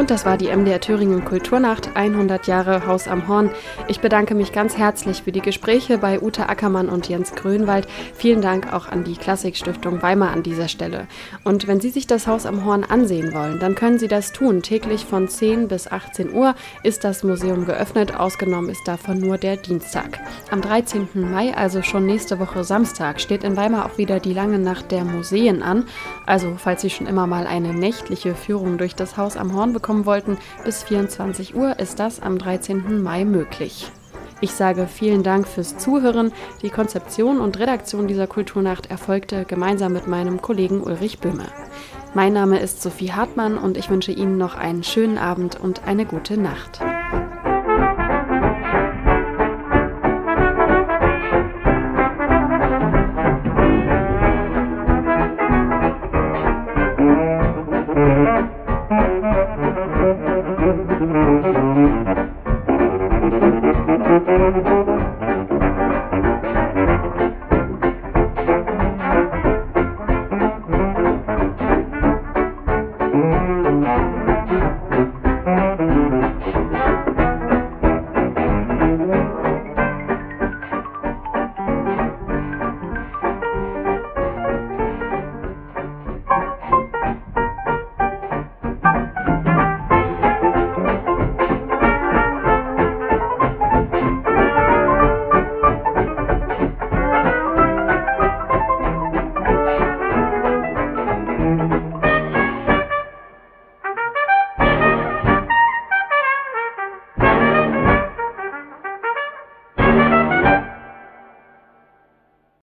Und 0.00 0.10
das 0.10 0.24
war 0.24 0.38
die 0.38 0.48
MDR 0.48 0.80
Thüringen 0.80 1.26
Kulturnacht 1.26 1.94
100 1.94 2.46
Jahre 2.46 2.86
Haus 2.86 3.06
am 3.06 3.28
Horn. 3.28 3.50
Ich 3.86 4.00
bedanke 4.00 4.34
mich 4.34 4.50
ganz 4.50 4.78
herzlich 4.78 5.24
für 5.24 5.30
die 5.30 5.42
Gespräche 5.42 5.98
bei 5.98 6.22
Ute 6.22 6.48
Ackermann 6.48 6.88
und 6.88 7.06
Jens 7.10 7.34
Grönwald. 7.34 7.86
Vielen 8.14 8.40
Dank 8.40 8.72
auch 8.72 8.88
an 8.88 9.04
die 9.04 9.16
Klassikstiftung 9.16 10.00
Weimar 10.00 10.30
an 10.30 10.42
dieser 10.42 10.68
Stelle. 10.68 11.06
Und 11.44 11.68
wenn 11.68 11.82
Sie 11.82 11.90
sich 11.90 12.06
das 12.06 12.26
Haus 12.26 12.46
am 12.46 12.64
Horn 12.64 12.82
ansehen 12.82 13.34
wollen, 13.34 13.58
dann 13.58 13.74
können 13.74 13.98
Sie 13.98 14.08
das 14.08 14.32
tun. 14.32 14.62
Täglich 14.62 15.04
von 15.04 15.28
10 15.28 15.68
bis 15.68 15.86
18 15.86 16.32
Uhr 16.32 16.54
ist 16.82 17.04
das 17.04 17.22
Museum 17.22 17.66
geöffnet. 17.66 18.18
Ausgenommen 18.18 18.70
ist 18.70 18.88
davon 18.88 19.18
nur 19.18 19.36
der 19.36 19.58
Dienstag. 19.58 20.18
Am 20.50 20.62
13. 20.62 21.08
Mai, 21.12 21.54
also 21.54 21.82
schon 21.82 22.06
nächste 22.06 22.38
Woche 22.38 22.64
Samstag, 22.64 23.20
steht 23.20 23.44
in 23.44 23.54
Weimar 23.54 23.84
auch 23.84 23.98
wieder 23.98 24.18
die 24.18 24.32
lange 24.32 24.58
Nacht 24.58 24.92
der 24.92 25.04
Museen 25.04 25.62
an. 25.62 25.84
Also, 26.24 26.54
falls 26.56 26.80
Sie 26.80 26.88
schon 26.88 27.06
immer 27.06 27.26
mal 27.26 27.46
eine 27.46 27.74
nächtliche 27.74 28.34
Führung 28.34 28.78
durch 28.78 28.94
das 28.94 29.18
Haus 29.18 29.36
am 29.36 29.54
Horn 29.54 29.74
bekommen 29.74 29.89
kommen 29.90 30.06
wollten, 30.06 30.38
bis 30.64 30.84
24 30.84 31.56
Uhr 31.56 31.80
ist 31.80 31.98
das 31.98 32.22
am 32.22 32.38
13. 32.38 33.02
Mai 33.02 33.24
möglich. 33.24 33.90
Ich 34.40 34.52
sage 34.52 34.86
vielen 34.86 35.24
Dank 35.24 35.48
fürs 35.48 35.78
Zuhören. 35.78 36.30
Die 36.62 36.70
Konzeption 36.70 37.40
und 37.40 37.58
Redaktion 37.58 38.06
dieser 38.06 38.28
Kulturnacht 38.28 38.88
erfolgte 38.88 39.44
gemeinsam 39.44 39.92
mit 39.92 40.06
meinem 40.06 40.40
Kollegen 40.40 40.80
Ulrich 40.80 41.18
Böhme. 41.18 41.46
Mein 42.14 42.34
Name 42.34 42.60
ist 42.60 42.80
Sophie 42.80 43.10
Hartmann 43.10 43.58
und 43.58 43.76
ich 43.76 43.90
wünsche 43.90 44.12
Ihnen 44.12 44.38
noch 44.38 44.54
einen 44.54 44.84
schönen 44.84 45.18
Abend 45.18 45.58
und 45.58 45.88
eine 45.88 46.06
gute 46.06 46.36
Nacht. 46.36 46.78